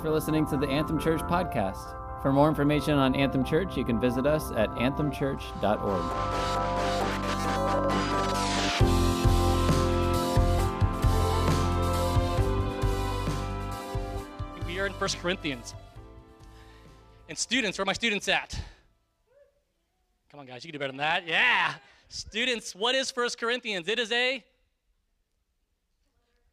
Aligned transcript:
For 0.00 0.10
listening 0.10 0.46
to 0.46 0.56
the 0.56 0.68
Anthem 0.68 1.00
Church 1.00 1.20
podcast. 1.22 1.96
For 2.22 2.32
more 2.32 2.48
information 2.48 2.94
on 2.94 3.16
Anthem 3.16 3.44
Church, 3.44 3.76
you 3.76 3.84
can 3.84 4.00
visit 4.00 4.26
us 4.26 4.52
at 4.52 4.68
anthemchurch.org. 4.70 5.86
We 14.66 14.78
are 14.78 14.86
in 14.86 14.92
1 14.92 15.10
Corinthians. 15.20 15.74
And 17.28 17.36
students, 17.36 17.76
where 17.76 17.82
are 17.82 17.86
my 17.86 17.92
students 17.92 18.28
at? 18.28 18.56
Come 20.30 20.38
on, 20.38 20.46
guys, 20.46 20.64
you 20.64 20.70
can 20.70 20.78
do 20.78 20.78
better 20.78 20.92
than 20.92 20.98
that. 20.98 21.26
Yeah. 21.26 21.74
Students, 22.08 22.72
what 22.72 22.94
is 22.94 23.10
1 23.10 23.30
Corinthians? 23.38 23.88
It 23.88 23.98
is 23.98 24.12
a 24.12 24.44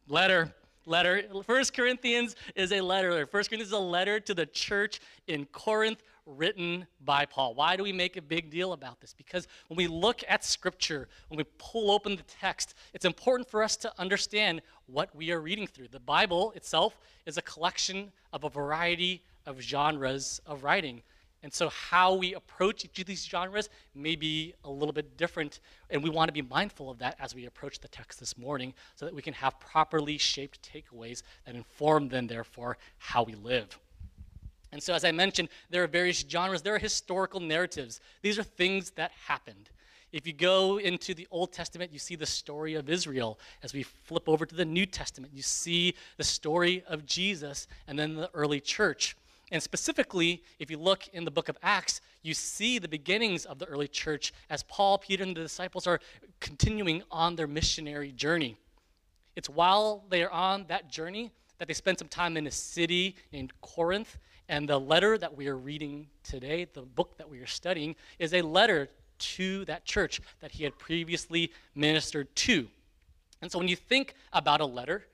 letter. 0.08 0.52
Letter. 0.86 1.22
1 1.44 1.64
Corinthians 1.74 2.36
is 2.54 2.72
a 2.72 2.80
letter. 2.80 3.10
1 3.10 3.26
Corinthians 3.30 3.68
is 3.68 3.72
a 3.72 3.78
letter 3.78 4.20
to 4.20 4.34
the 4.34 4.46
church 4.46 5.00
in 5.26 5.44
Corinth 5.46 6.02
written 6.26 6.86
by 7.04 7.24
Paul. 7.24 7.54
Why 7.54 7.76
do 7.76 7.82
we 7.82 7.92
make 7.92 8.16
a 8.16 8.22
big 8.22 8.50
deal 8.50 8.72
about 8.72 9.00
this? 9.00 9.12
Because 9.12 9.46
when 9.68 9.76
we 9.76 9.86
look 9.86 10.22
at 10.28 10.44
Scripture, 10.44 11.08
when 11.28 11.38
we 11.38 11.44
pull 11.58 11.90
open 11.90 12.16
the 12.16 12.22
text, 12.24 12.74
it's 12.94 13.04
important 13.04 13.48
for 13.48 13.62
us 13.62 13.76
to 13.76 13.92
understand 13.98 14.62
what 14.86 15.14
we 15.14 15.30
are 15.30 15.40
reading 15.40 15.66
through. 15.66 15.88
The 15.88 16.00
Bible 16.00 16.52
itself 16.56 16.98
is 17.26 17.36
a 17.36 17.42
collection 17.42 18.12
of 18.32 18.44
a 18.44 18.50
variety 18.50 19.22
of 19.46 19.60
genres 19.60 20.40
of 20.46 20.64
writing. 20.64 21.02
And 21.46 21.54
so, 21.54 21.68
how 21.68 22.12
we 22.12 22.34
approach 22.34 22.84
each 22.84 22.98
of 22.98 23.06
these 23.06 23.24
genres 23.24 23.68
may 23.94 24.16
be 24.16 24.54
a 24.64 24.68
little 24.68 24.92
bit 24.92 25.16
different. 25.16 25.60
And 25.90 26.02
we 26.02 26.10
want 26.10 26.26
to 26.26 26.32
be 26.32 26.42
mindful 26.42 26.90
of 26.90 26.98
that 26.98 27.14
as 27.20 27.36
we 27.36 27.46
approach 27.46 27.78
the 27.78 27.86
text 27.86 28.18
this 28.18 28.36
morning 28.36 28.74
so 28.96 29.04
that 29.04 29.14
we 29.14 29.22
can 29.22 29.32
have 29.34 29.60
properly 29.60 30.18
shaped 30.18 30.68
takeaways 30.68 31.22
that 31.44 31.54
inform 31.54 32.08
then, 32.08 32.26
therefore, 32.26 32.78
how 32.98 33.22
we 33.22 33.34
live. 33.34 33.78
And 34.72 34.82
so, 34.82 34.92
as 34.92 35.04
I 35.04 35.12
mentioned, 35.12 35.48
there 35.70 35.84
are 35.84 35.86
various 35.86 36.24
genres. 36.28 36.62
There 36.62 36.74
are 36.74 36.80
historical 36.80 37.38
narratives. 37.38 38.00
These 38.22 38.40
are 38.40 38.42
things 38.42 38.90
that 38.96 39.12
happened. 39.28 39.70
If 40.10 40.26
you 40.26 40.32
go 40.32 40.80
into 40.80 41.14
the 41.14 41.28
Old 41.30 41.52
Testament, 41.52 41.92
you 41.92 42.00
see 42.00 42.16
the 42.16 42.26
story 42.26 42.74
of 42.74 42.90
Israel. 42.90 43.38
As 43.62 43.72
we 43.72 43.84
flip 43.84 44.28
over 44.28 44.46
to 44.46 44.54
the 44.56 44.64
New 44.64 44.84
Testament, 44.84 45.32
you 45.32 45.42
see 45.42 45.94
the 46.16 46.24
story 46.24 46.82
of 46.88 47.06
Jesus 47.06 47.68
and 47.86 47.96
then 47.96 48.16
the 48.16 48.30
early 48.34 48.58
church. 48.58 49.16
And 49.52 49.62
specifically, 49.62 50.42
if 50.58 50.70
you 50.70 50.78
look 50.78 51.06
in 51.12 51.24
the 51.24 51.30
book 51.30 51.48
of 51.48 51.56
Acts, 51.62 52.00
you 52.22 52.34
see 52.34 52.78
the 52.78 52.88
beginnings 52.88 53.44
of 53.44 53.58
the 53.58 53.66
early 53.66 53.86
church 53.86 54.32
as 54.50 54.64
Paul, 54.64 54.98
Peter, 54.98 55.22
and 55.22 55.36
the 55.36 55.42
disciples 55.42 55.86
are 55.86 56.00
continuing 56.40 57.02
on 57.10 57.36
their 57.36 57.46
missionary 57.46 58.10
journey. 58.10 58.56
It's 59.36 59.48
while 59.48 60.04
they 60.08 60.24
are 60.24 60.30
on 60.30 60.64
that 60.68 60.90
journey 60.90 61.30
that 61.58 61.68
they 61.68 61.74
spend 61.74 61.98
some 61.98 62.08
time 62.08 62.36
in 62.36 62.46
a 62.46 62.50
city 62.50 63.16
named 63.32 63.52
Corinth. 63.60 64.18
And 64.48 64.68
the 64.68 64.78
letter 64.78 65.18
that 65.18 65.36
we 65.36 65.48
are 65.48 65.56
reading 65.56 66.08
today, 66.22 66.66
the 66.72 66.82
book 66.82 67.16
that 67.18 67.28
we 67.28 67.40
are 67.40 67.46
studying, 67.46 67.96
is 68.18 68.34
a 68.34 68.42
letter 68.42 68.88
to 69.18 69.64
that 69.64 69.84
church 69.84 70.20
that 70.40 70.52
he 70.52 70.64
had 70.64 70.78
previously 70.78 71.52
ministered 71.74 72.34
to. 72.36 72.68
And 73.42 73.50
so 73.50 73.58
when 73.58 73.68
you 73.68 73.76
think 73.76 74.14
about 74.32 74.60
a 74.60 74.66
letter, 74.66 75.04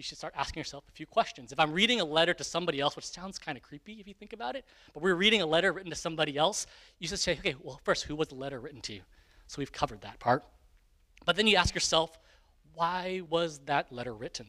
you 0.00 0.02
should 0.02 0.16
start 0.16 0.32
asking 0.34 0.58
yourself 0.58 0.84
a 0.88 0.92
few 0.92 1.04
questions. 1.04 1.52
If 1.52 1.60
I'm 1.60 1.72
reading 1.72 2.00
a 2.00 2.04
letter 2.06 2.32
to 2.32 2.42
somebody 2.42 2.80
else, 2.80 2.96
which 2.96 3.04
sounds 3.04 3.38
kind 3.38 3.58
of 3.58 3.62
creepy 3.62 4.00
if 4.00 4.08
you 4.08 4.14
think 4.14 4.32
about 4.32 4.56
it, 4.56 4.64
but 4.94 5.02
we're 5.02 5.14
reading 5.14 5.42
a 5.42 5.46
letter 5.46 5.74
written 5.74 5.90
to 5.90 5.96
somebody 5.96 6.38
else, 6.38 6.66
you 6.98 7.06
should 7.06 7.18
say, 7.18 7.32
okay, 7.32 7.54
well, 7.62 7.78
first, 7.84 8.04
who 8.04 8.16
was 8.16 8.28
the 8.28 8.34
letter 8.34 8.60
written 8.60 8.80
to? 8.80 9.00
So 9.46 9.56
we've 9.58 9.70
covered 9.70 10.00
that 10.00 10.18
part. 10.18 10.42
But 11.26 11.36
then 11.36 11.46
you 11.46 11.56
ask 11.58 11.74
yourself, 11.74 12.18
why 12.72 13.20
was 13.28 13.58
that 13.66 13.92
letter 13.92 14.14
written? 14.14 14.46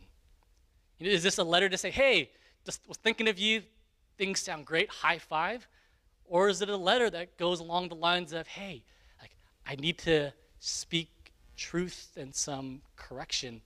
Is 1.01 1.21
this 1.21 1.37
a 1.37 1.43
letter 1.43 1.67
to 1.67 1.77
say, 1.77 1.91
hey, 1.91 2.31
just 2.63 2.87
was 2.87 2.95
thinking 2.95 3.27
of 3.27 3.37
you, 3.37 3.63
things 4.17 4.39
sound 4.39 4.65
great, 4.65 4.89
high 4.89 5.17
five? 5.17 5.67
Or 6.23 6.47
is 6.47 6.61
it 6.61 6.69
a 6.69 6.77
letter 6.77 7.09
that 7.09 7.37
goes 7.37 7.59
along 7.59 7.89
the 7.89 7.95
lines 7.95 8.31
of, 8.31 8.47
hey, 8.47 8.85
like, 9.19 9.35
I 9.67 9.75
need 9.75 9.97
to 9.99 10.31
speak 10.59 11.09
truth 11.57 12.11
and 12.15 12.33
some 12.33 12.83
correction 12.95 13.61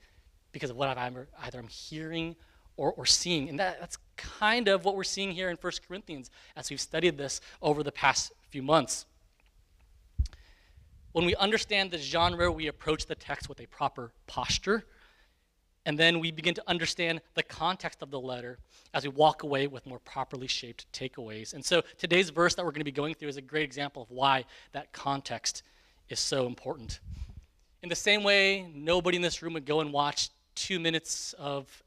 because 0.55 0.69
of 0.69 0.77
what 0.77 0.97
I'm 0.97 1.27
either 1.43 1.59
I'm 1.59 1.67
hearing 1.67 2.33
or, 2.77 2.93
or 2.93 3.05
seeing. 3.05 3.49
And 3.49 3.59
that, 3.59 3.77
that's 3.81 3.97
kind 4.15 4.69
of 4.69 4.85
what 4.85 4.95
we're 4.95 5.03
seeing 5.03 5.31
here 5.31 5.49
in 5.49 5.57
1 5.57 5.73
Corinthians 5.85 6.31
as 6.55 6.69
we've 6.69 6.79
studied 6.79 7.17
this 7.17 7.41
over 7.61 7.83
the 7.83 7.91
past 7.91 8.31
few 8.51 8.63
months. 8.63 9.05
When 11.11 11.25
we 11.25 11.35
understand 11.35 11.91
the 11.91 11.97
genre, 11.97 12.49
we 12.49 12.67
approach 12.67 13.05
the 13.05 13.15
text 13.15 13.49
with 13.49 13.59
a 13.59 13.65
proper 13.65 14.13
posture. 14.27 14.85
And 15.85 15.99
then 15.99 16.21
we 16.21 16.31
begin 16.31 16.53
to 16.53 16.63
understand 16.67 17.19
the 17.33 17.43
context 17.43 18.01
of 18.01 18.09
the 18.09 18.19
letter 18.19 18.57
as 18.93 19.03
we 19.03 19.09
walk 19.09 19.43
away 19.43 19.67
with 19.67 19.85
more 19.85 19.99
properly 19.99 20.47
shaped 20.47 20.89
takeaways. 20.93 21.53
And 21.53 21.65
so 21.65 21.83
today's 21.97 22.29
verse 22.29 22.55
that 22.55 22.63
we're 22.63 22.71
going 22.71 22.79
to 22.79 22.85
be 22.85 22.93
going 22.93 23.13
through 23.13 23.27
is 23.27 23.35
a 23.35 23.41
great 23.41 23.65
example 23.65 24.03
of 24.03 24.09
why 24.09 24.45
that 24.71 24.93
context 24.93 25.63
is 26.07 26.21
so 26.21 26.47
important. 26.47 27.01
In 27.83 27.89
the 27.89 27.95
same 27.95 28.23
way, 28.23 28.71
nobody 28.73 29.17
in 29.17 29.21
this 29.21 29.41
room 29.41 29.53
would 29.53 29.65
go 29.65 29.81
and 29.81 29.91
watch 29.91 30.29
two 30.55 30.79
minutes 30.79 31.33
of 31.33 31.83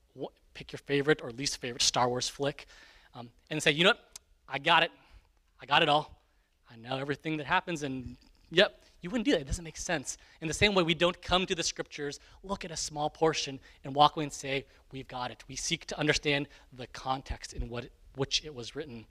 pick 0.58 0.72
your 0.72 0.78
favorite 0.78 1.20
or 1.22 1.30
least 1.30 1.58
favorite 1.58 1.82
Star 1.82 2.08
Wars 2.08 2.28
flick 2.28 2.66
um, 3.14 3.30
and 3.48 3.62
say, 3.62 3.70
you 3.70 3.84
know 3.84 3.90
what, 3.90 4.04
I 4.48 4.58
got 4.58 4.82
it. 4.82 4.90
I 5.62 5.66
got 5.66 5.84
it 5.84 5.88
all. 5.88 6.20
I 6.68 6.76
know 6.76 6.96
everything 6.96 7.36
that 7.36 7.46
happens, 7.46 7.84
and 7.84 8.16
yep, 8.50 8.82
you 9.00 9.08
wouldn't 9.08 9.24
do 9.24 9.32
that. 9.32 9.40
It 9.40 9.46
doesn't 9.46 9.64
make 9.64 9.76
sense. 9.76 10.18
In 10.40 10.48
the 10.48 10.54
same 10.54 10.74
way, 10.74 10.82
we 10.82 10.94
don't 10.94 11.20
come 11.22 11.46
to 11.46 11.54
the 11.54 11.62
scriptures, 11.62 12.18
look 12.42 12.64
at 12.64 12.72
a 12.72 12.76
small 12.76 13.08
portion, 13.08 13.60
and 13.84 13.94
walk 13.94 14.16
away 14.16 14.24
and 14.24 14.32
say, 14.32 14.66
we've 14.90 15.06
got 15.06 15.30
it. 15.30 15.44
We 15.48 15.54
seek 15.54 15.86
to 15.86 15.98
understand 15.98 16.48
the 16.72 16.88
context 16.88 17.52
in 17.52 17.68
what, 17.68 17.86
which 18.16 18.44
it 18.44 18.52
was 18.52 18.74
written. 18.74 19.06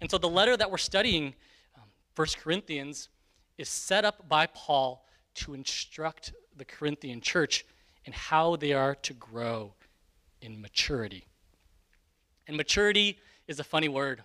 And 0.00 0.10
so 0.10 0.16
the 0.16 0.28
letter 0.28 0.56
that 0.56 0.70
we're 0.70 0.78
studying, 0.78 1.34
um, 1.76 1.88
1 2.14 2.26
Corinthians, 2.42 3.10
is 3.58 3.68
set 3.68 4.06
up 4.06 4.28
by 4.28 4.46
Paul 4.46 5.04
to 5.34 5.52
instruct 5.52 6.32
the 6.56 6.64
Corinthian 6.64 7.20
church 7.20 7.66
and 8.06 8.14
how 8.14 8.56
they 8.56 8.72
are 8.72 8.94
to 8.94 9.12
grow 9.12 9.74
in 10.40 10.60
maturity. 10.60 11.26
And 12.46 12.56
maturity 12.56 13.18
is 13.48 13.58
a 13.58 13.64
funny 13.64 13.88
word. 13.88 14.22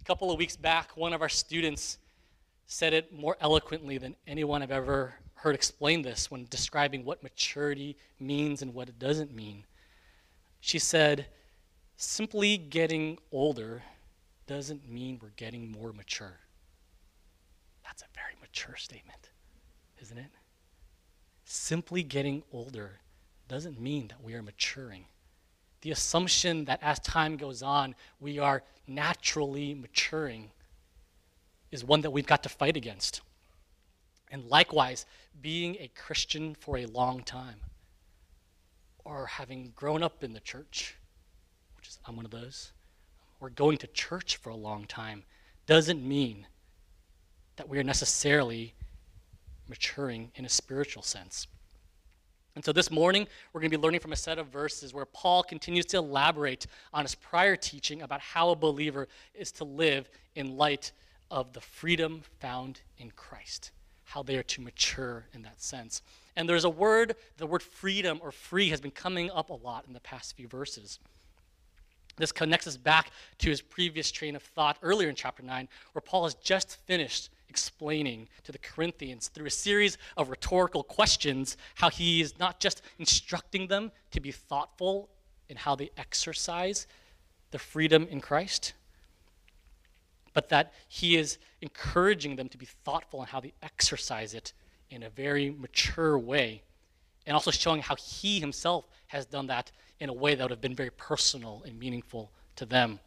A 0.00 0.04
couple 0.04 0.32
of 0.32 0.38
weeks 0.38 0.56
back, 0.56 0.96
one 0.96 1.12
of 1.12 1.20
our 1.20 1.28
students 1.28 1.98
said 2.66 2.94
it 2.94 3.12
more 3.12 3.36
eloquently 3.40 3.98
than 3.98 4.16
anyone 4.26 4.62
I've 4.62 4.70
ever 4.70 5.14
heard 5.34 5.54
explain 5.54 6.02
this 6.02 6.30
when 6.30 6.46
describing 6.50 7.04
what 7.04 7.22
maturity 7.22 7.96
means 8.18 8.62
and 8.62 8.72
what 8.74 8.88
it 8.88 8.98
doesn't 8.98 9.34
mean. 9.34 9.64
She 10.60 10.78
said, 10.78 11.26
simply 11.96 12.56
getting 12.56 13.18
older 13.32 13.82
doesn't 14.46 14.88
mean 14.88 15.18
we're 15.22 15.30
getting 15.36 15.70
more 15.70 15.92
mature. 15.92 16.38
That's 17.84 18.02
a 18.02 18.06
very 18.14 18.34
mature 18.40 18.76
statement, 18.76 19.30
isn't 20.00 20.18
it? 20.18 20.30
Simply 21.44 22.02
getting 22.02 22.42
older 22.52 23.00
doesn't 23.50 23.80
mean 23.80 24.06
that 24.06 24.22
we 24.22 24.34
are 24.34 24.42
maturing. 24.42 25.06
The 25.80 25.90
assumption 25.90 26.66
that 26.66 26.78
as 26.82 27.00
time 27.00 27.36
goes 27.36 27.64
on, 27.64 27.96
we 28.20 28.38
are 28.38 28.62
naturally 28.86 29.74
maturing 29.74 30.52
is 31.72 31.84
one 31.84 32.02
that 32.02 32.12
we've 32.12 32.28
got 32.28 32.44
to 32.44 32.48
fight 32.48 32.76
against. 32.76 33.22
And 34.30 34.44
likewise, 34.44 35.04
being 35.42 35.76
a 35.80 35.90
Christian 35.96 36.54
for 36.54 36.78
a 36.78 36.86
long 36.86 37.24
time, 37.24 37.56
or 39.04 39.26
having 39.26 39.72
grown 39.74 40.04
up 40.04 40.22
in 40.22 40.32
the 40.32 40.40
church, 40.40 40.94
which 41.76 41.88
is, 41.88 41.98
I'm 42.06 42.14
one 42.14 42.24
of 42.24 42.30
those, 42.30 42.70
or 43.40 43.50
going 43.50 43.78
to 43.78 43.88
church 43.88 44.36
for 44.36 44.50
a 44.50 44.56
long 44.56 44.84
time, 44.84 45.24
doesn't 45.66 46.06
mean 46.06 46.46
that 47.56 47.68
we 47.68 47.80
are 47.80 47.84
necessarily 47.84 48.74
maturing 49.68 50.30
in 50.36 50.44
a 50.44 50.48
spiritual 50.48 51.02
sense. 51.02 51.48
And 52.56 52.64
so 52.64 52.72
this 52.72 52.90
morning, 52.90 53.28
we're 53.52 53.60
going 53.60 53.70
to 53.70 53.78
be 53.78 53.82
learning 53.82 54.00
from 54.00 54.12
a 54.12 54.16
set 54.16 54.38
of 54.38 54.48
verses 54.48 54.92
where 54.92 55.04
Paul 55.04 55.42
continues 55.42 55.86
to 55.86 55.98
elaborate 55.98 56.66
on 56.92 57.04
his 57.04 57.14
prior 57.14 57.54
teaching 57.54 58.02
about 58.02 58.20
how 58.20 58.50
a 58.50 58.56
believer 58.56 59.06
is 59.34 59.52
to 59.52 59.64
live 59.64 60.08
in 60.34 60.56
light 60.56 60.92
of 61.30 61.52
the 61.52 61.60
freedom 61.60 62.22
found 62.40 62.80
in 62.98 63.12
Christ, 63.12 63.70
how 64.04 64.22
they 64.22 64.36
are 64.36 64.42
to 64.42 64.62
mature 64.62 65.26
in 65.32 65.42
that 65.42 65.62
sense. 65.62 66.02
And 66.34 66.48
there's 66.48 66.64
a 66.64 66.70
word, 66.70 67.14
the 67.36 67.46
word 67.46 67.62
freedom 67.62 68.18
or 68.20 68.32
free 68.32 68.70
has 68.70 68.80
been 68.80 68.90
coming 68.90 69.30
up 69.30 69.50
a 69.50 69.54
lot 69.54 69.84
in 69.86 69.92
the 69.92 70.00
past 70.00 70.36
few 70.36 70.48
verses. 70.48 70.98
This 72.16 72.32
connects 72.32 72.66
us 72.66 72.76
back 72.76 73.10
to 73.38 73.48
his 73.48 73.62
previous 73.62 74.10
train 74.10 74.34
of 74.34 74.42
thought 74.42 74.76
earlier 74.82 75.08
in 75.08 75.14
chapter 75.14 75.42
9, 75.42 75.68
where 75.92 76.02
Paul 76.02 76.24
has 76.24 76.34
just 76.34 76.76
finished 76.86 77.30
explaining 77.50 78.28
to 78.44 78.52
the 78.52 78.58
Corinthians 78.58 79.28
through 79.28 79.46
a 79.46 79.50
series 79.50 79.98
of 80.16 80.30
rhetorical 80.30 80.82
questions 80.82 81.56
how 81.74 81.90
he 81.90 82.20
is 82.20 82.38
not 82.38 82.60
just 82.60 82.80
instructing 82.98 83.66
them 83.66 83.92
to 84.12 84.20
be 84.20 84.30
thoughtful 84.30 85.10
in 85.48 85.56
how 85.56 85.74
they 85.74 85.90
exercise 85.96 86.86
the 87.50 87.58
freedom 87.58 88.06
in 88.08 88.20
Christ, 88.20 88.72
but 90.32 90.48
that 90.48 90.72
he 90.88 91.16
is 91.16 91.38
encouraging 91.60 92.36
them 92.36 92.48
to 92.48 92.56
be 92.56 92.66
thoughtful 92.66 93.20
in 93.20 93.26
how 93.26 93.40
they 93.40 93.52
exercise 93.62 94.32
it 94.32 94.52
in 94.90 95.02
a 95.02 95.10
very 95.10 95.50
mature 95.50 96.18
way, 96.18 96.62
and 97.26 97.34
also 97.34 97.50
showing 97.50 97.82
how 97.82 97.96
he 97.96 98.40
himself 98.40 98.86
has 99.08 99.26
done 99.26 99.48
that 99.48 99.72
in 99.98 100.08
a 100.08 100.12
way 100.12 100.34
that 100.34 100.44
would 100.44 100.50
have 100.50 100.60
been 100.60 100.74
very 100.74 100.90
personal 100.90 101.62
and 101.66 101.78
meaningful 101.78 102.30
to 102.56 102.64
them. 102.64 103.00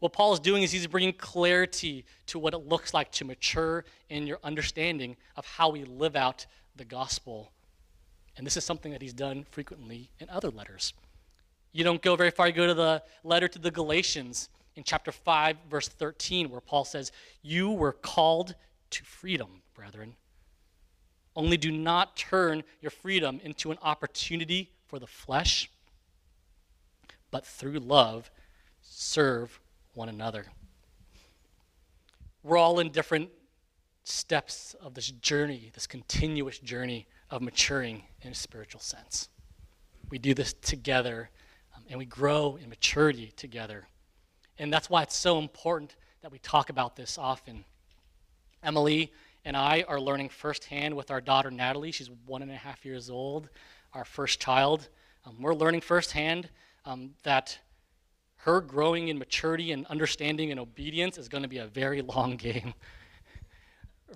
What 0.00 0.14
Paul 0.14 0.32
is 0.32 0.40
doing 0.40 0.62
is 0.62 0.72
he's 0.72 0.86
bringing 0.86 1.12
clarity 1.12 2.04
to 2.26 2.38
what 2.38 2.54
it 2.54 2.66
looks 2.66 2.92
like 2.92 3.12
to 3.12 3.24
mature 3.24 3.84
in 4.08 4.26
your 4.26 4.38
understanding 4.42 5.16
of 5.36 5.46
how 5.46 5.68
we 5.68 5.84
live 5.84 6.16
out 6.16 6.46
the 6.74 6.86
gospel. 6.86 7.52
And 8.36 8.46
this 8.46 8.56
is 8.56 8.64
something 8.64 8.92
that 8.92 9.02
he's 9.02 9.12
done 9.12 9.44
frequently 9.50 10.10
in 10.18 10.28
other 10.30 10.50
letters. 10.50 10.94
You 11.72 11.84
don't 11.84 12.00
go 12.00 12.16
very 12.16 12.30
far, 12.30 12.48
you 12.48 12.54
go 12.54 12.66
to 12.66 12.74
the 12.74 13.02
letter 13.22 13.46
to 13.46 13.58
the 13.58 13.70
Galatians 13.70 14.48
in 14.74 14.84
chapter 14.84 15.12
5, 15.12 15.56
verse 15.68 15.88
13, 15.88 16.48
where 16.50 16.62
Paul 16.62 16.86
says, 16.86 17.12
You 17.42 17.70
were 17.70 17.92
called 17.92 18.54
to 18.90 19.04
freedom, 19.04 19.62
brethren. 19.74 20.14
Only 21.36 21.58
do 21.58 21.70
not 21.70 22.16
turn 22.16 22.64
your 22.80 22.90
freedom 22.90 23.40
into 23.44 23.70
an 23.70 23.78
opportunity 23.82 24.70
for 24.86 24.98
the 24.98 25.06
flesh, 25.06 25.70
but 27.30 27.46
through 27.46 27.78
love 27.78 28.30
serve 28.82 29.60
one 29.94 30.08
another. 30.08 30.46
We're 32.42 32.56
all 32.56 32.78
in 32.80 32.90
different 32.90 33.30
steps 34.04 34.74
of 34.80 34.94
this 34.94 35.10
journey, 35.10 35.70
this 35.74 35.86
continuous 35.86 36.58
journey 36.58 37.06
of 37.30 37.42
maturing 37.42 38.02
in 38.22 38.32
a 38.32 38.34
spiritual 38.34 38.80
sense. 38.80 39.28
We 40.10 40.18
do 40.18 40.34
this 40.34 40.52
together 40.54 41.30
um, 41.76 41.84
and 41.88 41.98
we 41.98 42.06
grow 42.06 42.58
in 42.60 42.68
maturity 42.68 43.32
together. 43.36 43.86
And 44.58 44.72
that's 44.72 44.90
why 44.90 45.02
it's 45.02 45.16
so 45.16 45.38
important 45.38 45.96
that 46.22 46.32
we 46.32 46.38
talk 46.38 46.70
about 46.70 46.96
this 46.96 47.18
often. 47.18 47.64
Emily 48.62 49.12
and 49.44 49.56
I 49.56 49.84
are 49.88 50.00
learning 50.00 50.28
firsthand 50.28 50.94
with 50.94 51.10
our 51.10 51.20
daughter 51.20 51.50
Natalie. 51.50 51.92
She's 51.92 52.10
one 52.26 52.42
and 52.42 52.50
a 52.50 52.56
half 52.56 52.84
years 52.84 53.08
old, 53.08 53.48
our 53.94 54.04
first 54.04 54.40
child. 54.40 54.88
Um, 55.24 55.36
we're 55.40 55.54
learning 55.54 55.80
firsthand 55.80 56.50
um, 56.84 57.10
that 57.22 57.58
her 58.44 58.60
growing 58.60 59.08
in 59.08 59.18
maturity 59.18 59.72
and 59.72 59.86
understanding 59.86 60.50
and 60.50 60.58
obedience 60.58 61.18
is 61.18 61.28
going 61.28 61.42
to 61.42 61.48
be 61.48 61.58
a 61.58 61.66
very 61.66 62.02
long 62.14 62.36
game. 62.36 62.74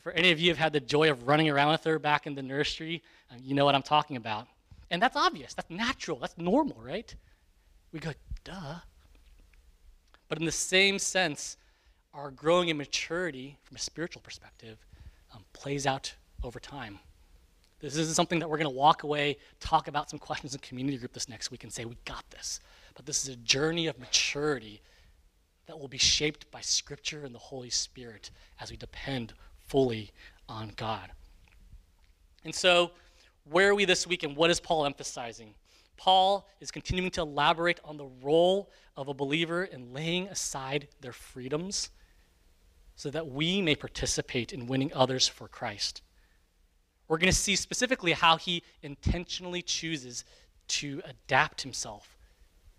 For 0.02 0.12
any 0.12 0.30
of 0.30 0.40
you 0.40 0.46
who 0.46 0.50
have 0.50 0.58
had 0.58 0.72
the 0.72 0.80
joy 0.80 1.10
of 1.10 1.28
running 1.28 1.48
around 1.48 1.70
with 1.72 1.84
her 1.84 1.98
back 1.98 2.26
in 2.26 2.34
the 2.34 2.42
nursery, 2.42 3.02
um, 3.30 3.38
you 3.42 3.54
know 3.54 3.64
what 3.64 3.74
I'm 3.74 3.82
talking 3.82 4.16
about. 4.16 4.48
And 4.90 5.00
that's 5.00 5.16
obvious, 5.16 5.54
that's 5.54 5.70
natural, 5.70 6.18
that's 6.18 6.36
normal, 6.36 6.76
right? 6.80 7.14
We 7.92 8.00
go, 8.00 8.12
duh. 8.44 8.76
But 10.28 10.38
in 10.38 10.44
the 10.44 10.52
same 10.52 10.98
sense, 10.98 11.56
our 12.12 12.30
growing 12.30 12.68
in 12.68 12.76
maturity 12.76 13.58
from 13.62 13.76
a 13.76 13.80
spiritual 13.80 14.22
perspective 14.22 14.78
um, 15.34 15.44
plays 15.52 15.86
out 15.86 16.14
over 16.42 16.58
time. 16.58 16.98
This 17.80 17.96
isn't 17.96 18.14
something 18.14 18.38
that 18.38 18.48
we're 18.48 18.56
going 18.56 18.70
to 18.70 18.76
walk 18.76 19.02
away, 19.02 19.36
talk 19.60 19.88
about 19.88 20.10
some 20.10 20.18
questions 20.28 20.54
in 20.54 20.60
community 20.60 20.96
group 20.96 21.12
this 21.12 21.28
next 21.28 21.50
week, 21.50 21.62
and 21.64 21.72
say, 21.72 21.84
we 21.84 21.96
got 22.04 22.24
this. 22.30 22.60
But 22.94 23.06
this 23.06 23.22
is 23.22 23.34
a 23.34 23.36
journey 23.36 23.86
of 23.86 23.98
maturity 23.98 24.80
that 25.66 25.78
will 25.78 25.88
be 25.88 25.98
shaped 25.98 26.50
by 26.50 26.60
Scripture 26.60 27.24
and 27.24 27.34
the 27.34 27.38
Holy 27.38 27.70
Spirit 27.70 28.30
as 28.60 28.70
we 28.70 28.76
depend 28.76 29.32
fully 29.66 30.12
on 30.48 30.72
God. 30.76 31.10
And 32.44 32.54
so, 32.54 32.92
where 33.44 33.70
are 33.70 33.74
we 33.74 33.84
this 33.84 34.06
week, 34.06 34.22
and 34.22 34.36
what 34.36 34.50
is 34.50 34.60
Paul 34.60 34.86
emphasizing? 34.86 35.54
Paul 35.96 36.48
is 36.60 36.70
continuing 36.70 37.10
to 37.12 37.22
elaborate 37.22 37.80
on 37.84 37.96
the 37.96 38.08
role 38.22 38.70
of 38.96 39.08
a 39.08 39.14
believer 39.14 39.64
in 39.64 39.92
laying 39.92 40.28
aside 40.28 40.88
their 41.00 41.12
freedoms 41.12 41.90
so 42.96 43.10
that 43.10 43.26
we 43.28 43.60
may 43.60 43.74
participate 43.74 44.52
in 44.52 44.66
winning 44.66 44.92
others 44.94 45.26
for 45.26 45.48
Christ. 45.48 46.02
We're 47.08 47.18
going 47.18 47.32
to 47.32 47.38
see 47.38 47.56
specifically 47.56 48.12
how 48.12 48.36
he 48.36 48.62
intentionally 48.82 49.62
chooses 49.62 50.24
to 50.68 51.02
adapt 51.04 51.62
himself 51.62 52.13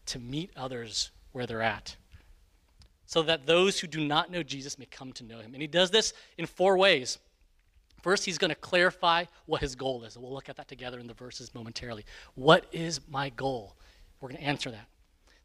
to 0.08 0.20
meet 0.20 0.52
others 0.56 1.12
where 1.32 1.46
they're 1.46 1.62
at, 1.62 1.96
so 3.06 3.22
that 3.24 3.46
those 3.46 3.80
who 3.80 3.88
do 3.88 4.06
not 4.06 4.32
know 4.32 4.44
Jesus 4.44 4.80
may 4.80 4.86
come 4.86 5.12
to 5.14 5.24
know 5.24 5.40
him. 5.40 5.54
And 5.54 5.62
he 5.62 5.68
does 5.68 5.92
this 5.92 6.14
in 6.38 6.46
four 6.46 6.78
ways. 6.78 7.20
First, 8.02 8.26
he's 8.26 8.38
going 8.38 8.50
to 8.50 8.56
clarify 8.56 9.26
what 9.46 9.62
his 9.62 9.76
goal 9.76 10.04
is. 10.04 10.16
And 10.16 10.24
we'll 10.24 10.34
look 10.34 10.50
at 10.50 10.58
that 10.58 10.68
together 10.68 11.00
in 11.00 11.08
the 11.08 11.14
verses 11.14 11.54
momentarily. 11.54 12.06
What 12.36 12.66
is 12.72 13.00
my 13.10 13.30
goal? 13.30 13.76
We're 14.20 14.30
going 14.30 14.42
to 14.42 14.48
answer 14.48 14.72
that. 14.72 14.88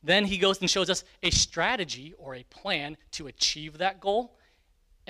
Then 0.02 0.24
he 0.24 0.38
goes 0.38 0.60
and 0.60 0.70
shows 0.70 0.88
us 0.88 1.04
a 1.22 1.30
strategy 1.30 2.14
or 2.18 2.34
a 2.34 2.44
plan 2.44 2.96
to 3.12 3.26
achieve 3.26 3.78
that 3.78 4.00
goal 4.00 4.36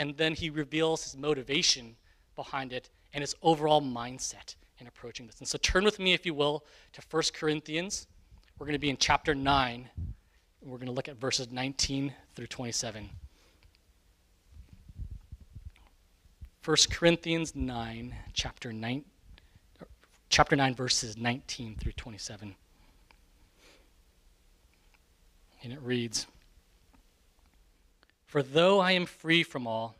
and 0.00 0.16
then 0.16 0.34
he 0.34 0.50
reveals 0.50 1.04
his 1.04 1.16
motivation 1.16 1.94
behind 2.36 2.72
it 2.72 2.88
and 3.12 3.20
his 3.20 3.34
overall 3.42 3.82
mindset 3.82 4.54
in 4.78 4.86
approaching 4.86 5.26
this. 5.26 5.38
And 5.40 5.46
so 5.46 5.58
turn 5.58 5.84
with 5.84 5.98
me, 5.98 6.14
if 6.14 6.24
you 6.24 6.32
will, 6.32 6.64
to 6.94 7.02
1 7.10 7.22
Corinthians. 7.34 8.06
We're 8.60 8.66
going 8.66 8.74
to 8.74 8.78
be 8.78 8.90
in 8.90 8.98
chapter 8.98 9.34
9, 9.34 9.88
and 9.96 10.70
we're 10.70 10.76
going 10.76 10.88
to 10.88 10.92
look 10.92 11.08
at 11.08 11.16
verses 11.16 11.50
19 11.50 12.12
through 12.34 12.48
27. 12.48 13.08
1 16.62 16.76
Corinthians 16.90 17.56
9, 17.56 18.14
chapter 18.34 18.70
9, 18.70 19.04
chapter 20.28 20.56
9, 20.56 20.74
verses 20.74 21.16
19 21.16 21.76
through 21.76 21.92
27. 21.92 22.54
And 25.62 25.72
it 25.72 25.80
reads, 25.80 26.26
for 28.26 28.42
though 28.42 28.78
I 28.78 28.92
am 28.92 29.06
free 29.06 29.42
from 29.42 29.66
all, 29.66 29.94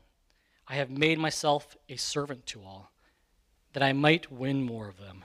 I 0.68 0.74
have 0.74 0.90
made 0.90 1.18
myself 1.18 1.78
a 1.88 1.96
servant 1.96 2.44
to 2.48 2.60
all, 2.60 2.92
that 3.72 3.82
I 3.82 3.94
might 3.94 4.30
win 4.30 4.62
more 4.62 4.86
of 4.86 4.98
them. 4.98 5.24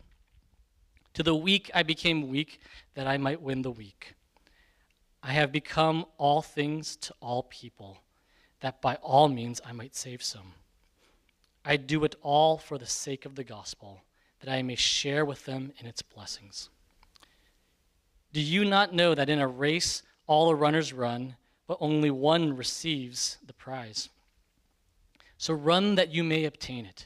To 1.15 1.23
the 1.23 1.35
weak 1.35 1.69
I 1.73 1.83
became 1.83 2.29
weak, 2.29 2.61
that 2.93 3.07
I 3.07 3.17
might 3.17 3.41
win 3.41 3.61
the 3.61 3.71
weak. 3.71 4.15
I 5.23 5.33
have 5.33 5.51
become 5.51 6.05
all 6.17 6.41
things 6.41 6.95
to 6.97 7.13
all 7.21 7.43
people, 7.43 7.99
that 8.61 8.81
by 8.81 8.95
all 8.95 9.27
means 9.27 9.61
I 9.65 9.71
might 9.71 9.95
save 9.95 10.23
some. 10.23 10.53
I 11.63 11.77
do 11.77 12.03
it 12.03 12.15
all 12.21 12.57
for 12.57 12.77
the 12.77 12.87
sake 12.87 13.25
of 13.25 13.35
the 13.35 13.43
gospel, 13.43 14.01
that 14.39 14.51
I 14.51 14.63
may 14.63 14.75
share 14.75 15.25
with 15.25 15.45
them 15.45 15.73
in 15.79 15.85
its 15.85 16.01
blessings. 16.01 16.69
Do 18.33 18.41
you 18.41 18.65
not 18.65 18.93
know 18.93 19.13
that 19.13 19.29
in 19.29 19.39
a 19.39 19.47
race 19.47 20.03
all 20.25 20.47
the 20.47 20.55
runners 20.55 20.93
run, 20.93 21.35
but 21.67 21.77
only 21.79 22.09
one 22.09 22.55
receives 22.55 23.37
the 23.45 23.53
prize? 23.53 24.09
So 25.37 25.53
run 25.53 25.95
that 25.95 26.13
you 26.13 26.23
may 26.23 26.45
obtain 26.45 26.85
it. 26.85 27.05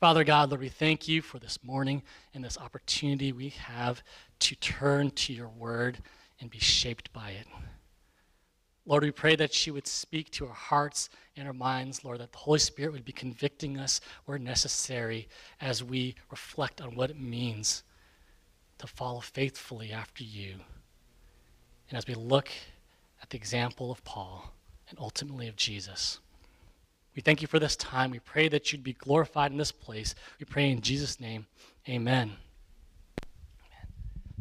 Father 0.00 0.22
God, 0.22 0.50
Lord, 0.50 0.60
we 0.60 0.68
thank 0.68 1.08
you 1.08 1.20
for 1.20 1.40
this 1.40 1.58
morning 1.64 2.04
and 2.32 2.44
this 2.44 2.56
opportunity 2.56 3.32
we 3.32 3.48
have 3.48 4.00
to 4.38 4.54
turn 4.54 5.10
to 5.10 5.32
your 5.32 5.48
word 5.48 5.98
and 6.40 6.48
be 6.48 6.60
shaped 6.60 7.12
by 7.12 7.30
it. 7.30 7.48
Lord, 8.86 9.02
we 9.02 9.10
pray 9.10 9.34
that 9.34 9.66
you 9.66 9.74
would 9.74 9.88
speak 9.88 10.30
to 10.30 10.46
our 10.46 10.54
hearts 10.54 11.10
and 11.36 11.48
our 11.48 11.52
minds, 11.52 12.04
Lord, 12.04 12.20
that 12.20 12.30
the 12.30 12.38
Holy 12.38 12.60
Spirit 12.60 12.92
would 12.92 13.04
be 13.04 13.10
convicting 13.10 13.76
us 13.76 14.00
where 14.24 14.38
necessary 14.38 15.26
as 15.60 15.82
we 15.82 16.14
reflect 16.30 16.80
on 16.80 16.94
what 16.94 17.10
it 17.10 17.18
means 17.18 17.82
to 18.78 18.86
follow 18.86 19.18
faithfully 19.18 19.90
after 19.90 20.22
you. 20.22 20.54
And 21.90 21.98
as 21.98 22.06
we 22.06 22.14
look 22.14 22.50
at 23.20 23.30
the 23.30 23.36
example 23.36 23.90
of 23.90 24.04
Paul 24.04 24.52
and 24.88 24.96
ultimately 25.00 25.48
of 25.48 25.56
Jesus. 25.56 26.20
We 27.18 27.22
thank 27.22 27.42
you 27.42 27.48
for 27.48 27.58
this 27.58 27.74
time. 27.74 28.12
We 28.12 28.20
pray 28.20 28.46
that 28.46 28.70
you'd 28.70 28.84
be 28.84 28.92
glorified 28.92 29.50
in 29.50 29.58
this 29.58 29.72
place. 29.72 30.14
We 30.38 30.44
pray 30.44 30.70
in 30.70 30.80
Jesus' 30.80 31.18
name. 31.18 31.46
Amen. 31.88 32.30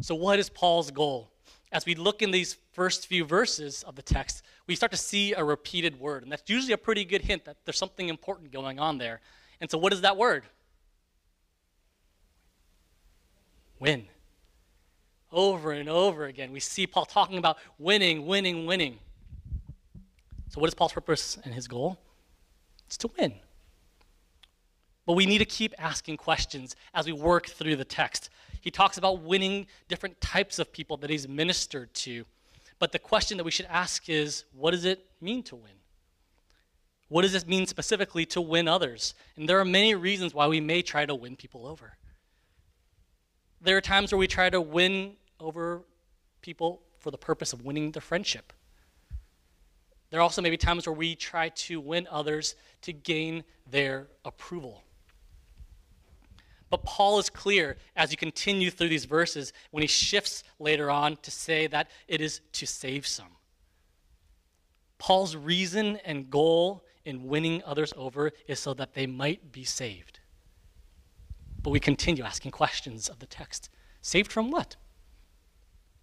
So, 0.02 0.14
what 0.14 0.38
is 0.38 0.48
Paul's 0.48 0.92
goal? 0.92 1.32
As 1.72 1.88
we 1.88 1.96
look 1.96 2.22
in 2.22 2.30
these 2.30 2.56
first 2.74 3.08
few 3.08 3.26
verses 3.26 3.82
of 3.82 3.96
the 3.96 4.04
text, 4.04 4.44
we 4.68 4.76
start 4.76 4.92
to 4.92 4.98
see 4.98 5.34
a 5.34 5.44
repeated 5.44 6.00
word. 6.00 6.22
And 6.22 6.32
that's 6.32 6.48
usually 6.52 6.74
a 6.74 6.78
pretty 6.78 7.04
good 7.04 7.24
hint 7.24 7.46
that 7.46 7.58
there's 7.66 7.80
something 7.80 8.10
important 8.10 8.52
going 8.52 8.78
on 8.78 9.00
there. 9.00 9.22
And 9.60 9.72
so, 9.72 9.80
what 9.80 9.92
is 9.92 10.02
that 10.02 10.16
word? 10.16 10.44
win. 13.80 14.06
Over 15.32 15.72
and 15.72 15.90
over 15.90 16.26
again, 16.26 16.52
we 16.52 16.60
see 16.60 16.86
Paul 16.86 17.06
talking 17.06 17.40
about 17.40 17.58
winning, 17.80 18.28
winning, 18.28 18.68
winning. 18.68 19.00
So, 20.50 20.62
what 20.62 20.68
is 20.68 20.76
Paul's 20.76 20.94
purpose 20.94 21.40
and 21.44 21.56
his 21.56 21.68
goal? 21.68 21.98
It's 22.88 22.98
to 22.98 23.10
win. 23.20 23.34
But 25.06 25.14
we 25.14 25.26
need 25.26 25.38
to 25.38 25.46
keep 25.46 25.74
asking 25.78 26.18
questions 26.18 26.76
as 26.94 27.06
we 27.06 27.14
work 27.14 27.48
through 27.48 27.78
the 27.78 27.86
text. 27.86 28.30
He 28.60 28.72
talks 28.72 28.98
about 28.98 29.22
winning 29.22 29.68
different 29.88 30.20
types 30.20 30.60
of 30.60 30.74
people 30.74 30.98
that 30.98 31.10
he's 31.10 31.28
ministered 31.28 31.94
to. 31.94 32.26
But 32.80 32.92
the 32.92 33.00
question 33.00 33.38
that 33.38 33.44
we 33.44 33.52
should 33.52 33.68
ask 33.68 34.10
is 34.10 34.44
what 34.54 34.72
does 34.72 34.86
it 34.86 35.06
mean 35.22 35.44
to 35.44 35.56
win? 35.56 35.72
What 37.10 37.22
does 37.22 37.32
this 37.32 37.48
mean 37.48 37.66
specifically 37.66 38.26
to 38.28 38.42
win 38.42 38.68
others? 38.68 39.14
And 39.38 39.48
there 39.48 39.60
are 39.60 39.66
many 39.66 39.96
reasons 39.96 40.34
why 40.34 40.48
we 40.48 40.60
may 40.60 40.82
try 40.82 41.06
to 41.06 41.16
win 41.16 41.36
people 41.36 41.66
over. 41.66 41.94
There 43.62 43.78
are 43.78 43.82
times 43.82 44.12
where 44.12 44.20
we 44.20 44.28
try 44.28 44.50
to 44.50 44.60
win 44.60 45.14
over 45.40 45.84
people 46.42 46.82
for 47.00 47.12
the 47.12 47.18
purpose 47.18 47.54
of 47.54 47.64
winning 47.64 47.92
their 47.92 48.02
friendship. 48.02 48.52
There 50.10 50.22
also 50.22 50.42
may 50.42 50.50
be 50.50 50.58
times 50.58 50.88
where 50.88 50.94
we 50.94 51.16
try 51.16 51.50
to 51.50 51.80
win 51.80 52.08
others 52.10 52.56
to 52.84 52.94
gain 52.94 53.44
their 53.70 54.08
approval. 54.24 54.84
But 56.70 56.84
Paul 56.84 57.20
is 57.20 57.30
clear 57.30 57.78
as 57.96 58.12
you 58.12 58.18
continue 58.18 58.70
through 58.72 58.90
these 58.90 59.06
verses 59.06 59.54
when 59.72 59.84
he 59.84 59.88
shifts 59.88 60.44
later 60.60 60.92
on 60.92 61.18
to 61.18 61.32
say 61.32 61.68
that 61.68 61.90
it 62.08 62.22
is 62.22 62.42
to 62.54 62.66
save 62.66 63.08
some. 63.08 63.38
Paul's 64.98 65.36
reason 65.36 65.98
and 66.04 66.30
goal 66.30 66.84
in 67.06 67.28
winning 67.28 67.62
others 67.66 67.94
over 67.96 68.32
is 68.48 68.60
so 68.60 68.74
that 68.74 68.94
they 68.94 69.08
might 69.08 69.52
be 69.52 69.64
saved. 69.64 70.20
But 71.62 71.70
we 71.70 71.80
continue 71.80 72.24
asking 72.24 72.52
questions 72.52 73.08
of 73.08 73.20
the 73.20 73.26
text. 73.26 73.70
Saved 74.02 74.32
from 74.32 74.52
what? 74.52 74.76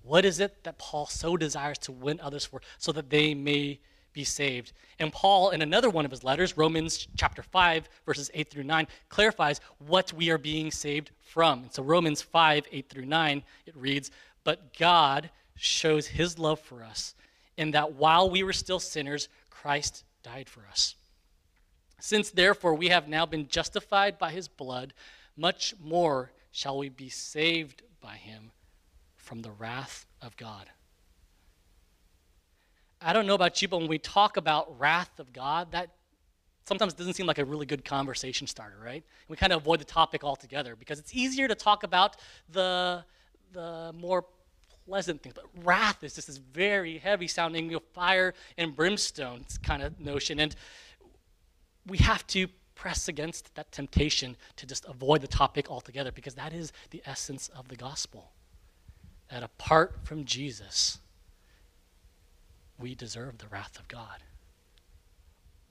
What 0.03 0.25
is 0.25 0.41
it 0.41 0.65
that 0.65 0.79
Paul 0.79 1.07
so 1.07 1.37
desires 1.37 1.79
to 1.79 1.93
win 1.93 2.21
others 2.21 2.45
for 2.45 2.61
so 2.79 2.93
that 2.93 3.11
they 3.11 3.35
may 3.35 3.81
be 4.15 4.25
saved. 4.25 4.73
And 4.99 5.13
Paul, 5.13 5.51
in 5.51 5.61
another 5.61 5.91
one 5.91 6.05
of 6.05 6.11
his 6.11 6.25
letters, 6.25 6.57
Romans 6.57 7.07
chapter 7.17 7.43
5, 7.43 7.89
verses 8.07 8.31
8 8.33 8.51
through 8.51 8.65
9, 8.65 8.87
clarifies 9.09 9.61
what 9.79 10.13
we 10.13 10.31
are 10.31 10.39
being 10.39 10.71
saved 10.71 11.11
from. 11.21 11.65
And 11.65 11.73
so 11.73 11.83
Romans 11.83 12.23
5, 12.23 12.67
8 12.71 12.89
through 12.89 13.05
9, 13.05 13.43
it 13.67 13.77
reads, 13.77 14.11
But 14.45 14.77
God 14.79 15.31
shows 15.57 16.07
his 16.07 16.39
love 16.39 16.61
for 16.61 16.83
us 16.83 17.15
in 17.57 17.73
that 17.73 17.95
while 17.95 18.31
we 18.31 18.43
were 18.43 18.53
still 18.53 18.81
sinners, 18.81 19.29
Christ 19.51 20.05
died 20.23 20.49
for 20.49 20.65
us. 20.71 20.95
Since 22.01 22.31
therefore 22.31 22.75
we 22.75 22.89
have 22.89 23.09
now 23.09 23.27
been 23.27 23.49
justified 23.49 24.19
by 24.19 24.31
his 24.31 24.49
blood, 24.49 24.95
much 25.37 25.75
more 25.83 26.33
shall 26.53 26.79
we 26.79 26.89
be 26.89 27.09
saved 27.09 27.83
by 28.01 28.17
him 28.17 28.51
from 29.17 29.43
the 29.43 29.51
wrath 29.51 30.07
of 30.21 30.37
God. 30.37 30.69
I 33.05 33.13
don't 33.13 33.27
know 33.27 33.35
about 33.35 33.61
you, 33.61 33.69
but 33.69 33.79
when 33.79 33.89
we 33.89 33.99
talk 33.99 34.39
about 34.39 34.81
wrath 34.81 35.21
of 35.21 35.33
God, 35.33 35.73
that 35.73 35.91
sometimes 36.65 36.95
doesn't 36.95 37.13
seem 37.13 37.27
like 37.27 37.39
a 37.39 37.45
really 37.45 37.67
good 37.67 37.85
conversation 37.85 38.47
starter, 38.47 38.79
right? 38.83 39.05
We 39.29 39.37
kind 39.37 39.53
of 39.53 39.61
avoid 39.61 39.81
the 39.81 39.85
topic 39.85 40.25
altogether 40.25 40.75
because 40.75 40.99
it's 40.99 41.15
easier 41.15 41.47
to 41.47 41.55
talk 41.55 41.83
about 41.83 42.17
the, 42.51 43.05
the 43.53 43.95
more 43.95 44.25
pleasant 44.87 45.23
things. 45.23 45.35
But 45.35 45.45
wrath 45.65 46.03
is 46.03 46.15
just 46.15 46.29
this 46.29 46.39
very 46.39 46.97
heavy 46.97 47.29
sounding 47.29 47.67
you 47.67 47.73
know, 47.73 47.83
fire 47.93 48.33
and 48.57 48.75
brimstone 48.75 49.45
kind 49.63 49.83
of 49.83 50.01
notion. 50.01 50.41
And 50.41 50.57
we 51.87 51.99
have 51.99 52.27
to 52.29 52.49
press 52.75 53.09
against 53.09 53.55
that 53.55 53.71
temptation 53.71 54.37
to 54.57 54.67
just 54.67 54.87
avoid 54.87 55.21
the 55.21 55.29
topic 55.29 55.71
altogether 55.71 56.11
because 56.11 56.35
that 56.37 56.55
is 56.55 56.73
the 56.89 57.03
essence 57.05 57.49
of 57.49 57.69
the 57.69 57.77
gospel. 57.77 58.33
That 59.31 59.43
apart 59.43 60.01
from 60.05 60.25
Jesus, 60.25 61.01
we 62.79 62.95
deserve 62.95 63.39
the 63.39 63.49
wrath 63.49 63.79
of 63.79 63.89
God. 63.89 64.23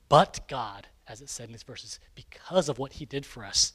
But 0.09 0.41
God, 0.47 0.87
as 1.07 1.21
it 1.21 1.29
said 1.29 1.47
in 1.47 1.53
these 1.53 1.63
verses, 1.63 1.99
because 2.15 2.69
of 2.69 2.79
what 2.79 2.93
he 2.93 3.05
did 3.05 3.25
for 3.25 3.43
us, 3.43 3.73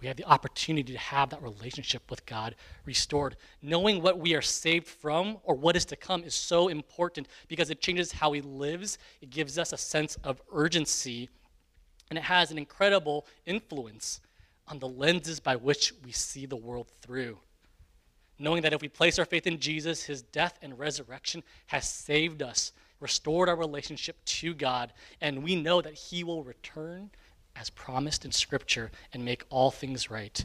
we 0.00 0.08
have 0.08 0.16
the 0.16 0.24
opportunity 0.24 0.92
to 0.92 0.98
have 0.98 1.30
that 1.30 1.42
relationship 1.42 2.10
with 2.10 2.26
God 2.26 2.54
restored. 2.84 3.36
Knowing 3.62 4.02
what 4.02 4.18
we 4.18 4.34
are 4.34 4.42
saved 4.42 4.86
from 4.86 5.38
or 5.42 5.54
what 5.54 5.76
is 5.76 5.86
to 5.86 5.96
come 5.96 6.22
is 6.22 6.34
so 6.34 6.68
important 6.68 7.28
because 7.48 7.70
it 7.70 7.80
changes 7.80 8.12
how 8.12 8.32
he 8.32 8.42
lives. 8.42 8.98
It 9.22 9.30
gives 9.30 9.58
us 9.58 9.72
a 9.72 9.78
sense 9.78 10.16
of 10.16 10.42
urgency, 10.52 11.30
and 12.10 12.18
it 12.18 12.24
has 12.24 12.50
an 12.50 12.58
incredible 12.58 13.26
influence 13.46 14.20
on 14.68 14.80
the 14.80 14.88
lenses 14.88 15.40
by 15.40 15.56
which 15.56 15.94
we 16.04 16.12
see 16.12 16.44
the 16.44 16.56
world 16.56 16.88
through 17.00 17.38
knowing 18.38 18.62
that 18.62 18.72
if 18.72 18.82
we 18.82 18.88
place 18.88 19.18
our 19.18 19.24
faith 19.24 19.46
in 19.46 19.58
Jesus, 19.58 20.04
his 20.04 20.22
death 20.22 20.58
and 20.62 20.78
resurrection 20.78 21.42
has 21.66 21.88
saved 21.88 22.42
us, 22.42 22.72
restored 23.00 23.48
our 23.48 23.56
relationship 23.56 24.16
to 24.24 24.54
God, 24.54 24.92
and 25.20 25.42
we 25.42 25.54
know 25.56 25.80
that 25.80 25.94
he 25.94 26.24
will 26.24 26.42
return 26.42 27.10
as 27.54 27.70
promised 27.70 28.24
in 28.24 28.32
Scripture 28.32 28.90
and 29.12 29.24
make 29.24 29.44
all 29.50 29.70
things 29.70 30.10
right. 30.10 30.44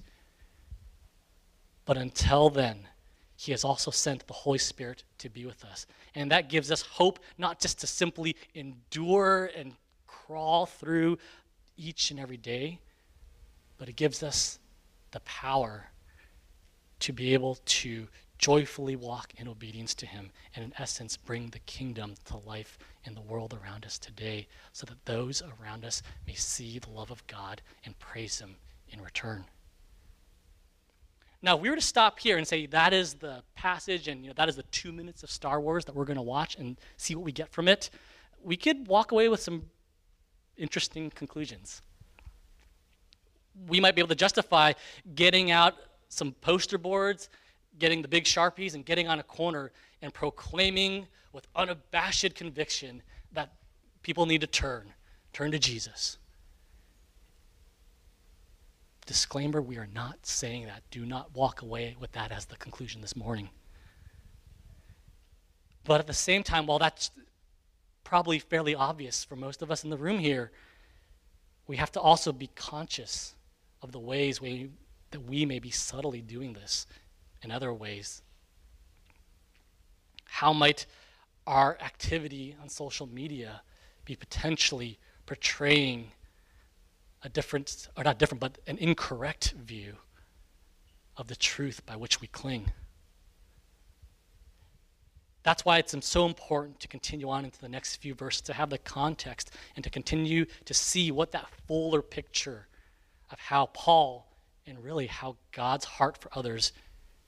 But 1.86 1.98
until 1.98 2.50
then, 2.50 2.88
he 3.36 3.51
has 3.51 3.63
also 3.63 3.91
sent 3.91 4.27
the 4.27 4.33
Holy 4.33 4.60
Spirit 4.60 5.03
to 5.17 5.29
be 5.29 5.45
with 5.45 5.65
us. 5.65 5.88
And 6.13 6.31
that 6.31 6.48
gives 6.48 6.71
us 6.71 6.81
hope 6.81 7.19
not 7.38 7.60
just 7.60 7.79
to 7.79 7.88
simply 7.88 8.36
endure 8.53 9.50
and 9.55 9.74
crawl 10.05 10.67
through 10.67 11.17
each 11.75 12.12
and 12.12 12.19
every 12.19 12.38
day, 12.38 12.79
but 13.77 13.89
it 13.89 13.95
gives 13.95 14.21
us 14.21 14.60
the 15.12 15.19
power 15.21 15.89
to 17.01 17.13
be 17.13 17.34
able 17.34 17.55
to 17.65 18.08
joyfully 18.38 18.96
walk 18.96 19.34
in 19.38 19.48
obedience 19.48 19.93
to 19.96 20.05
Him 20.05 20.31
and, 20.55 20.65
in 20.65 20.74
essence, 20.77 21.15
bring 21.15 21.50
the 21.50 21.60
kingdom 21.60 22.15
to 22.25 22.38
life 22.38 22.79
in 23.05 23.13
the 23.13 23.22
world 23.22 23.58
around 23.62 23.86
us 23.86 24.00
today 24.00 24.48
so 24.74 24.86
that 24.88 25.05
those 25.05 25.43
around 25.62 25.86
us 25.86 26.01
may 26.25 26.34
see 26.34 26.79
the 26.79 26.89
love 26.89 27.12
of 27.12 27.25
God 27.27 27.62
and 27.86 27.98
praise 28.00 28.39
Him 28.39 28.55
in 28.89 29.01
return. 29.01 29.46
Now, 31.43 31.55
if 31.55 31.62
we 31.62 31.70
were 31.70 31.75
to 31.75 31.81
stop 31.81 32.20
here 32.20 32.38
and 32.38 32.48
say 32.48 32.65
that 32.67 32.93
is 32.93 33.15
the 33.15 33.43
passage 33.55 34.08
and 34.08 34.22
you 34.24 34.29
know, 34.29 34.34
that 34.38 34.50
is 34.50 34.55
the 34.55 34.63
two 34.63 34.91
minutes 34.91 35.24
of 35.24 35.31
Star 35.31 35.60
Wars 35.60 35.86
that 35.86 35.96
we're 35.96 36.05
going 36.05 36.17
to 36.17 36.24
watch 36.24 36.55
and 36.55 36.79
see 36.98 37.15
what 37.15 37.25
we 37.25 37.31
get 37.31 37.51
from 37.51 37.67
it, 37.67 37.89
we 38.43 38.55
could 38.55 38.88
walk 38.88 39.12
away 39.12 39.27
with 39.29 39.39
some 39.39 39.63
interesting 40.58 41.10
conclusions. 41.10 41.81
We 43.67 43.79
might 43.79 43.96
be 43.96 44.01
able 44.01 44.10
to 44.10 44.15
justify 44.15 44.74
getting 45.15 45.51
out 45.51 45.75
some 46.12 46.34
poster 46.41 46.77
boards, 46.77 47.30
getting 47.80 48.01
the 48.01 48.08
big 48.08 48.25
sharpies, 48.25 48.75
and 48.75 48.86
getting 48.86 49.08
on 49.08 49.20
a 49.20 49.24
corner 49.24 49.72
and 50.01 50.13
proclaiming 50.13 51.08
with 51.32 51.48
unabashed 51.56 52.36
conviction 52.36 53.01
that 53.32 53.53
people 54.03 54.25
need 54.25 54.41
to 54.41 54.48
turn, 54.48 54.94
turn 55.32 55.51
to 55.51 55.58
Jesus. 55.58 56.18
Disclaimer 59.06 59.62
we 59.62 59.77
are 59.77 59.88
not 59.94 60.25
saying 60.25 60.65
that. 60.65 60.84
Do 60.91 61.06
not 61.06 61.34
walk 61.34 61.62
away 61.62 61.96
with 62.00 62.12
that 62.12 62.32
as 62.32 62.46
the 62.46 62.58
conclusion 62.58 63.01
this 63.01 63.15
morning. 63.15 63.50
But 65.86 66.01
at 66.01 66.08
the 66.08 66.13
same 66.13 66.44
time, 66.44 66.68
while 66.68 66.77
that's 66.77 67.10
probably 68.03 68.39
fairly 68.39 68.75
obvious 68.75 69.24
for 69.24 69.38
most 69.38 69.62
of 69.62 69.72
us 69.72 69.86
in 69.86 69.89
the 69.89 69.98
room 69.98 70.20
here, 70.20 70.51
we 71.68 71.77
have 71.77 71.91
to 71.94 72.01
also 72.01 72.34
be 72.34 72.50
conscious 72.53 73.34
of 73.82 73.94
the 73.94 74.00
ways 74.00 74.41
we 74.41 74.70
that 75.12 75.22
we 75.22 75.46
may 75.46 75.60
be 75.60 75.70
subtly 75.70 76.22
doing 76.22 76.53
this 76.53 76.88
in 77.41 77.51
other 77.51 77.74
ways. 77.74 78.22
How 80.25 80.53
might 80.53 80.86
our 81.46 81.77
activity 81.82 82.56
on 82.62 82.70
social 82.70 83.08
media 83.08 83.62
be 84.06 84.15
potentially 84.15 84.98
portraying 85.25 86.12
a 87.24 87.30
different, 87.30 87.88
or 87.98 88.03
not 88.03 88.18
different, 88.18 88.39
but 88.39 88.58
an 88.68 88.77
incorrect 88.77 89.51
view 89.51 89.98
of 91.18 91.27
the 91.27 91.36
truth 91.36 91.86
by 91.86 91.96
which 91.96 92.22
we 92.22 92.27
cling? 92.27 92.72
That's 95.44 95.65
why 95.65 95.80
it's 95.80 95.96
so 96.06 96.25
important 96.25 96.80
to 96.82 96.88
continue 96.88 97.30
on 97.30 97.46
into 97.46 97.60
the 97.60 97.70
next 97.70 97.98
few 97.98 98.13
verses, 98.13 98.41
to 98.41 98.53
have 98.53 98.70
the 98.70 98.77
context 98.77 99.51
and 99.75 99.84
to 99.84 99.89
continue 99.89 100.46
to 100.65 100.74
see 100.74 101.12
what 101.12 101.32
that 101.32 101.48
fuller 101.68 102.01
picture 102.01 102.68
of 103.32 103.39
how 103.39 103.68
Paul 103.68 104.30
and 104.72 104.84
really 104.84 105.08
how 105.08 105.36
God's 105.51 105.84
heart 105.84 106.18
for 106.18 106.30
others 106.34 106.72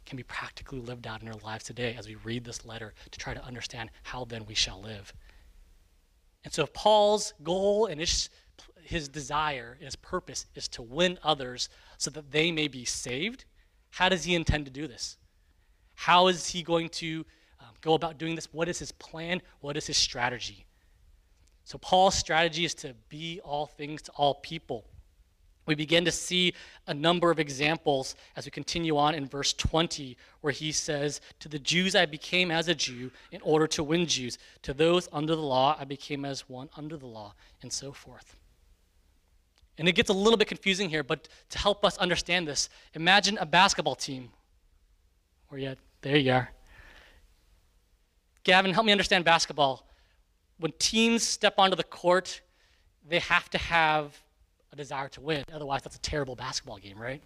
can 0.05 0.15
be 0.15 0.23
practically 0.23 0.79
lived 0.79 1.05
out 1.05 1.21
in 1.21 1.27
our 1.27 1.37
lives 1.43 1.65
today 1.65 1.93
as 1.97 2.07
we 2.07 2.15
read 2.15 2.45
this 2.45 2.65
letter 2.65 2.93
to 3.11 3.19
try 3.19 3.33
to 3.33 3.43
understand 3.43 3.89
how 4.03 4.23
then 4.23 4.45
we 4.45 4.55
shall 4.55 4.81
live. 4.81 5.13
And 6.45 6.53
so, 6.53 6.63
if 6.63 6.73
Paul's 6.73 7.33
goal 7.43 7.87
and 7.87 7.99
his, 7.99 8.29
his 8.81 9.09
desire 9.09 9.73
and 9.77 9.85
his 9.85 9.97
purpose 9.97 10.45
is 10.55 10.69
to 10.69 10.81
win 10.81 11.19
others 11.21 11.67
so 11.97 12.09
that 12.11 12.31
they 12.31 12.49
may 12.51 12.69
be 12.69 12.85
saved, 12.85 13.43
how 13.91 14.07
does 14.07 14.23
he 14.23 14.35
intend 14.35 14.65
to 14.65 14.71
do 14.71 14.87
this? 14.87 15.17
How 15.95 16.27
is 16.27 16.47
he 16.47 16.63
going 16.63 16.89
to 16.89 17.25
um, 17.59 17.67
go 17.81 17.93
about 17.93 18.17
doing 18.17 18.35
this? 18.35 18.53
What 18.53 18.69
is 18.69 18.79
his 18.79 18.93
plan? 18.93 19.41
What 19.59 19.75
is 19.75 19.87
his 19.87 19.97
strategy? 19.97 20.65
So, 21.65 21.77
Paul's 21.77 22.15
strategy 22.15 22.63
is 22.63 22.73
to 22.75 22.93
be 23.09 23.41
all 23.43 23.65
things 23.65 24.01
to 24.03 24.11
all 24.13 24.35
people. 24.35 24.85
We 25.65 25.75
begin 25.75 26.03
to 26.05 26.11
see 26.11 26.53
a 26.87 26.93
number 26.93 27.31
of 27.31 27.39
examples 27.39 28.15
as 28.35 28.45
we 28.45 28.51
continue 28.51 28.97
on 28.97 29.15
in 29.15 29.27
verse 29.27 29.53
20, 29.53 30.17
where 30.41 30.51
he 30.51 30.71
says, 30.71 31.21
To 31.39 31.49
the 31.49 31.59
Jews 31.59 31.95
I 31.95 32.05
became 32.05 32.51
as 32.51 32.67
a 32.67 32.75
Jew 32.75 33.11
in 33.31 33.41
order 33.41 33.67
to 33.67 33.83
win 33.83 34.05
Jews. 34.05 34.37
To 34.63 34.73
those 34.73 35.07
under 35.13 35.35
the 35.35 35.41
law 35.41 35.77
I 35.79 35.85
became 35.85 36.25
as 36.25 36.49
one 36.49 36.69
under 36.75 36.97
the 36.97 37.07
law, 37.07 37.33
and 37.61 37.71
so 37.71 37.93
forth. 37.93 38.35
And 39.77 39.87
it 39.87 39.93
gets 39.93 40.09
a 40.09 40.13
little 40.13 40.37
bit 40.37 40.47
confusing 40.47 40.89
here, 40.89 41.03
but 41.03 41.27
to 41.49 41.57
help 41.57 41.83
us 41.83 41.97
understand 41.97 42.47
this, 42.47 42.69
imagine 42.93 43.37
a 43.39 43.45
basketball 43.45 43.95
team. 43.95 44.29
You 45.55 45.67
at? 45.67 45.77
There 46.01 46.17
you 46.17 46.31
are. 46.31 46.51
Gavin, 48.43 48.73
help 48.73 48.85
me 48.85 48.91
understand 48.91 49.23
basketball. 49.23 49.87
When 50.57 50.73
teams 50.79 51.23
step 51.23 51.55
onto 51.57 51.75
the 51.75 51.83
court, 51.83 52.41
they 53.07 53.19
have 53.19 53.49
to 53.51 53.57
have 53.57 54.19
a 54.73 54.75
desire 54.75 55.07
to 55.09 55.21
win. 55.21 55.43
Otherwise, 55.53 55.83
that's 55.83 55.95
a 55.95 56.01
terrible 56.01 56.35
basketball 56.35 56.77
game, 56.77 56.99
right? 56.99 57.21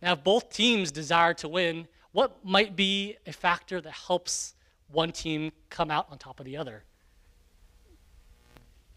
Now, 0.00 0.12
if 0.12 0.22
both 0.22 0.50
teams 0.52 0.92
desire 0.92 1.34
to 1.34 1.48
win, 1.48 1.88
what 2.12 2.44
might 2.44 2.76
be 2.76 3.16
a 3.26 3.32
factor 3.32 3.80
that 3.80 3.92
helps 3.92 4.54
one 4.92 5.10
team 5.10 5.50
come 5.70 5.90
out 5.90 6.06
on 6.10 6.18
top 6.18 6.38
of 6.38 6.46
the 6.46 6.56
other? 6.56 6.84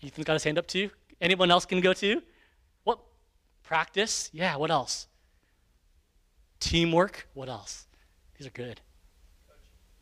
Ethan's 0.03 0.25
got 0.25 0.33
his 0.33 0.43
hand 0.43 0.57
up 0.59 0.67
too. 0.67 0.91
Anyone 1.19 1.49
else 1.49 1.65
can 1.65 1.81
go 1.81 1.93
too? 1.93 2.21
What? 2.83 2.99
Practice? 3.63 4.29
Yeah, 4.33 4.55
what 4.57 4.69
else? 4.69 5.07
Teamwork? 6.59 7.27
What 7.33 7.49
else? 7.49 7.87
These 8.37 8.47
are 8.47 8.51
good. 8.51 8.81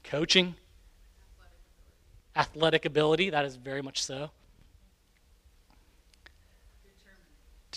Coaching? 0.04 0.56
Athletic 2.36 2.84
ability, 2.84 3.30
that 3.30 3.46
is 3.46 3.56
very 3.56 3.82
much 3.82 4.04
so. 4.04 4.32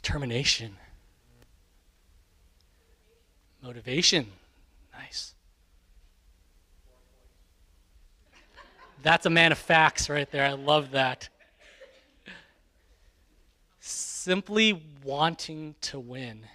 Determination. 0.00 0.76
Motivation. 3.60 4.28
Nice. 4.94 5.34
That's 9.02 9.26
a 9.26 9.30
man 9.30 9.50
of 9.50 9.58
facts 9.58 10.08
right 10.08 10.30
there. 10.30 10.44
I 10.44 10.52
love 10.52 10.92
that. 10.92 11.28
Simply 13.80 14.80
wanting 15.02 15.74
to 15.80 15.98
win 15.98 16.46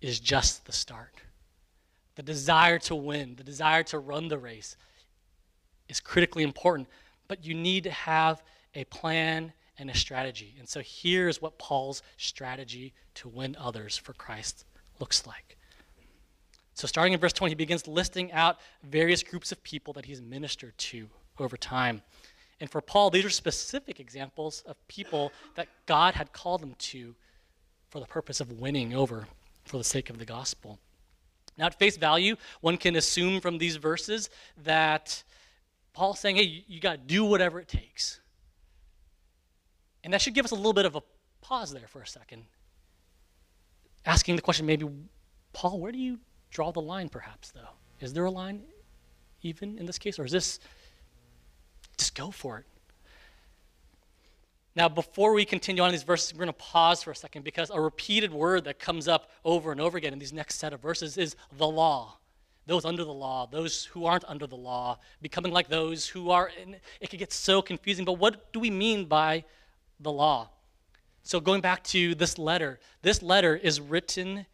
is 0.00 0.18
just 0.18 0.64
the 0.64 0.72
start. 0.72 1.20
The 2.14 2.22
desire 2.22 2.78
to 2.78 2.94
win, 2.94 3.36
the 3.36 3.44
desire 3.44 3.82
to 3.84 3.98
run 3.98 4.28
the 4.28 4.38
race 4.38 4.78
is 5.90 6.00
critically 6.00 6.42
important, 6.42 6.88
but 7.28 7.44
you 7.44 7.52
need 7.52 7.84
to 7.84 7.90
have 7.90 8.42
a 8.74 8.84
plan 8.84 9.52
and 9.78 9.90
a 9.90 9.94
strategy. 9.96 10.54
And 10.58 10.68
so 10.68 10.80
here's 10.84 11.42
what 11.42 11.58
Paul's 11.58 12.02
strategy 12.16 12.92
to 13.14 13.28
win 13.28 13.56
others 13.58 13.96
for 13.96 14.12
Christ 14.12 14.64
looks 15.00 15.26
like. 15.26 15.56
So, 16.74 16.88
starting 16.88 17.12
in 17.12 17.20
verse 17.20 17.32
20, 17.32 17.52
he 17.52 17.54
begins 17.54 17.86
listing 17.86 18.32
out 18.32 18.58
various 18.82 19.22
groups 19.22 19.52
of 19.52 19.62
people 19.62 19.92
that 19.94 20.04
he's 20.04 20.20
ministered 20.20 20.76
to 20.78 21.08
over 21.38 21.56
time. 21.56 22.02
And 22.60 22.68
for 22.68 22.80
Paul, 22.80 23.10
these 23.10 23.24
are 23.24 23.30
specific 23.30 24.00
examples 24.00 24.62
of 24.66 24.76
people 24.88 25.32
that 25.54 25.68
God 25.86 26.14
had 26.14 26.32
called 26.32 26.62
him 26.62 26.74
to 26.78 27.14
for 27.90 28.00
the 28.00 28.06
purpose 28.06 28.40
of 28.40 28.60
winning 28.60 28.94
over 28.94 29.26
for 29.64 29.78
the 29.78 29.84
sake 29.84 30.10
of 30.10 30.18
the 30.18 30.24
gospel. 30.24 30.78
Now, 31.56 31.66
at 31.66 31.78
face 31.78 31.96
value, 31.96 32.36
one 32.60 32.76
can 32.76 32.96
assume 32.96 33.40
from 33.40 33.58
these 33.58 33.76
verses 33.76 34.30
that 34.64 35.22
Paul's 35.92 36.18
saying, 36.18 36.36
hey, 36.36 36.64
you 36.66 36.80
got 36.80 36.92
to 36.92 36.98
do 36.98 37.24
whatever 37.24 37.60
it 37.60 37.68
takes. 37.68 38.20
And 40.04 40.12
that 40.12 40.20
should 40.20 40.34
give 40.34 40.44
us 40.44 40.52
a 40.52 40.54
little 40.54 40.74
bit 40.74 40.84
of 40.84 40.94
a 40.94 41.02
pause 41.40 41.72
there 41.72 41.88
for 41.88 42.02
a 42.02 42.06
second. 42.06 42.44
Asking 44.06 44.36
the 44.36 44.42
question, 44.42 44.66
maybe, 44.66 44.86
Paul, 45.54 45.80
where 45.80 45.90
do 45.90 45.98
you 45.98 46.18
draw 46.50 46.70
the 46.70 46.82
line, 46.82 47.08
perhaps, 47.08 47.50
though? 47.50 47.70
Is 48.00 48.12
there 48.12 48.26
a 48.26 48.30
line 48.30 48.62
even 49.42 49.78
in 49.78 49.86
this 49.86 49.98
case? 49.98 50.18
Or 50.18 50.26
is 50.26 50.32
this 50.32 50.60
just 51.96 52.14
go 52.14 52.30
for 52.30 52.58
it? 52.58 52.66
Now, 54.76 54.88
before 54.88 55.32
we 55.32 55.44
continue 55.44 55.82
on 55.82 55.90
these 55.90 56.02
verses, 56.02 56.34
we're 56.34 56.38
going 56.38 56.48
to 56.48 56.52
pause 56.52 57.02
for 57.02 57.12
a 57.12 57.16
second 57.16 57.44
because 57.44 57.70
a 57.70 57.80
repeated 57.80 58.32
word 58.32 58.64
that 58.64 58.78
comes 58.78 59.06
up 59.06 59.30
over 59.44 59.72
and 59.72 59.80
over 59.80 59.96
again 59.96 60.12
in 60.12 60.18
these 60.18 60.32
next 60.32 60.56
set 60.56 60.72
of 60.72 60.80
verses 60.80 61.16
is 61.16 61.36
the 61.56 61.66
law. 61.66 62.18
Those 62.66 62.84
under 62.84 63.04
the 63.04 63.12
law, 63.12 63.46
those 63.46 63.84
who 63.84 64.04
aren't 64.04 64.24
under 64.24 64.46
the 64.46 64.56
law, 64.56 64.98
becoming 65.22 65.52
like 65.52 65.68
those 65.68 66.08
who 66.08 66.30
are. 66.30 66.50
it 67.00 67.08
can 67.08 67.18
get 67.18 67.32
so 67.32 67.62
confusing, 67.62 68.04
but 68.04 68.14
what 68.14 68.52
do 68.52 68.58
we 68.58 68.70
mean 68.70 69.04
by 69.04 69.44
the 70.00 70.12
law. 70.12 70.50
So, 71.22 71.40
going 71.40 71.60
back 71.60 71.82
to 71.84 72.14
this 72.14 72.38
letter, 72.38 72.78
this 73.02 73.22
letter 73.22 73.56
is 73.56 73.80
written 73.80 74.46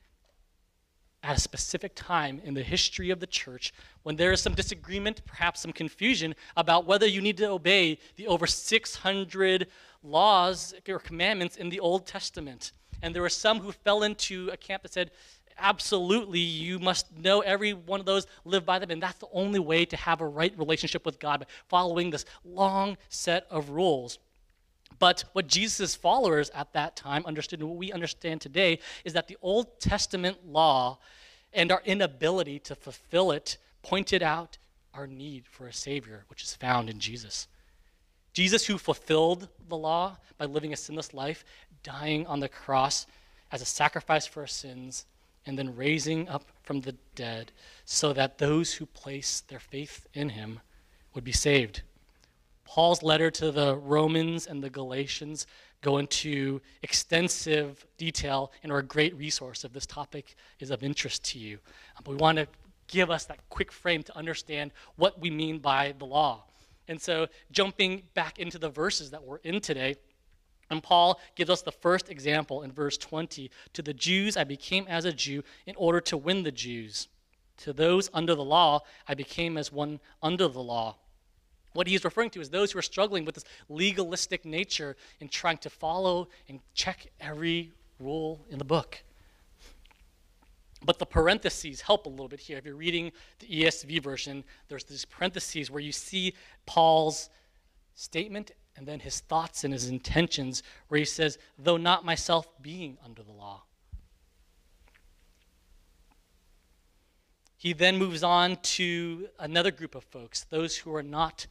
at 1.22 1.36
a 1.36 1.40
specific 1.40 1.94
time 1.94 2.40
in 2.44 2.54
the 2.54 2.62
history 2.62 3.10
of 3.10 3.20
the 3.20 3.26
church 3.26 3.74
when 4.04 4.16
there 4.16 4.32
is 4.32 4.40
some 4.40 4.54
disagreement, 4.54 5.24
perhaps 5.26 5.60
some 5.60 5.72
confusion 5.72 6.34
about 6.56 6.86
whether 6.86 7.06
you 7.06 7.20
need 7.20 7.36
to 7.36 7.50
obey 7.50 7.98
the 8.16 8.26
over 8.26 8.46
600 8.46 9.66
laws 10.02 10.74
or 10.88 10.98
commandments 10.98 11.56
in 11.56 11.68
the 11.68 11.80
Old 11.80 12.06
Testament. 12.06 12.72
And 13.02 13.14
there 13.14 13.22
were 13.22 13.28
some 13.28 13.60
who 13.60 13.72
fell 13.72 14.02
into 14.02 14.48
a 14.52 14.56
camp 14.56 14.82
that 14.82 14.92
said, 14.92 15.10
absolutely, 15.58 16.40
you 16.40 16.78
must 16.78 17.14
know 17.16 17.40
every 17.40 17.72
one 17.72 18.00
of 18.00 18.06
those, 18.06 18.26
live 18.44 18.64
by 18.64 18.78
them, 18.78 18.90
and 18.90 19.02
that's 19.02 19.18
the 19.18 19.28
only 19.32 19.58
way 19.58 19.84
to 19.84 19.96
have 19.96 20.20
a 20.20 20.26
right 20.26 20.56
relationship 20.58 21.04
with 21.04 21.18
God 21.18 21.40
by 21.40 21.46
following 21.68 22.10
this 22.10 22.24
long 22.44 22.96
set 23.08 23.46
of 23.50 23.70
rules. 23.70 24.18
But 25.00 25.24
what 25.32 25.48
Jesus' 25.48 25.96
followers 25.96 26.50
at 26.50 26.72
that 26.74 26.94
time 26.94 27.26
understood, 27.26 27.60
and 27.60 27.68
what 27.70 27.78
we 27.78 27.90
understand 27.90 28.40
today, 28.40 28.78
is 29.04 29.14
that 29.14 29.26
the 29.26 29.38
Old 29.42 29.80
Testament 29.80 30.46
law 30.46 30.98
and 31.52 31.72
our 31.72 31.82
inability 31.84 32.60
to 32.60 32.76
fulfill 32.76 33.32
it 33.32 33.56
pointed 33.82 34.22
out 34.22 34.58
our 34.94 35.06
need 35.06 35.46
for 35.46 35.66
a 35.66 35.72
Savior, 35.72 36.24
which 36.28 36.42
is 36.42 36.54
found 36.54 36.90
in 36.90 37.00
Jesus. 37.00 37.48
Jesus, 38.34 38.66
who 38.66 38.78
fulfilled 38.78 39.48
the 39.68 39.76
law 39.76 40.18
by 40.38 40.44
living 40.44 40.72
a 40.72 40.76
sinless 40.76 41.14
life, 41.14 41.44
dying 41.82 42.26
on 42.26 42.40
the 42.40 42.48
cross 42.48 43.06
as 43.50 43.62
a 43.62 43.66
sacrifice 43.66 44.26
for 44.26 44.42
our 44.42 44.46
sins, 44.46 45.06
and 45.46 45.58
then 45.58 45.74
raising 45.74 46.28
up 46.28 46.44
from 46.62 46.82
the 46.82 46.94
dead 47.14 47.50
so 47.86 48.12
that 48.12 48.38
those 48.38 48.74
who 48.74 48.84
place 48.84 49.42
their 49.48 49.58
faith 49.58 50.06
in 50.12 50.28
him 50.28 50.60
would 51.14 51.24
be 51.24 51.32
saved. 51.32 51.82
Paul's 52.70 53.02
letter 53.02 53.32
to 53.32 53.50
the 53.50 53.76
Romans 53.78 54.46
and 54.46 54.62
the 54.62 54.70
Galatians 54.70 55.48
go 55.80 55.98
into 55.98 56.60
extensive 56.84 57.84
detail 57.98 58.52
and 58.62 58.70
are 58.70 58.78
a 58.78 58.82
great 58.84 59.12
resource 59.16 59.64
if 59.64 59.72
this 59.72 59.86
topic 59.86 60.36
is 60.60 60.70
of 60.70 60.84
interest 60.84 61.24
to 61.24 61.40
you. 61.40 61.58
Uh, 61.96 62.02
but 62.04 62.12
we 62.12 62.16
want 62.18 62.38
to 62.38 62.46
give 62.86 63.10
us 63.10 63.24
that 63.24 63.40
quick 63.48 63.72
frame 63.72 64.04
to 64.04 64.16
understand 64.16 64.70
what 64.94 65.20
we 65.20 65.30
mean 65.30 65.58
by 65.58 65.92
the 65.98 66.04
law. 66.04 66.44
And 66.86 67.02
so, 67.02 67.26
jumping 67.50 68.04
back 68.14 68.38
into 68.38 68.56
the 68.56 68.68
verses 68.68 69.10
that 69.10 69.24
we're 69.24 69.38
in 69.38 69.60
today, 69.60 69.96
and 70.70 70.80
Paul 70.80 71.18
gives 71.34 71.50
us 71.50 71.62
the 71.62 71.72
first 71.72 72.08
example 72.08 72.62
in 72.62 72.70
verse 72.70 72.96
20. 72.96 73.50
To 73.72 73.82
the 73.82 73.94
Jews, 73.94 74.36
I 74.36 74.44
became 74.44 74.86
as 74.86 75.06
a 75.06 75.12
Jew 75.12 75.42
in 75.66 75.74
order 75.74 76.00
to 76.02 76.16
win 76.16 76.44
the 76.44 76.52
Jews. 76.52 77.08
To 77.64 77.72
those 77.72 78.10
under 78.14 78.36
the 78.36 78.44
law, 78.44 78.82
I 79.08 79.14
became 79.14 79.58
as 79.58 79.72
one 79.72 79.98
under 80.22 80.46
the 80.46 80.62
law 80.62 80.98
what 81.72 81.86
he's 81.86 82.04
referring 82.04 82.30
to 82.30 82.40
is 82.40 82.50
those 82.50 82.72
who 82.72 82.78
are 82.78 82.82
struggling 82.82 83.24
with 83.24 83.36
this 83.36 83.44
legalistic 83.68 84.44
nature 84.44 84.96
in 85.20 85.28
trying 85.28 85.58
to 85.58 85.70
follow 85.70 86.28
and 86.48 86.60
check 86.74 87.06
every 87.20 87.72
rule 87.98 88.44
in 88.50 88.58
the 88.58 88.64
book. 88.64 89.02
But 90.82 90.98
the 90.98 91.06
parentheses 91.06 91.82
help 91.82 92.06
a 92.06 92.08
little 92.08 92.28
bit 92.28 92.40
here. 92.40 92.58
If 92.58 92.64
you're 92.64 92.74
reading 92.74 93.12
the 93.38 93.46
ESV 93.46 94.02
version, 94.02 94.44
there's 94.68 94.84
these 94.84 95.04
parentheses 95.04 95.70
where 95.70 95.82
you 95.82 95.92
see 95.92 96.34
Paul's 96.66 97.28
statement 97.94 98.52
and 98.76 98.86
then 98.86 99.00
his 99.00 99.20
thoughts 99.20 99.64
and 99.64 99.74
his 99.74 99.88
intentions, 99.88 100.62
where 100.88 100.98
he 100.98 101.04
says, 101.04 101.38
though 101.58 101.76
not 101.76 102.04
myself 102.04 102.48
being 102.62 102.96
under 103.04 103.22
the 103.22 103.32
law. 103.32 103.62
He 107.58 107.74
then 107.74 107.98
moves 107.98 108.22
on 108.22 108.56
to 108.56 109.28
another 109.38 109.70
group 109.70 109.94
of 109.94 110.02
folks, 110.04 110.44
those 110.44 110.78
who 110.78 110.94
are 110.94 111.02
not 111.02 111.46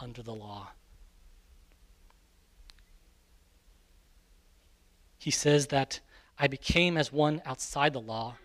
under 0.00 0.22
the 0.22 0.34
law. 0.34 0.70
He 5.18 5.30
says 5.30 5.66
that 5.66 6.00
I 6.38 6.46
became 6.46 6.96
as 6.96 7.12
one 7.12 7.42
outside 7.44 7.92
the 7.92 8.00
law, 8.00 8.36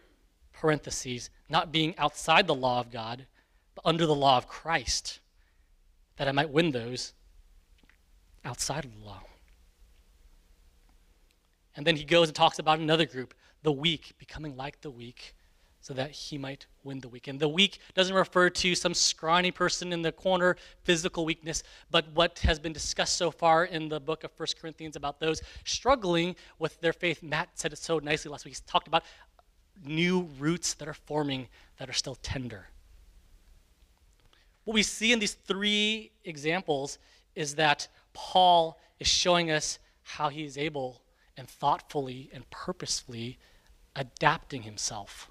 parentheses, 0.52 1.30
not 1.50 1.72
being 1.72 1.98
outside 1.98 2.48
the 2.48 2.56
law 2.56 2.80
of 2.80 2.92
God, 2.92 3.28
but 3.74 3.86
under 3.86 4.06
the 4.06 4.16
law 4.16 4.38
of 4.38 4.48
Christ, 4.48 5.20
that 6.18 6.28
I 6.28 6.32
might 6.32 6.50
win 6.50 6.72
those 6.72 7.14
outside 8.44 8.86
of 8.86 8.94
the 8.98 9.06
law. 9.06 9.22
And 11.76 11.86
then 11.86 11.96
he 11.96 12.04
goes 12.04 12.30
and 12.30 12.36
talks 12.36 12.60
about 12.60 12.80
another 12.80 13.06
group, 13.06 13.34
the 13.64 13.72
weak, 13.72 14.14
becoming 14.18 14.56
like 14.56 14.82
the 14.82 14.92
weak, 14.92 15.35
so 15.86 15.94
that 15.94 16.10
he 16.10 16.36
might 16.36 16.66
win 16.84 17.00
the 17.00 17.08
weak. 17.08 17.28
And 17.28 17.40
the 17.40 17.48
weak 17.48 17.78
doesn't 17.94 18.16
refer 18.16 18.50
to 18.50 18.74
some 18.74 18.96
scrawny 18.96 19.52
person 19.52 19.94
in 19.94 20.02
the 20.02 20.12
corner, 20.12 20.58
physical 20.82 21.26
weakness, 21.26 21.62
but 21.92 22.08
what 22.16 22.40
has 22.40 22.58
been 22.58 22.74
discussed 22.74 23.18
so 23.18 23.30
far 23.30 23.66
in 23.66 23.88
the 23.88 24.00
book 24.00 24.24
of 24.24 24.32
1 24.36 24.48
Corinthians 24.60 24.96
about 24.96 25.20
those 25.20 25.44
struggling 25.64 26.36
with 26.58 26.82
their 26.82 26.92
faith. 26.92 27.22
Matt 27.22 27.50
said 27.54 27.72
it 27.72 27.78
so 27.78 28.00
nicely 28.00 28.32
last 28.32 28.46
week. 28.46 28.56
He 28.56 28.62
talked 28.66 28.88
about 28.88 29.04
new 29.86 30.28
roots 30.40 30.74
that 30.74 30.88
are 30.88 30.96
forming 30.96 31.50
that 31.78 31.88
are 31.88 31.94
still 31.94 32.16
tender. 32.16 32.66
What 34.64 34.74
we 34.74 34.82
see 34.82 35.14
in 35.14 35.20
these 35.20 35.36
three 35.36 36.10
examples 36.24 36.98
is 37.36 37.54
that 37.56 37.88
Paul 38.12 38.80
is 39.00 39.08
showing 39.08 39.52
us 39.52 39.78
how 40.02 40.30
he 40.30 40.46
is 40.46 40.58
able 40.58 41.04
and 41.38 41.48
thoughtfully 41.48 42.32
and 42.34 42.50
purposefully 42.50 43.38
adapting 43.96 44.64
himself 44.64 45.30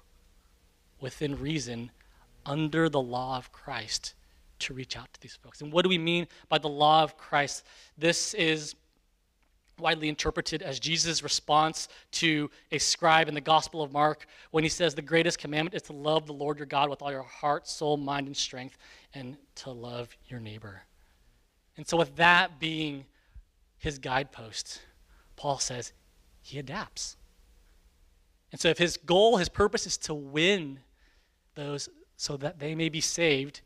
within 1.05 1.39
reason 1.39 1.91
under 2.47 2.89
the 2.89 2.99
law 2.99 3.37
of 3.37 3.51
Christ 3.51 4.15
to 4.57 4.73
reach 4.73 4.97
out 4.97 5.13
to 5.13 5.21
these 5.21 5.35
folks. 5.35 5.61
And 5.61 5.71
what 5.71 5.83
do 5.83 5.89
we 5.89 5.99
mean 5.99 6.27
by 6.49 6.57
the 6.57 6.67
law 6.67 7.03
of 7.03 7.15
Christ? 7.15 7.63
This 7.95 8.33
is 8.33 8.73
widely 9.77 10.09
interpreted 10.09 10.63
as 10.63 10.79
Jesus' 10.79 11.21
response 11.21 11.89
to 12.13 12.49
a 12.71 12.79
scribe 12.79 13.27
in 13.27 13.35
the 13.35 13.41
Gospel 13.41 13.83
of 13.83 13.93
Mark 13.93 14.25
when 14.49 14.63
he 14.63 14.69
says, 14.69 14.95
The 14.95 15.03
greatest 15.03 15.37
commandment 15.37 15.75
is 15.75 15.83
to 15.83 15.93
love 15.93 16.25
the 16.25 16.33
Lord 16.33 16.57
your 16.57 16.65
God 16.65 16.89
with 16.89 17.03
all 17.03 17.11
your 17.11 17.21
heart, 17.21 17.67
soul, 17.67 17.97
mind, 17.97 18.25
and 18.25 18.35
strength, 18.35 18.75
and 19.13 19.37
to 19.57 19.69
love 19.69 20.17
your 20.27 20.39
neighbor. 20.39 20.81
And 21.77 21.87
so, 21.87 21.97
with 21.97 22.15
that 22.15 22.59
being 22.59 23.05
his 23.77 23.99
guidepost, 23.99 24.81
Paul 25.35 25.59
says 25.59 25.93
he 26.41 26.57
adapts. 26.57 27.15
And 28.51 28.59
so, 28.59 28.69
if 28.69 28.79
his 28.79 28.97
goal, 28.97 29.37
his 29.37 29.49
purpose 29.49 29.85
is 29.85 29.97
to 29.97 30.15
win 30.15 30.79
those 31.55 31.89
so 32.17 32.37
that 32.37 32.59
they 32.59 32.75
may 32.75 32.89
be 32.89 33.01
saved, 33.01 33.61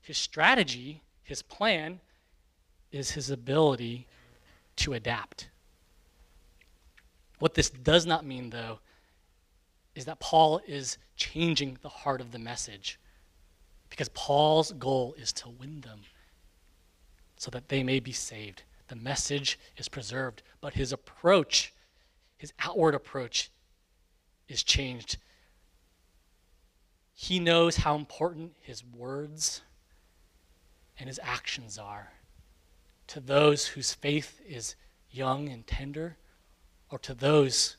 his 0.00 0.18
strategy, 0.18 1.02
his 1.22 1.42
plan, 1.42 2.00
is 2.92 3.12
his 3.12 3.30
ability 3.30 4.06
to 4.76 4.92
adapt. 4.92 5.48
What 7.38 7.54
this 7.54 7.70
does 7.70 8.06
not 8.06 8.24
mean, 8.24 8.50
though, 8.50 8.80
is 9.94 10.04
that 10.04 10.20
Paul 10.20 10.60
is 10.66 10.98
changing 11.16 11.78
the 11.82 11.88
heart 11.88 12.20
of 12.20 12.32
the 12.32 12.38
message. 12.38 12.98
Because 13.88 14.08
Paul's 14.10 14.72
goal 14.72 15.14
is 15.18 15.32
to 15.34 15.48
win 15.48 15.80
them 15.80 16.02
so 17.36 17.50
that 17.50 17.68
they 17.68 17.82
may 17.82 18.00
be 18.00 18.12
saved. 18.12 18.62
The 18.88 18.96
message 18.96 19.58
is 19.76 19.88
preserved, 19.88 20.42
but 20.60 20.74
his 20.74 20.92
approach, 20.92 21.72
his 22.36 22.52
outward 22.60 22.94
approach, 22.94 23.50
is 24.48 24.62
changed 24.62 25.16
he 27.22 27.38
knows 27.38 27.76
how 27.76 27.96
important 27.96 28.50
his 28.62 28.82
words 28.82 29.60
and 30.98 31.06
his 31.06 31.20
actions 31.22 31.76
are 31.76 32.12
to 33.06 33.20
those 33.20 33.66
whose 33.66 33.92
faith 33.92 34.40
is 34.48 34.74
young 35.10 35.50
and 35.50 35.66
tender, 35.66 36.16
or 36.88 36.98
to 36.98 37.12
those 37.12 37.76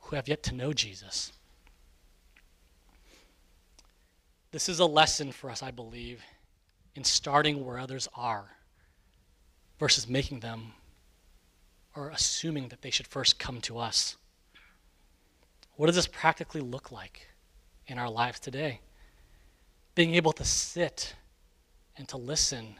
who 0.00 0.16
have 0.16 0.28
yet 0.28 0.42
to 0.42 0.54
know 0.54 0.74
Jesus. 0.74 1.32
This 4.50 4.68
is 4.68 4.80
a 4.80 4.84
lesson 4.84 5.32
for 5.32 5.48
us, 5.48 5.62
I 5.62 5.70
believe, 5.70 6.22
in 6.94 7.04
starting 7.04 7.64
where 7.64 7.78
others 7.78 8.06
are 8.14 8.50
versus 9.78 10.06
making 10.06 10.40
them 10.40 10.74
or 11.96 12.10
assuming 12.10 12.68
that 12.68 12.82
they 12.82 12.90
should 12.90 13.06
first 13.06 13.38
come 13.38 13.62
to 13.62 13.78
us. 13.78 14.18
What 15.76 15.86
does 15.86 15.96
this 15.96 16.06
practically 16.06 16.60
look 16.60 16.92
like? 16.92 17.27
In 17.88 17.98
our 17.98 18.08
lives 18.08 18.38
today. 18.38 18.80
Being 19.94 20.14
able 20.14 20.32
to 20.32 20.44
sit 20.44 21.14
and 21.96 22.06
to 22.08 22.16
listen 22.16 22.76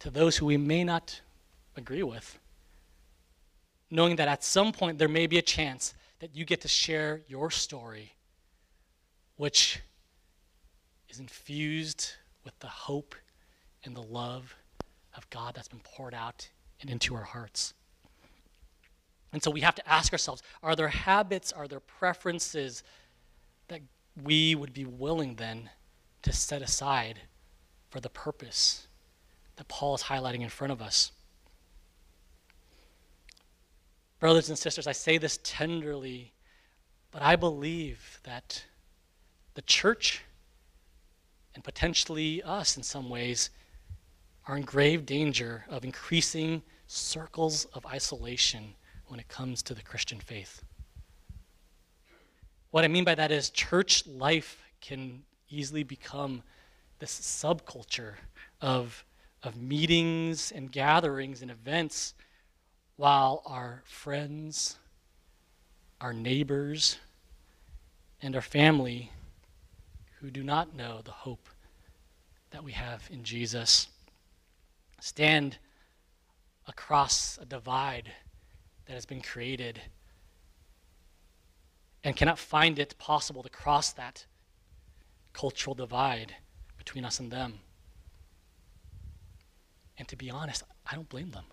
to 0.00 0.10
those 0.10 0.38
who 0.38 0.46
we 0.46 0.56
may 0.56 0.82
not 0.82 1.20
agree 1.76 2.02
with. 2.02 2.38
Knowing 3.90 4.16
that 4.16 4.28
at 4.28 4.42
some 4.42 4.72
point 4.72 4.98
there 4.98 5.08
may 5.08 5.26
be 5.26 5.36
a 5.36 5.42
chance 5.42 5.94
that 6.20 6.34
you 6.34 6.44
get 6.44 6.60
to 6.62 6.68
share 6.68 7.20
your 7.28 7.50
story, 7.50 8.12
which 9.36 9.80
is 11.08 11.18
infused 11.18 12.12
with 12.44 12.58
the 12.60 12.68
hope 12.68 13.14
and 13.84 13.94
the 13.94 14.02
love 14.02 14.54
of 15.16 15.28
God 15.30 15.54
that's 15.54 15.68
been 15.68 15.80
poured 15.80 16.14
out 16.14 16.48
and 16.80 16.88
into 16.88 17.14
our 17.14 17.24
hearts. 17.24 17.74
And 19.32 19.42
so 19.42 19.50
we 19.50 19.60
have 19.60 19.74
to 19.76 19.88
ask 19.88 20.12
ourselves 20.12 20.42
are 20.62 20.76
there 20.76 20.88
habits, 20.88 21.52
are 21.52 21.68
there 21.68 21.80
preferences 21.80 22.82
we 24.16 24.54
would 24.54 24.72
be 24.72 24.84
willing 24.84 25.36
then 25.36 25.70
to 26.22 26.32
set 26.32 26.62
aside 26.62 27.20
for 27.88 28.00
the 28.00 28.08
purpose 28.08 28.86
that 29.56 29.68
Paul 29.68 29.94
is 29.94 30.04
highlighting 30.04 30.40
in 30.40 30.48
front 30.48 30.72
of 30.72 30.80
us. 30.80 31.12
Brothers 34.18 34.48
and 34.48 34.58
sisters, 34.58 34.86
I 34.86 34.92
say 34.92 35.18
this 35.18 35.38
tenderly, 35.42 36.32
but 37.10 37.22
I 37.22 37.36
believe 37.36 38.20
that 38.24 38.64
the 39.54 39.62
church 39.62 40.22
and 41.54 41.64
potentially 41.64 42.42
us 42.42 42.76
in 42.76 42.82
some 42.82 43.08
ways 43.08 43.50
are 44.46 44.56
in 44.56 44.62
grave 44.62 45.06
danger 45.06 45.64
of 45.68 45.84
increasing 45.84 46.62
circles 46.86 47.64
of 47.66 47.86
isolation 47.86 48.74
when 49.06 49.20
it 49.20 49.28
comes 49.28 49.62
to 49.62 49.74
the 49.74 49.82
Christian 49.82 50.20
faith. 50.20 50.62
What 52.70 52.84
I 52.84 52.88
mean 52.88 53.04
by 53.04 53.16
that 53.16 53.32
is 53.32 53.50
church 53.50 54.06
life 54.06 54.62
can 54.80 55.24
easily 55.48 55.82
become 55.82 56.42
this 57.00 57.18
subculture 57.18 58.14
of, 58.60 59.04
of 59.42 59.56
meetings 59.56 60.52
and 60.52 60.70
gatherings 60.70 61.42
and 61.42 61.50
events 61.50 62.14
while 62.96 63.42
our 63.44 63.82
friends, 63.86 64.76
our 66.00 66.12
neighbors, 66.12 66.98
and 68.22 68.36
our 68.36 68.42
family 68.42 69.10
who 70.20 70.30
do 70.30 70.44
not 70.44 70.74
know 70.74 71.00
the 71.02 71.10
hope 71.10 71.48
that 72.50 72.62
we 72.62 72.72
have 72.72 73.08
in 73.10 73.24
Jesus 73.24 73.88
stand 75.00 75.56
across 76.68 77.36
a 77.40 77.46
divide 77.46 78.12
that 78.86 78.92
has 78.92 79.06
been 79.06 79.22
created 79.22 79.80
and 82.02 82.16
cannot 82.16 82.38
find 82.38 82.78
it 82.78 82.96
possible 82.98 83.42
to 83.42 83.48
cross 83.48 83.92
that 83.92 84.24
cultural 85.32 85.74
divide 85.74 86.34
between 86.78 87.04
us 87.04 87.20
and 87.20 87.30
them. 87.30 87.60
And 89.98 90.08
to 90.08 90.16
be 90.16 90.30
honest, 90.30 90.62
I 90.90 90.94
don't 90.94 91.08
blame 91.08 91.30
them. 91.32 91.44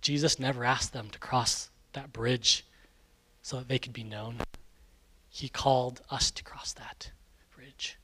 Jesus 0.00 0.38
never 0.38 0.64
asked 0.64 0.92
them 0.92 1.08
to 1.10 1.18
cross 1.18 1.70
that 1.92 2.12
bridge 2.12 2.66
so 3.42 3.58
that 3.58 3.68
they 3.68 3.78
could 3.78 3.92
be 3.92 4.04
known. 4.04 4.38
He 5.30 5.48
called 5.48 6.02
us 6.10 6.30
to 6.32 6.44
cross 6.44 6.72
that 6.74 7.10
bridge. 7.56 7.96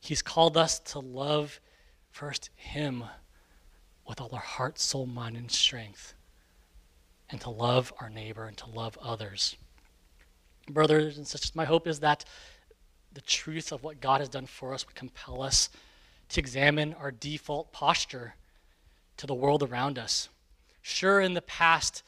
He's 0.00 0.22
called 0.22 0.56
us 0.56 0.78
to 0.80 0.98
love 0.98 1.60
first 2.10 2.50
Him 2.54 3.04
with 4.06 4.20
all 4.20 4.30
our 4.32 4.38
heart, 4.38 4.78
soul, 4.78 5.06
mind, 5.06 5.36
and 5.36 5.50
strength 5.50 6.14
and 7.30 7.40
to 7.40 7.50
love 7.50 7.92
our 8.00 8.10
neighbor 8.10 8.44
and 8.44 8.56
to 8.58 8.70
love 8.70 8.98
others. 9.02 9.56
Brothers 10.68 11.16
and 11.16 11.26
sisters, 11.26 11.54
my 11.54 11.64
hope 11.64 11.86
is 11.86 12.00
that 12.00 12.24
the 13.12 13.20
truth 13.20 13.72
of 13.72 13.82
what 13.82 14.00
God 14.00 14.20
has 14.20 14.28
done 14.28 14.46
for 14.46 14.74
us 14.74 14.86
would 14.86 14.94
compel 14.94 15.42
us 15.42 15.70
to 16.30 16.40
examine 16.40 16.94
our 16.94 17.10
default 17.10 17.72
posture 17.72 18.34
to 19.18 19.26
the 19.26 19.34
world 19.34 19.62
around 19.62 19.98
us. 19.98 20.28
Sure, 20.82 21.20
in 21.20 21.34
the 21.34 21.42
past, 21.42 22.02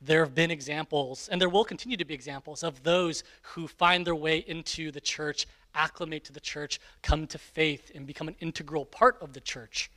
there 0.00 0.24
have 0.24 0.34
been 0.34 0.50
examples, 0.50 1.28
and 1.28 1.40
there 1.40 1.48
will 1.48 1.64
continue 1.64 1.96
to 1.96 2.04
be 2.04 2.14
examples, 2.14 2.62
of 2.62 2.82
those 2.82 3.24
who 3.42 3.66
find 3.66 4.06
their 4.06 4.14
way 4.14 4.38
into 4.46 4.90
the 4.90 5.00
church, 5.00 5.46
acclimate 5.74 6.24
to 6.24 6.32
the 6.32 6.40
church, 6.40 6.78
come 7.02 7.26
to 7.26 7.38
faith, 7.38 7.90
and 7.94 8.06
become 8.06 8.28
an 8.28 8.36
integral 8.40 8.84
part 8.84 9.16
of 9.20 9.32
the 9.32 9.40
church. 9.40 9.90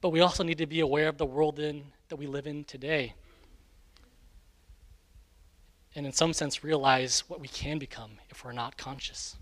But 0.00 0.10
we 0.10 0.20
also 0.20 0.44
need 0.44 0.58
to 0.58 0.66
be 0.66 0.80
aware 0.80 1.08
of 1.08 1.18
the 1.18 1.26
world 1.26 1.58
in, 1.58 1.84
that 2.08 2.16
we 2.16 2.26
live 2.26 2.46
in 2.46 2.64
today. 2.64 3.14
And 5.94 6.04
in 6.06 6.12
some 6.12 6.32
sense, 6.32 6.62
realize 6.62 7.24
what 7.28 7.40
we 7.40 7.48
can 7.48 7.78
become 7.78 8.12
if 8.28 8.44
we're 8.44 8.52
not 8.52 8.76
conscious. 8.76 9.36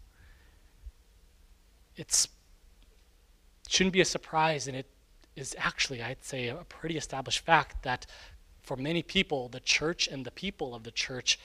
It 1.97 2.27
shouldn't 3.69 3.93
be 3.93 4.01
a 4.01 4.05
surprise, 4.05 4.69
and 4.69 4.77
it 4.77 4.87
is 5.37 5.55
actually, 5.59 6.03
I'd 6.03 6.25
say, 6.25 6.49
a 6.49 6.65
pretty 6.69 6.97
established 6.97 7.41
fact 7.41 7.83
that 7.83 8.07
for 8.63 8.77
many 8.77 9.03
people, 9.03 9.49
the 9.49 9.61
church 9.61 10.09
and 10.09 10.25
the 10.25 10.31
people 10.31 10.75
of 10.75 10.85
the 10.85 10.91
church 10.91 11.39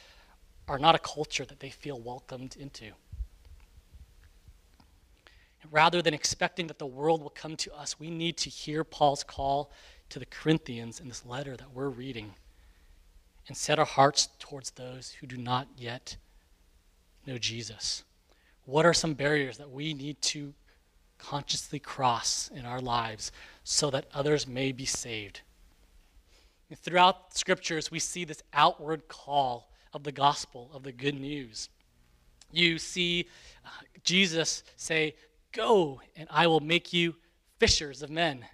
are 0.68 0.80
not 0.80 0.96
a 0.96 1.00
culture 1.00 1.46
that 1.46 1.60
they 1.60 1.70
feel 1.70 2.00
welcomed 2.00 2.56
into. 2.60 2.92
Rather 5.72 6.02
than 6.02 6.14
expecting 6.14 6.68
that 6.68 6.80
the 6.80 6.86
world 6.86 7.22
will 7.22 7.32
come 7.32 7.56
to 7.58 7.74
us, 7.76 8.00
we 8.00 8.10
need 8.10 8.38
to 8.38 8.50
hear 8.50 8.84
Paul's 8.84 9.24
call 9.24 9.72
to 10.10 10.20
the 10.20 10.26
Corinthians 10.26 11.00
in 11.00 11.08
this 11.08 11.26
letter 11.26 11.56
that 11.56 11.74
we're 11.74 11.90
reading 11.90 12.34
and 13.48 13.56
set 13.56 13.80
our 13.80 13.86
hearts 13.86 14.30
towards 14.40 14.72
those 14.72 15.12
who 15.20 15.28
do 15.28 15.38
not 15.38 15.68
yet 15.78 16.18
know 17.26 17.38
Jesus? 17.38 18.04
What 18.66 18.86
are 18.86 18.94
some 18.94 19.14
barriers 19.14 19.58
that 19.58 19.72
we 19.72 19.94
need 19.94 20.22
to 20.22 20.54
consciously 21.18 21.80
cross 21.80 22.50
in 22.54 22.66
our 22.66 22.80
lives 22.80 23.32
so 23.64 23.90
that 23.90 24.06
others 24.14 24.48
may 24.48 24.72
be 24.72 24.86
saved? 24.86 25.42
And 26.70 26.78
throughout 26.78 27.36
scriptures, 27.36 27.90
we 27.90 28.00
see 28.00 28.26
this 28.26 28.44
outward 28.54 29.08
call 29.08 29.72
of 29.94 30.04
the 30.04 30.12
gospel, 30.12 30.70
of 30.74 30.84
the 30.84 30.92
good 30.92 31.20
news. 31.20 31.70
You 32.52 32.78
see 32.78 33.28
uh, 33.66 33.70
Jesus 34.04 34.64
say, 34.76 35.16
Go, 35.52 36.00
and 36.16 36.28
I 36.30 36.46
will 36.46 36.60
make 36.60 36.94
you 36.94 37.16
fishers 37.58 38.04
of 38.04 38.12
men. 38.12 38.46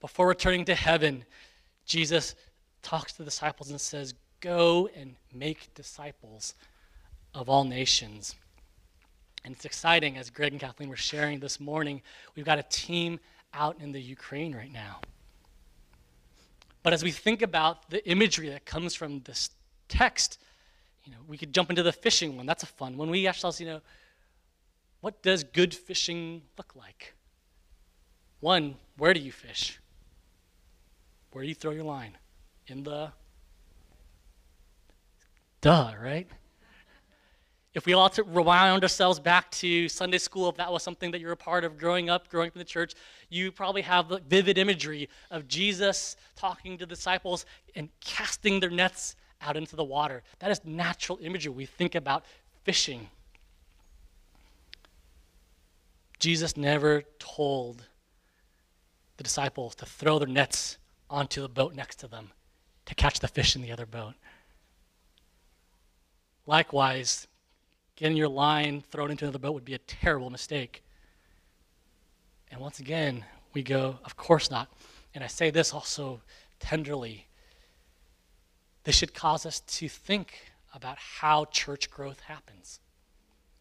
Before 0.00 0.28
returning 0.28 0.64
to 0.66 0.74
heaven, 0.74 1.24
Jesus 1.84 2.34
talks 2.82 3.12
to 3.12 3.18
the 3.18 3.24
disciples 3.24 3.70
and 3.70 3.80
says, 3.80 4.14
Go 4.40 4.88
and 4.94 5.16
make 5.32 5.72
disciples 5.74 6.54
of 7.34 7.48
all 7.48 7.64
nations. 7.64 8.34
And 9.44 9.54
it's 9.54 9.64
exciting, 9.64 10.16
as 10.18 10.28
Greg 10.30 10.52
and 10.52 10.60
Kathleen 10.60 10.88
were 10.88 10.96
sharing 10.96 11.40
this 11.40 11.58
morning, 11.60 12.02
we've 12.34 12.44
got 12.44 12.58
a 12.58 12.64
team 12.64 13.18
out 13.54 13.80
in 13.80 13.92
the 13.92 14.00
Ukraine 14.00 14.54
right 14.54 14.72
now. 14.72 15.00
But 16.82 16.92
as 16.92 17.02
we 17.02 17.10
think 17.10 17.42
about 17.42 17.90
the 17.90 18.06
imagery 18.08 18.48
that 18.50 18.64
comes 18.64 18.94
from 18.94 19.20
this 19.20 19.50
text, 19.88 20.38
you 21.04 21.12
know, 21.12 21.18
we 21.26 21.38
could 21.38 21.52
jump 21.52 21.70
into 21.70 21.82
the 21.82 21.92
fishing 21.92 22.36
one. 22.36 22.46
That's 22.46 22.62
a 22.62 22.66
fun 22.66 22.96
one. 22.96 23.10
We 23.10 23.26
ask 23.26 23.36
ourselves, 23.36 23.60
you 23.60 23.66
know, 23.66 23.80
what 25.00 25.22
does 25.22 25.44
good 25.44 25.74
fishing 25.74 26.42
look 26.58 26.74
like? 26.74 27.14
One, 28.40 28.76
where 28.96 29.14
do 29.14 29.20
you 29.20 29.32
fish? 29.32 29.78
Where 31.36 31.42
do 31.42 31.50
you 31.50 31.54
throw 31.54 31.72
your 31.72 31.84
line? 31.84 32.16
In 32.66 32.82
the 32.82 33.12
duh, 35.60 35.92
right? 36.00 36.26
If 37.74 37.84
we 37.84 37.92
all 37.92 38.08
to 38.08 38.22
rewind 38.22 38.82
ourselves 38.82 39.20
back 39.20 39.50
to 39.50 39.86
Sunday 39.90 40.16
school, 40.16 40.48
if 40.48 40.56
that 40.56 40.72
was 40.72 40.82
something 40.82 41.10
that 41.10 41.20
you're 41.20 41.32
a 41.32 41.36
part 41.36 41.64
of 41.64 41.76
growing 41.76 42.08
up, 42.08 42.30
growing 42.30 42.48
up 42.48 42.54
in 42.54 42.58
the 42.58 42.64
church, 42.64 42.94
you 43.28 43.52
probably 43.52 43.82
have 43.82 44.08
the 44.08 44.20
vivid 44.20 44.56
imagery 44.56 45.10
of 45.30 45.46
Jesus 45.46 46.16
talking 46.36 46.78
to 46.78 46.86
disciples 46.86 47.44
and 47.74 47.90
casting 48.00 48.58
their 48.58 48.70
nets 48.70 49.14
out 49.42 49.58
into 49.58 49.76
the 49.76 49.84
water. 49.84 50.22
That 50.38 50.50
is 50.50 50.64
natural 50.64 51.18
imagery. 51.20 51.52
We 51.52 51.66
think 51.66 51.94
about 51.94 52.24
fishing. 52.64 53.10
Jesus 56.18 56.56
never 56.56 57.02
told 57.18 57.84
the 59.18 59.22
disciples 59.22 59.74
to 59.74 59.84
throw 59.84 60.18
their 60.18 60.28
nets 60.28 60.78
onto 61.08 61.42
the 61.42 61.48
boat 61.48 61.74
next 61.74 61.96
to 61.96 62.08
them 62.08 62.30
to 62.86 62.94
catch 62.94 63.20
the 63.20 63.28
fish 63.28 63.56
in 63.56 63.62
the 63.62 63.72
other 63.72 63.86
boat. 63.86 64.14
Likewise, 66.46 67.26
getting 67.96 68.16
your 68.16 68.28
line 68.28 68.82
thrown 68.90 69.10
into 69.10 69.24
another 69.24 69.38
boat 69.38 69.52
would 69.52 69.64
be 69.64 69.74
a 69.74 69.78
terrible 69.78 70.30
mistake. 70.30 70.82
And 72.50 72.60
once 72.60 72.78
again, 72.78 73.24
we 73.52 73.62
go, 73.62 73.98
of 74.04 74.16
course 74.16 74.50
not. 74.50 74.68
And 75.14 75.24
I 75.24 75.26
say 75.26 75.50
this 75.50 75.72
also 75.72 76.20
tenderly. 76.60 77.26
This 78.84 78.94
should 78.94 79.14
cause 79.14 79.44
us 79.44 79.60
to 79.60 79.88
think 79.88 80.52
about 80.74 80.98
how 80.98 81.46
church 81.46 81.90
growth 81.90 82.20
happens. 82.20 82.80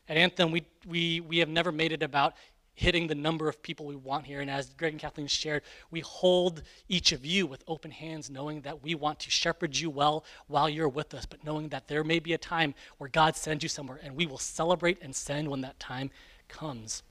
At 0.08 0.18
Anthem, 0.18 0.52
we, 0.52 0.66
we, 0.86 1.20
we 1.22 1.40
have 1.40 1.50
never 1.50 1.72
made 1.72 1.92
it 1.92 2.04
about 2.04 2.36
hitting 2.76 3.08
the 3.08 3.16
number 3.16 3.48
of 3.48 3.62
people 3.62 3.86
we 3.86 3.96
want 3.96 4.26
here. 4.26 4.42
And 4.42 4.50
as 4.50 4.70
Greg 4.70 4.94
and 4.94 5.02
Kathleen 5.02 5.28
shared, 5.28 5.64
we 5.90 6.02
hold 6.02 6.62
each 6.88 7.12
of 7.14 7.26
you 7.26 7.48
with 7.48 7.64
open 7.68 7.92
hands, 7.92 8.30
knowing 8.30 8.62
that 8.62 8.84
we 8.84 8.94
want 8.94 9.20
to 9.22 9.32
shepherd 9.32 9.78
you 9.78 9.90
well 9.90 10.24
while 10.48 10.70
you're 10.70 10.90
with 10.90 11.14
us, 11.14 11.26
but 11.26 11.44
knowing 11.44 11.70
that 11.70 11.88
there 11.88 12.04
may 12.04 12.20
be 12.20 12.34
a 12.34 12.38
time 12.38 12.76
where 12.98 13.10
God 13.10 13.36
sends 13.36 13.64
you 13.64 13.70
somewhere, 13.70 14.00
and 14.04 14.16
we 14.16 14.26
will 14.26 14.38
celebrate 14.38 15.02
and 15.02 15.16
send 15.16 15.50
when 15.50 15.62
that 15.62 15.80
time 15.80 16.12
comes. 16.50 17.02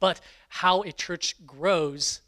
But 0.00 0.20
how 0.48 0.82
a 0.82 0.92
church 0.92 1.34
grows 1.46 2.22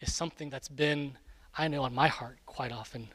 is 0.00 0.14
something 0.14 0.48
that's 0.48 0.68
been, 0.68 1.16
I 1.56 1.68
know, 1.68 1.82
on 1.82 1.94
my 1.94 2.08
heart 2.08 2.38
quite 2.46 2.72
often. 2.72 3.08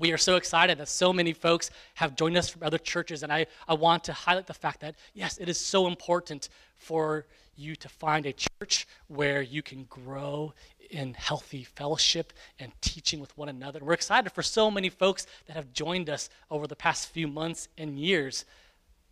We 0.00 0.12
are 0.12 0.18
so 0.18 0.36
excited 0.36 0.78
that 0.78 0.88
so 0.88 1.12
many 1.12 1.34
folks 1.34 1.70
have 1.96 2.16
joined 2.16 2.38
us 2.38 2.48
from 2.48 2.62
other 2.62 2.78
churches, 2.78 3.22
and 3.22 3.30
I, 3.30 3.44
I 3.68 3.74
want 3.74 4.02
to 4.04 4.14
highlight 4.14 4.46
the 4.46 4.54
fact 4.54 4.80
that, 4.80 4.94
yes, 5.12 5.36
it 5.36 5.46
is 5.46 5.60
so 5.60 5.86
important 5.86 6.48
for 6.78 7.26
you 7.54 7.76
to 7.76 7.86
find 7.86 8.24
a 8.24 8.32
church 8.32 8.86
where 9.08 9.42
you 9.42 9.62
can 9.62 9.84
grow 9.84 10.54
in 10.88 11.12
healthy 11.12 11.64
fellowship 11.64 12.32
and 12.58 12.72
teaching 12.80 13.20
with 13.20 13.36
one 13.36 13.50
another. 13.50 13.78
And 13.78 13.86
we're 13.86 13.92
excited 13.92 14.32
for 14.32 14.42
so 14.42 14.70
many 14.70 14.88
folks 14.88 15.26
that 15.46 15.54
have 15.54 15.70
joined 15.74 16.08
us 16.08 16.30
over 16.50 16.66
the 16.66 16.74
past 16.74 17.08
few 17.08 17.28
months 17.28 17.68
and 17.76 17.98
years. 17.98 18.46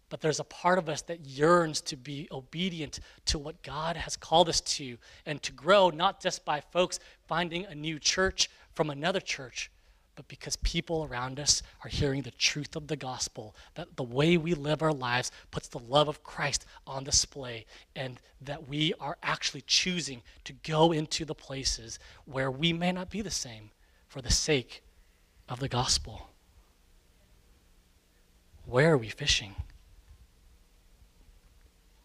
But 0.09 0.22
there's 0.22 0.40
a 0.40 0.44
part 0.44 0.79
of 0.79 0.88
us 0.88 1.03
that 1.03 1.27
yearns 1.27 1.83
to 1.83 1.96
be 1.98 2.29
obedient 2.33 3.01
to 3.27 3.38
what 3.38 3.62
God 3.62 3.98
has 3.98 4.16
called 4.16 4.48
us 4.48 4.62
to 4.62 4.96
and 5.27 5.42
to 5.42 5.53
grow, 5.53 5.90
not 5.90 6.22
just 6.22 6.46
by 6.46 6.62
folks 6.62 6.98
finding 7.27 7.66
a 7.66 7.74
new 7.74 7.98
church 7.98 8.48
from 8.72 8.88
another 8.88 9.20
church, 9.20 9.70
but 10.18 10.26
because 10.26 10.57
people 10.57 11.07
around 11.09 11.38
us 11.38 11.62
are 11.85 11.88
hearing 11.88 12.22
the 12.22 12.33
truth 12.33 12.74
of 12.74 12.88
the 12.88 12.96
gospel, 12.96 13.54
that 13.76 13.94
the 13.94 14.02
way 14.02 14.37
we 14.37 14.52
live 14.52 14.83
our 14.83 14.92
lives 14.92 15.31
puts 15.52 15.68
the 15.68 15.78
love 15.78 16.09
of 16.09 16.24
Christ 16.24 16.66
on 16.88 17.04
display, 17.04 17.66
and 17.94 18.18
that 18.40 18.66
we 18.68 18.92
are 18.98 19.16
actually 19.22 19.61
choosing 19.61 20.22
to 20.42 20.52
go 20.64 20.90
into 20.90 21.24
the 21.24 21.37
places 21.37 22.00
where 22.24 22.50
we 22.50 22.72
may 22.72 22.90
not 22.90 23.11
be 23.11 23.22
the 23.22 23.31
same 23.31 23.70
for 24.09 24.20
the 24.20 24.33
sake 24.33 24.83
of 25.48 25.61
the 25.61 25.68
gospel. 25.68 26.31
Where 28.66 28.94
are 28.94 28.98
we 28.98 29.11
fishing? 29.11 29.54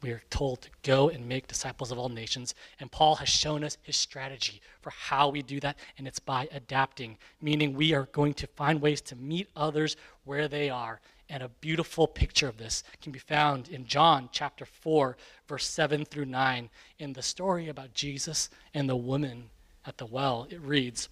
We 0.03 0.11
are 0.11 0.21
told 0.29 0.61
to 0.61 0.69
go 0.83 1.09
and 1.09 1.27
make 1.27 1.47
disciples 1.47 1.89
of 1.89 1.97
all 1.97 2.09
nations. 2.09 2.53
And 2.79 2.91
Paul 2.91 3.15
has 3.15 3.29
shown 3.29 3.63
us 3.63 3.77
his 3.81 3.95
strategy 3.95 4.61
for 4.81 4.89
how 4.89 5.29
we 5.29 5.41
do 5.41 5.61
that, 5.61 5.79
and 5.97 6.05
it's 6.05 6.19
by 6.19 6.49
adapting, 6.51 7.17
meaning 7.41 7.73
we 7.73 7.93
are 7.93 8.09
going 8.11 8.33
to 8.35 8.47
find 8.47 8.81
ways 8.81 8.99
to 9.01 9.15
meet 9.15 9.47
others 9.55 9.95
where 10.25 10.49
they 10.49 10.69
are. 10.69 10.99
And 11.29 11.41
a 11.41 11.47
beautiful 11.47 12.05
picture 12.05 12.49
of 12.49 12.57
this 12.57 12.83
can 13.01 13.13
be 13.13 13.19
found 13.19 13.69
in 13.69 13.85
John 13.85 14.27
chapter 14.33 14.65
4, 14.65 15.15
verse 15.47 15.65
7 15.65 16.03
through 16.03 16.25
9. 16.25 16.69
In 16.99 17.13
the 17.13 17.21
story 17.21 17.69
about 17.69 17.93
Jesus 17.93 18.49
and 18.73 18.89
the 18.89 18.97
woman 18.97 19.49
at 19.85 19.97
the 19.97 20.05
well, 20.05 20.47
it 20.49 20.59
reads 20.59 21.07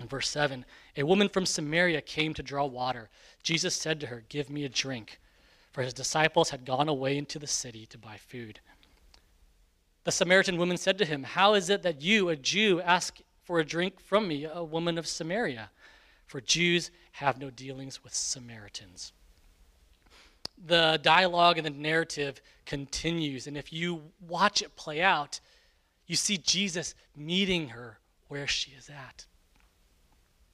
in 0.00 0.06
verse 0.06 0.28
7 0.28 0.64
A 0.96 1.02
woman 1.02 1.28
from 1.28 1.46
Samaria 1.46 2.00
came 2.00 2.32
to 2.34 2.44
draw 2.44 2.64
water. 2.64 3.10
Jesus 3.42 3.74
said 3.74 3.98
to 4.00 4.06
her, 4.06 4.22
Give 4.28 4.48
me 4.48 4.64
a 4.64 4.68
drink 4.68 5.18
for 5.74 5.82
his 5.82 5.92
disciples 5.92 6.50
had 6.50 6.64
gone 6.64 6.88
away 6.88 7.18
into 7.18 7.36
the 7.36 7.48
city 7.48 7.84
to 7.86 7.98
buy 7.98 8.16
food. 8.16 8.60
The 10.04 10.12
Samaritan 10.12 10.56
woman 10.56 10.76
said 10.76 10.98
to 10.98 11.04
him, 11.04 11.24
How 11.24 11.54
is 11.54 11.68
it 11.68 11.82
that 11.82 12.00
you, 12.00 12.28
a 12.28 12.36
Jew, 12.36 12.80
ask 12.80 13.18
for 13.42 13.58
a 13.58 13.64
drink 13.64 13.98
from 13.98 14.28
me, 14.28 14.44
a 14.44 14.62
woman 14.62 14.98
of 14.98 15.08
Samaria? 15.08 15.70
For 16.26 16.40
Jews 16.40 16.92
have 17.12 17.40
no 17.40 17.50
dealings 17.50 18.04
with 18.04 18.14
Samaritans. 18.14 19.12
The 20.64 21.00
dialogue 21.02 21.58
and 21.58 21.66
the 21.66 21.70
narrative 21.70 22.40
continues, 22.66 23.48
and 23.48 23.58
if 23.58 23.72
you 23.72 24.00
watch 24.28 24.62
it 24.62 24.76
play 24.76 25.02
out, 25.02 25.40
you 26.06 26.14
see 26.14 26.38
Jesus 26.38 26.94
meeting 27.16 27.70
her 27.70 27.98
where 28.28 28.46
she 28.46 28.70
is 28.78 28.88
at, 28.88 29.26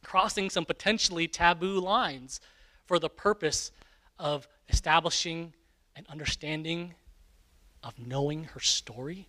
crossing 0.02 0.48
some 0.48 0.64
potentially 0.64 1.28
taboo 1.28 1.78
lines 1.78 2.40
for 2.86 2.98
the 2.98 3.10
purpose 3.10 3.70
of 4.18 4.48
establishing 4.70 5.52
an 5.96 6.06
understanding 6.08 6.94
of 7.82 7.94
knowing 7.98 8.44
her 8.44 8.60
story 8.60 9.26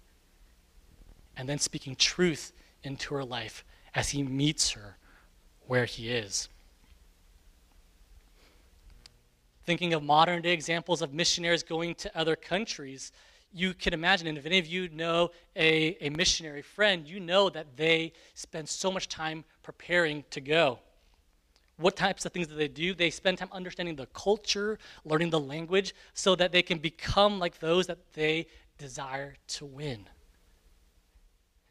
and 1.36 1.48
then 1.48 1.60
speaking 1.60 1.96
truth 1.96 2.54
into 2.84 3.14
her 3.14 3.24
life 3.24 3.64
as 3.96 4.10
he 4.10 4.24
meets 4.24 4.72
her 4.72 4.98
where 5.68 5.86
he 5.86 6.10
is. 6.10 6.50
Thinking 9.66 9.94
of 9.94 10.04
modern 10.04 10.42
day 10.42 10.52
examples 10.52 11.02
of 11.02 11.14
missionaries 11.14 11.64
going 11.64 11.96
to 11.96 12.18
other 12.18 12.36
countries, 12.36 13.12
you 13.54 13.74
can 13.74 13.94
imagine, 13.94 14.28
and 14.28 14.38
if 14.38 14.46
any 14.46 14.60
of 14.60 14.66
you 14.66 14.90
know 14.90 15.32
a, 15.56 15.98
a 16.06 16.10
missionary 16.10 16.62
friend, 16.62 17.08
you 17.08 17.20
know 17.20 17.50
that 17.50 17.78
they 17.78 18.14
spend 18.34 18.68
so 18.68 18.92
much 18.92 19.08
time 19.08 19.44
preparing 19.62 20.24
to 20.32 20.42
go. 20.42 20.80
What 21.82 21.96
types 21.96 22.26
of 22.26 22.32
things 22.32 22.48
do 22.48 22.56
they 22.56 22.68
do? 22.68 22.94
They 22.94 23.10
spend 23.10 23.40
time 23.40 23.50
understanding 23.52 23.96
the 23.96 24.06
culture, 24.08 24.78
learning 25.04 25.32
the 25.32 25.40
language, 25.40 25.94
so 26.14 26.36
that 26.36 26.52
they 26.52 26.62
can 26.62 26.78
become 26.78 27.40
like 27.40 27.60
those 27.60 27.88
that 27.88 28.14
they 28.14 28.48
desire 28.78 29.36
to 29.48 29.66
win. 29.66 30.08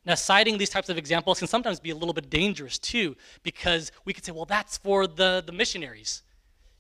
Now, 0.05 0.15
citing 0.15 0.59
these 0.59 0.71
types 0.71 0.89
of 0.89 0.97
examples 0.97 1.39
can 1.39 1.49
sometimes 1.49 1.79
be 1.79 1.91
a 1.91 1.95
little 1.95 2.15
bit 2.15 2.31
dangerous 2.31 2.79
too, 2.79 3.17
because 3.43 3.93
we 4.05 4.13
could 4.13 4.25
say, 4.25 4.33
well, 4.33 4.47
that's 4.47 4.79
for 4.79 5.07
the, 5.07 5.43
the 5.45 5.53
missionaries. 5.53 6.23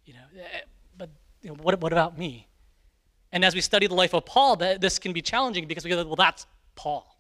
You 0.07 0.15
know, 0.15 0.43
eh, 0.43 0.61
but 0.97 1.11
you 1.43 1.51
know, 1.51 1.57
what, 1.63 1.81
what 1.81 1.93
about 1.93 2.19
me? 2.19 2.47
And 3.33 3.45
as 3.45 3.55
we 3.55 3.61
study 3.61 3.87
the 3.87 3.95
life 3.95 4.15
of 4.15 4.25
Paul, 4.25 4.57
that, 4.57 4.81
this 4.81 4.99
can 4.99 5.13
be 5.13 5.23
challenging 5.23 5.67
because 5.67 5.85
we 5.85 5.91
go, 5.91 6.05
well, 6.05 6.17
that's 6.17 6.47
Paul. 6.75 7.17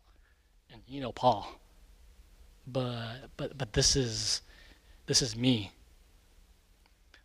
And 0.73 0.83
you 0.87 1.01
know 1.01 1.12
Paul. 1.12 1.46
But, 2.66 3.29
but, 3.37 3.57
but 3.57 3.73
this, 3.73 3.94
is, 3.94 4.42
this 5.07 5.23
is 5.23 5.37
me. 5.37 5.70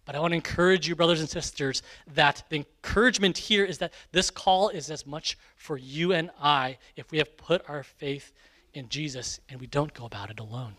But 0.05 0.15
I 0.15 0.19
want 0.19 0.31
to 0.31 0.35
encourage 0.35 0.87
you, 0.87 0.95
brothers 0.95 1.19
and 1.19 1.29
sisters, 1.29 1.81
that 2.13 2.43
the 2.49 2.57
encouragement 2.57 3.37
here 3.37 3.65
is 3.65 3.79
that 3.79 3.93
this 4.11 4.29
call 4.29 4.69
is 4.69 4.91
as 4.91 5.05
much 5.05 5.37
for 5.55 5.77
you 5.77 6.13
and 6.13 6.29
I 6.39 6.77
if 6.95 7.11
we 7.11 7.17
have 7.17 7.35
put 7.37 7.67
our 7.67 7.83
faith 7.83 8.31
in 8.73 8.87
Jesus 8.89 9.39
and 9.49 9.59
we 9.59 9.67
don't 9.67 9.93
go 9.93 10.05
about 10.05 10.29
it 10.29 10.39
alone. 10.39 10.75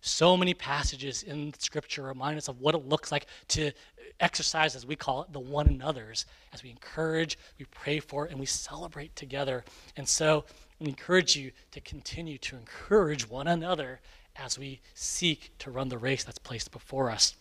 So 0.00 0.36
many 0.36 0.52
passages 0.52 1.22
in 1.22 1.54
Scripture 1.58 2.02
remind 2.02 2.36
us 2.36 2.48
of 2.48 2.60
what 2.60 2.74
it 2.74 2.86
looks 2.86 3.10
like 3.10 3.26
to 3.48 3.72
exercise, 4.20 4.76
as 4.76 4.84
we 4.84 4.96
call 4.96 5.22
it, 5.22 5.32
the 5.32 5.40
one 5.40 5.66
another's, 5.66 6.26
as 6.52 6.62
we 6.62 6.70
encourage, 6.70 7.38
we 7.58 7.64
pray 7.66 8.00
for, 8.00 8.26
and 8.26 8.38
we 8.38 8.44
celebrate 8.46 9.16
together. 9.16 9.64
And 9.96 10.06
so 10.06 10.44
we 10.78 10.88
encourage 10.88 11.36
you 11.36 11.52
to 11.72 11.80
continue 11.80 12.36
to 12.38 12.56
encourage 12.56 13.28
one 13.28 13.46
another 13.46 14.00
as 14.36 14.58
we 14.58 14.80
seek 14.92 15.52
to 15.60 15.70
run 15.70 15.88
the 15.88 15.98
race 15.98 16.22
that's 16.22 16.38
placed 16.38 16.70
before 16.70 17.10
us. 17.10 17.34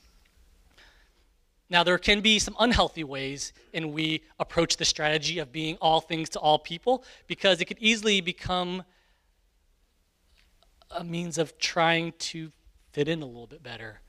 Now, 1.70 1.84
there 1.84 1.98
can 1.98 2.22
be 2.22 2.40
some 2.40 2.56
unhealthy 2.60 3.04
ways 3.04 3.54
in 3.72 3.94
we 3.94 4.24
approach 4.40 4.78
the 4.78 4.86
strategy 4.86 5.40
of 5.40 5.52
being 5.52 5.78
all 5.82 6.02
things 6.02 6.30
to 6.30 6.40
all 6.40 6.60
people 6.60 7.04
because 7.28 7.62
it 7.62 7.66
could 7.66 7.80
easily 7.80 8.22
become 8.22 8.84
a 10.92 11.04
means 11.04 11.38
of 11.38 11.58
trying 11.58 12.14
to 12.20 12.52
fit 12.92 13.08
in 13.08 13.22
a 13.22 13.26
little 13.26 13.48
bit 13.48 13.64
better 13.64 14.02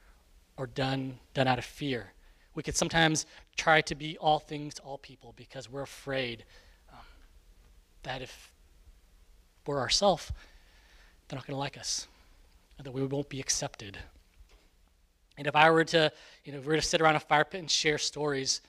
or 0.57 0.67
done, 0.67 1.19
done 1.33 1.49
out 1.49 1.59
of 1.59 1.65
fear. 1.65 2.13
We 2.55 2.63
could 2.63 2.77
sometimes 2.77 3.27
try 3.57 3.81
to 3.83 3.95
be 3.95 4.17
all 4.19 4.39
things 4.39 4.75
to 4.75 4.83
all 4.83 4.99
people 4.99 5.33
because 5.37 5.71
we're 5.71 5.83
afraid 5.83 6.45
um, 6.93 6.99
that 8.03 8.23
if 8.23 8.53
we're 9.67 9.81
ourselves, 9.81 10.31
they're 11.29 11.39
not 11.39 11.47
going 11.47 11.57
to 11.57 11.59
like 11.59 11.79
us, 11.79 12.07
and 12.77 12.87
that 12.87 12.93
we 12.93 13.05
won't 13.05 13.29
be 13.29 13.41
accepted. 13.41 13.99
And 15.37 15.47
if 15.47 15.57
I 15.57 15.71
were 15.71 15.85
to, 15.85 16.13
you 16.45 16.53
know, 16.53 16.59
if 16.59 16.65
we 16.65 16.71
were 16.71 16.77
to 16.77 16.83
sit 16.83 17.01
around 17.01 17.17
a 17.17 17.21
fire 17.21 17.45
pit 17.45 17.61
and 17.61 17.71
share 17.71 17.99
stories, 17.99 18.61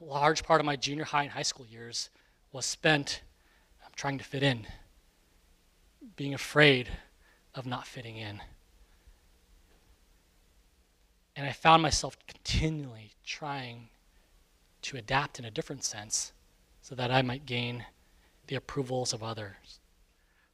a 0.00 0.04
large 0.04 0.42
part 0.42 0.60
of 0.60 0.66
my 0.66 0.76
junior 0.76 1.04
high 1.04 1.24
and 1.24 1.32
high 1.32 1.42
school 1.42 1.66
years 1.66 2.10
was 2.52 2.66
spent 2.66 3.22
um, 3.84 3.92
trying 3.96 4.18
to 4.18 4.24
fit 4.24 4.42
in, 4.42 4.66
being 6.16 6.34
afraid 6.34 6.88
of 7.54 7.66
not 7.66 7.86
fitting 7.86 8.16
in. 8.16 8.40
And 11.36 11.46
I 11.46 11.52
found 11.52 11.82
myself 11.82 12.16
continually 12.26 13.12
trying 13.24 13.88
to 14.82 14.96
adapt 14.96 15.38
in 15.38 15.44
a 15.44 15.50
different 15.50 15.84
sense 15.84 16.32
so 16.82 16.94
that 16.94 17.10
I 17.10 17.22
might 17.22 17.46
gain 17.46 17.84
the 18.46 18.56
approvals 18.56 19.12
of 19.12 19.22
others. 19.22 19.80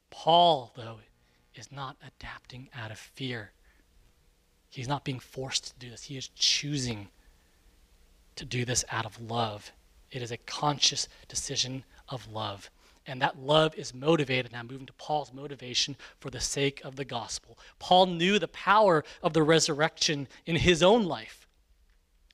Paul, 0.09 0.71
though, 0.75 0.99
is 1.55 1.71
not 1.71 1.97
adapting 2.05 2.69
out 2.77 2.91
of 2.91 2.99
fear. 2.99 3.51
He's 4.69 4.87
not 4.87 5.03
being 5.03 5.19
forced 5.19 5.65
to 5.67 5.79
do 5.79 5.89
this. 5.89 6.03
He 6.03 6.17
is 6.17 6.29
choosing 6.35 7.07
to 8.35 8.45
do 8.45 8.65
this 8.65 8.85
out 8.91 9.05
of 9.05 9.19
love. 9.19 9.71
It 10.11 10.21
is 10.21 10.31
a 10.31 10.37
conscious 10.37 11.07
decision 11.27 11.83
of 12.09 12.31
love. 12.31 12.69
And 13.05 13.21
that 13.21 13.39
love 13.39 13.73
is 13.75 13.93
motivated. 13.93 14.51
Now, 14.51 14.63
moving 14.63 14.85
to 14.85 14.93
Paul's 14.93 15.33
motivation 15.33 15.95
for 16.19 16.29
the 16.29 16.41
sake 16.41 16.81
of 16.83 16.97
the 16.97 17.05
gospel. 17.05 17.57
Paul 17.79 18.07
knew 18.07 18.37
the 18.37 18.49
power 18.49 19.03
of 19.23 19.33
the 19.33 19.43
resurrection 19.43 20.27
in 20.45 20.57
his 20.57 20.83
own 20.83 21.05
life. 21.05 21.47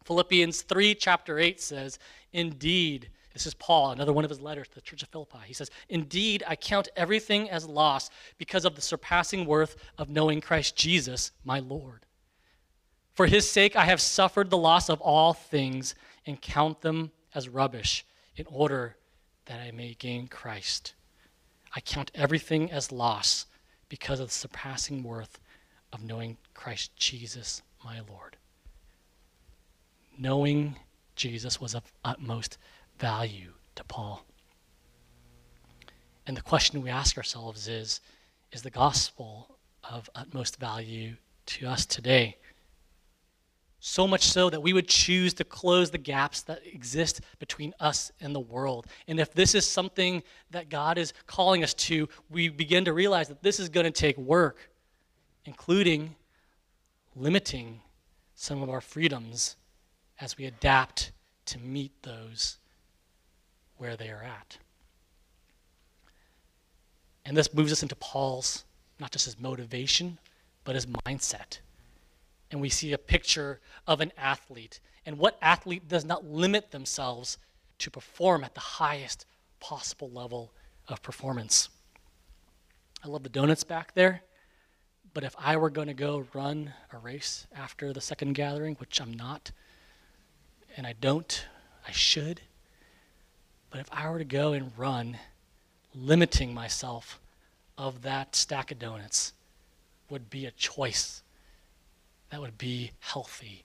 Philippians 0.03 0.63
3, 0.63 0.95
chapter 0.95 1.39
8 1.39 1.61
says, 1.61 1.99
Indeed, 2.33 3.09
this 3.33 3.45
is 3.47 3.53
Paul, 3.53 3.91
another 3.91 4.13
one 4.13 4.23
of 4.23 4.29
his 4.29 4.41
letters 4.41 4.67
to 4.69 4.75
the 4.75 4.81
church 4.81 5.03
of 5.03 5.09
Philippi. 5.09 5.39
He 5.45 5.53
says, 5.53 5.71
Indeed, 5.89 6.43
I 6.47 6.55
count 6.55 6.89
everything 6.95 7.49
as 7.49 7.67
loss 7.67 8.09
because 8.37 8.65
of 8.65 8.75
the 8.75 8.81
surpassing 8.81 9.45
worth 9.45 9.75
of 9.97 10.09
knowing 10.09 10.41
Christ 10.41 10.75
Jesus, 10.75 11.31
my 11.43 11.59
Lord. 11.59 12.05
For 13.13 13.27
his 13.27 13.49
sake, 13.49 13.75
I 13.75 13.85
have 13.85 14.01
suffered 14.01 14.49
the 14.49 14.57
loss 14.57 14.89
of 14.89 14.99
all 15.01 15.33
things 15.33 15.95
and 16.25 16.41
count 16.41 16.81
them 16.81 17.11
as 17.35 17.47
rubbish 17.47 18.05
in 18.35 18.45
order 18.47 18.97
that 19.45 19.59
I 19.59 19.71
may 19.71 19.93
gain 19.93 20.27
Christ. 20.27 20.93
I 21.75 21.79
count 21.79 22.11
everything 22.15 22.71
as 22.71 22.91
loss 22.91 23.45
because 23.89 24.19
of 24.19 24.27
the 24.27 24.33
surpassing 24.33 25.03
worth 25.03 25.39
of 25.91 26.03
knowing 26.03 26.37
Christ 26.53 26.95
Jesus, 26.95 27.61
my 27.83 27.99
Lord. 28.09 28.37
Knowing 30.17 30.75
Jesus 31.15 31.61
was 31.61 31.75
of 31.75 31.83
utmost 32.03 32.57
value 32.97 33.53
to 33.75 33.83
Paul. 33.83 34.25
And 36.25 36.35
the 36.35 36.41
question 36.41 36.81
we 36.81 36.89
ask 36.89 37.17
ourselves 37.17 37.67
is 37.67 38.01
Is 38.51 38.63
the 38.63 38.69
gospel 38.69 39.57
of 39.83 40.09
utmost 40.15 40.59
value 40.59 41.15
to 41.47 41.67
us 41.67 41.85
today? 41.85 42.37
So 43.85 44.07
much 44.07 44.21
so 44.21 44.49
that 44.49 44.61
we 44.61 44.71
would 44.71 44.87
choose 44.87 45.33
to 45.33 45.43
close 45.43 45.91
the 45.91 45.97
gaps 45.97 46.41
that 46.43 46.65
exist 46.65 47.19
between 47.37 47.73
us 47.81 48.13
and 48.21 48.33
the 48.33 48.39
world. 48.39 48.87
And 49.09 49.19
if 49.19 49.33
this 49.33 49.53
is 49.53 49.67
something 49.67 50.23
that 50.51 50.69
God 50.69 50.97
is 50.97 51.11
calling 51.27 51.65
us 51.65 51.73
to, 51.73 52.07
we 52.29 52.47
begin 52.47 52.85
to 52.85 52.93
realize 52.93 53.27
that 53.27 53.43
this 53.43 53.59
is 53.59 53.67
going 53.67 53.83
to 53.83 53.91
take 53.91 54.17
work, 54.17 54.71
including 55.43 56.15
limiting 57.13 57.81
some 58.35 58.63
of 58.63 58.69
our 58.69 58.79
freedoms 58.79 59.57
as 60.21 60.37
we 60.37 60.45
adapt 60.45 61.11
to 61.47 61.59
meet 61.59 61.91
those 62.03 62.59
where 63.75 63.97
they 63.97 64.07
are 64.07 64.23
at. 64.23 64.59
And 67.25 67.35
this 67.35 67.53
moves 67.53 67.73
us 67.73 67.83
into 67.83 67.97
Paul's, 67.97 68.63
not 69.01 69.11
just 69.11 69.25
his 69.25 69.37
motivation, 69.37 70.19
but 70.63 70.75
his 70.75 70.85
mindset 70.85 71.57
and 72.53 72.61
we 72.61 72.69
see 72.69 72.93
a 72.93 72.99
picture 72.99 73.59
of 73.87 73.99
an 73.99 74.13
athlete. 74.15 74.79
And 75.07 75.17
what 75.17 75.39
athlete 75.41 75.87
does 75.87 76.05
not 76.05 76.23
limit 76.23 76.69
themselves 76.69 77.39
to 77.79 77.89
perform 77.89 78.43
at 78.43 78.53
the 78.53 78.59
highest 78.59 79.25
possible 79.59 80.11
level 80.11 80.53
of 80.87 81.01
performance? 81.01 81.69
I 83.03 83.07
love 83.07 83.23
the 83.23 83.29
donuts 83.29 83.63
back 83.63 83.95
there, 83.95 84.21
but 85.15 85.23
if 85.23 85.35
I 85.39 85.57
were 85.57 85.71
going 85.71 85.87
to 85.87 85.95
go 85.95 86.27
run 86.31 86.73
a 86.93 86.99
race 86.99 87.47
after 87.55 87.91
the 87.91 87.99
second 87.99 88.33
gathering, 88.33 88.75
which 88.75 89.01
I'm 89.01 89.13
not, 89.13 89.51
and 90.77 90.85
I 90.85 90.93
don't, 90.93 91.47
I 91.87 91.91
should, 91.91 92.39
but 93.71 93.79
if 93.79 93.89
I 93.91 94.07
were 94.11 94.19
to 94.19 94.25
go 94.25 94.53
and 94.53 94.71
run, 94.77 95.17
limiting 95.95 96.53
myself 96.53 97.19
of 97.79 98.03
that 98.03 98.35
stack 98.35 98.69
of 98.69 98.77
donuts 98.77 99.33
would 100.07 100.29
be 100.29 100.45
a 100.45 100.51
choice 100.51 101.22
that 102.33 102.41
would 102.41 102.57
be 102.57 102.89
healthy 102.97 103.63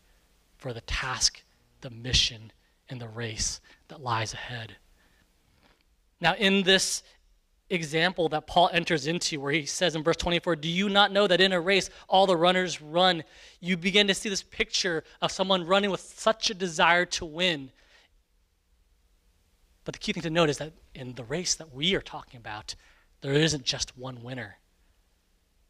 for 0.58 0.74
the 0.74 0.82
task, 0.82 1.42
the 1.80 1.88
mission, 1.88 2.52
and 2.90 3.00
the 3.00 3.08
race 3.08 3.62
that 3.88 4.02
lies 4.02 4.34
ahead. 4.34 4.76
Now, 6.20 6.34
in 6.34 6.64
this 6.64 7.02
example 7.70 8.28
that 8.28 8.46
Paul 8.46 8.68
enters 8.70 9.06
into, 9.06 9.40
where 9.40 9.52
he 9.52 9.64
says 9.64 9.96
in 9.96 10.02
verse 10.02 10.18
24, 10.18 10.56
Do 10.56 10.68
you 10.68 10.90
not 10.90 11.12
know 11.12 11.26
that 11.26 11.40
in 11.40 11.54
a 11.54 11.60
race 11.60 11.88
all 12.08 12.26
the 12.26 12.36
runners 12.36 12.82
run? 12.82 13.24
You 13.58 13.78
begin 13.78 14.06
to 14.08 14.14
see 14.14 14.28
this 14.28 14.42
picture 14.42 15.02
of 15.22 15.32
someone 15.32 15.66
running 15.66 15.90
with 15.90 16.00
such 16.00 16.50
a 16.50 16.54
desire 16.54 17.06
to 17.06 17.24
win. 17.24 17.70
But 19.86 19.94
the 19.94 19.98
key 19.98 20.12
thing 20.12 20.24
to 20.24 20.30
note 20.30 20.50
is 20.50 20.58
that 20.58 20.74
in 20.94 21.14
the 21.14 21.24
race 21.24 21.54
that 21.54 21.74
we 21.74 21.94
are 21.94 22.02
talking 22.02 22.36
about, 22.36 22.74
there 23.22 23.32
isn't 23.32 23.64
just 23.64 23.96
one 23.96 24.22
winner. 24.22 24.58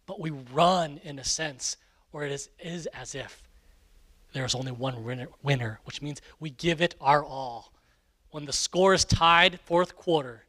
But 0.04 0.18
we 0.18 0.30
run, 0.30 0.98
in 1.04 1.20
a 1.20 1.24
sense, 1.24 1.76
or 2.12 2.25
it 2.25 2.33
is, 2.33 2.49
is 2.59 2.87
as 2.87 3.14
if 3.14 3.42
there 4.33 4.44
is 4.44 4.55
only 4.55 4.73
one 4.73 5.05
winner, 5.05 5.29
winner, 5.42 5.81
which 5.85 6.03
means 6.03 6.21
we 6.38 6.51
give 6.51 6.81
it 6.81 6.94
our 7.01 7.25
all. 7.25 7.73
When 8.31 8.44
the 8.44 8.53
score 8.53 8.92
is 8.92 9.05
tied, 9.05 9.59
fourth 9.61 9.97
quarter, 9.97 10.44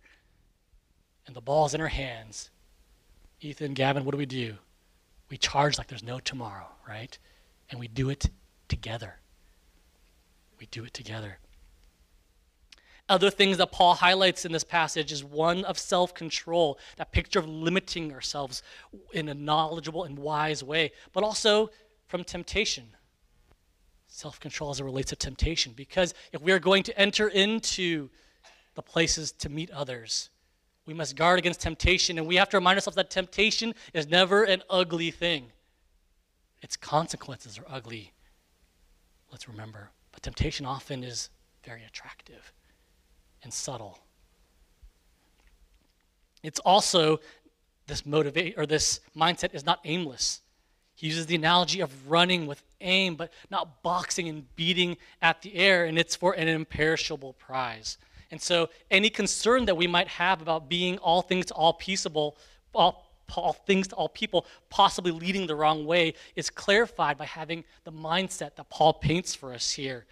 and 1.25 1.35
the 1.35 1.41
ball 1.41 1.65
is 1.65 1.73
in 1.73 1.81
our 1.81 1.87
hands, 1.87 2.49
Ethan, 3.41 3.73
Gavin, 3.73 4.03
what 4.03 4.11
do 4.11 4.17
we 4.17 4.25
do? 4.25 4.55
We 5.29 5.37
charge 5.37 5.77
like 5.77 5.87
there's 5.87 6.03
no 6.03 6.19
tomorrow, 6.19 6.67
right? 6.87 7.17
And 7.69 7.79
we 7.79 7.87
do 7.87 8.09
it 8.09 8.29
together. 8.67 9.15
We 10.59 10.65
do 10.71 10.83
it 10.83 10.93
together. 10.93 11.37
Other 13.09 13.31
things 13.31 13.57
that 13.57 13.71
Paul 13.71 13.95
highlights 13.95 14.45
in 14.45 14.51
this 14.51 14.63
passage 14.63 15.11
is 15.11 15.23
one 15.23 15.65
of 15.65 15.79
self 15.79 16.13
control, 16.13 16.77
that 16.97 17.11
picture 17.11 17.39
of 17.39 17.47
limiting 17.47 18.13
ourselves 18.13 18.61
in 19.13 19.29
a 19.29 19.33
knowledgeable 19.33 20.03
and 20.03 20.17
wise 20.17 20.63
way, 20.63 20.91
but 21.11 21.23
also 21.23 21.71
from 22.07 22.23
temptation. 22.23 22.85
Self 24.07 24.39
control 24.39 24.69
as 24.69 24.79
it 24.79 24.83
relates 24.83 25.09
to 25.09 25.15
temptation. 25.15 25.73
Because 25.75 26.13
if 26.31 26.41
we 26.41 26.51
are 26.51 26.59
going 26.59 26.83
to 26.83 26.99
enter 26.99 27.27
into 27.27 28.09
the 28.75 28.83
places 28.83 29.31
to 29.33 29.49
meet 29.49 29.71
others, 29.71 30.29
we 30.85 30.93
must 30.93 31.15
guard 31.15 31.39
against 31.39 31.61
temptation, 31.61 32.19
and 32.19 32.27
we 32.27 32.35
have 32.35 32.49
to 32.49 32.57
remind 32.57 32.77
ourselves 32.77 32.95
that 32.95 33.09
temptation 33.09 33.73
is 33.93 34.07
never 34.07 34.43
an 34.43 34.61
ugly 34.69 35.09
thing. 35.09 35.51
Its 36.61 36.77
consequences 36.77 37.57
are 37.57 37.65
ugly, 37.67 38.13
let's 39.31 39.47
remember. 39.47 39.89
But 40.11 40.21
temptation 40.21 40.65
often 40.65 41.03
is 41.03 41.29
very 41.63 41.83
attractive 41.83 42.53
and 43.43 43.53
subtle. 43.53 43.99
It's 46.43 46.59
also 46.59 47.19
this 47.87 48.05
motivate 48.05 48.55
or 48.57 48.65
this 48.65 49.01
mindset 49.15 49.53
is 49.53 49.65
not 49.65 49.79
aimless. 49.83 50.41
He 50.95 51.07
uses 51.07 51.25
the 51.25 51.35
analogy 51.35 51.79
of 51.79 52.09
running 52.09 52.45
with 52.45 52.61
aim, 52.81 53.15
but 53.15 53.31
not 53.49 53.81
boxing 53.83 54.27
and 54.27 54.53
beating 54.55 54.97
at 55.21 55.41
the 55.41 55.55
air, 55.55 55.85
and 55.85 55.97
it's 55.97 56.15
for 56.15 56.33
an 56.33 56.47
imperishable 56.47 57.33
prize. 57.33 57.97
And 58.31 58.41
so, 58.41 58.69
any 58.91 59.09
concern 59.09 59.65
that 59.65 59.75
we 59.75 59.87
might 59.87 60.07
have 60.07 60.41
about 60.41 60.69
being 60.69 60.97
all 60.99 61.21
things 61.21 61.47
to 61.47 61.53
all 61.53 61.73
peaceable, 61.73 62.37
all, 62.75 63.11
all 63.35 63.53
things 63.53 63.87
to 63.87 63.95
all 63.95 64.09
people, 64.09 64.45
possibly 64.69 65.11
leading 65.11 65.47
the 65.47 65.55
wrong 65.55 65.85
way, 65.85 66.13
is 66.35 66.49
clarified 66.49 67.17
by 67.17 67.25
having 67.25 67.63
the 67.85 67.91
mindset 67.91 68.55
that 68.55 68.69
Paul 68.69 68.93
paints 68.93 69.33
for 69.33 69.53
us 69.53 69.71
here 69.71 70.05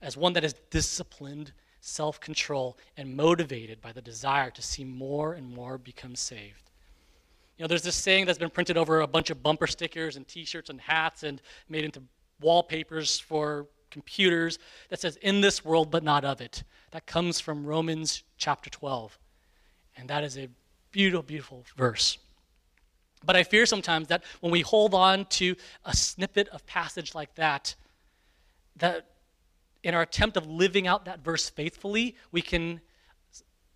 as 0.00 0.16
one 0.16 0.32
that 0.32 0.44
is 0.44 0.54
disciplined, 0.70 1.52
self 1.82 2.20
control, 2.20 2.78
and 2.96 3.14
motivated 3.16 3.82
by 3.82 3.92
the 3.92 4.00
desire 4.00 4.50
to 4.52 4.62
see 4.62 4.84
more 4.84 5.34
and 5.34 5.52
more 5.52 5.76
become 5.76 6.14
saved. 6.14 6.70
You 7.58 7.64
know, 7.64 7.66
there's 7.66 7.82
this 7.82 7.96
saying 7.96 8.26
that's 8.26 8.38
been 8.38 8.50
printed 8.50 8.76
over 8.78 9.00
a 9.00 9.06
bunch 9.06 9.30
of 9.30 9.42
bumper 9.42 9.66
stickers 9.66 10.16
and 10.16 10.26
T-shirts 10.26 10.70
and 10.70 10.80
hats 10.80 11.24
and 11.24 11.42
made 11.68 11.84
into 11.84 12.02
wallpapers 12.40 13.18
for 13.18 13.66
computers 13.90 14.58
that 14.88 15.00
says 15.00 15.16
"In 15.16 15.40
this 15.40 15.64
world, 15.64 15.90
but 15.90 16.04
not 16.04 16.24
of 16.24 16.40
it." 16.40 16.62
That 16.92 17.04
comes 17.04 17.40
from 17.40 17.66
Romans 17.66 18.22
chapter 18.38 18.70
12, 18.70 19.18
and 19.96 20.08
that 20.08 20.22
is 20.22 20.38
a 20.38 20.48
beautiful, 20.92 21.22
beautiful 21.22 21.64
verse. 21.76 22.16
But 23.24 23.34
I 23.34 23.42
fear 23.42 23.66
sometimes 23.66 24.08
that 24.08 24.22
when 24.40 24.52
we 24.52 24.60
hold 24.60 24.94
on 24.94 25.26
to 25.26 25.56
a 25.84 25.96
snippet 25.96 26.48
of 26.48 26.64
passage 26.66 27.14
like 27.14 27.34
that, 27.34 27.74
that 28.76 29.11
in 29.82 29.94
our 29.94 30.02
attempt 30.02 30.36
of 30.36 30.46
living 30.46 30.86
out 30.86 31.04
that 31.04 31.24
verse 31.24 31.48
faithfully, 31.48 32.16
we 32.30 32.42
can 32.42 32.80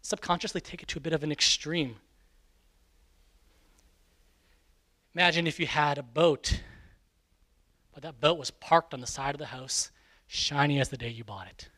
subconsciously 0.02 0.60
take 0.60 0.82
it 0.82 0.88
to 0.88 0.98
a 0.98 1.00
bit 1.00 1.12
of 1.12 1.24
an 1.24 1.32
extreme. 1.32 1.96
Imagine 5.14 5.46
if 5.46 5.58
you 5.58 5.66
had 5.66 5.98
a 5.98 6.02
boat, 6.02 6.60
but 7.92 8.02
that 8.02 8.20
boat 8.20 8.38
was 8.38 8.50
parked 8.50 8.94
on 8.94 9.00
the 9.00 9.06
side 9.06 9.34
of 9.34 9.38
the 9.38 9.46
house, 9.46 9.90
shiny 10.26 10.78
as 10.78 10.90
the 10.90 10.96
day 10.96 11.08
you 11.08 11.24
bought 11.24 11.48
it. 11.48 11.68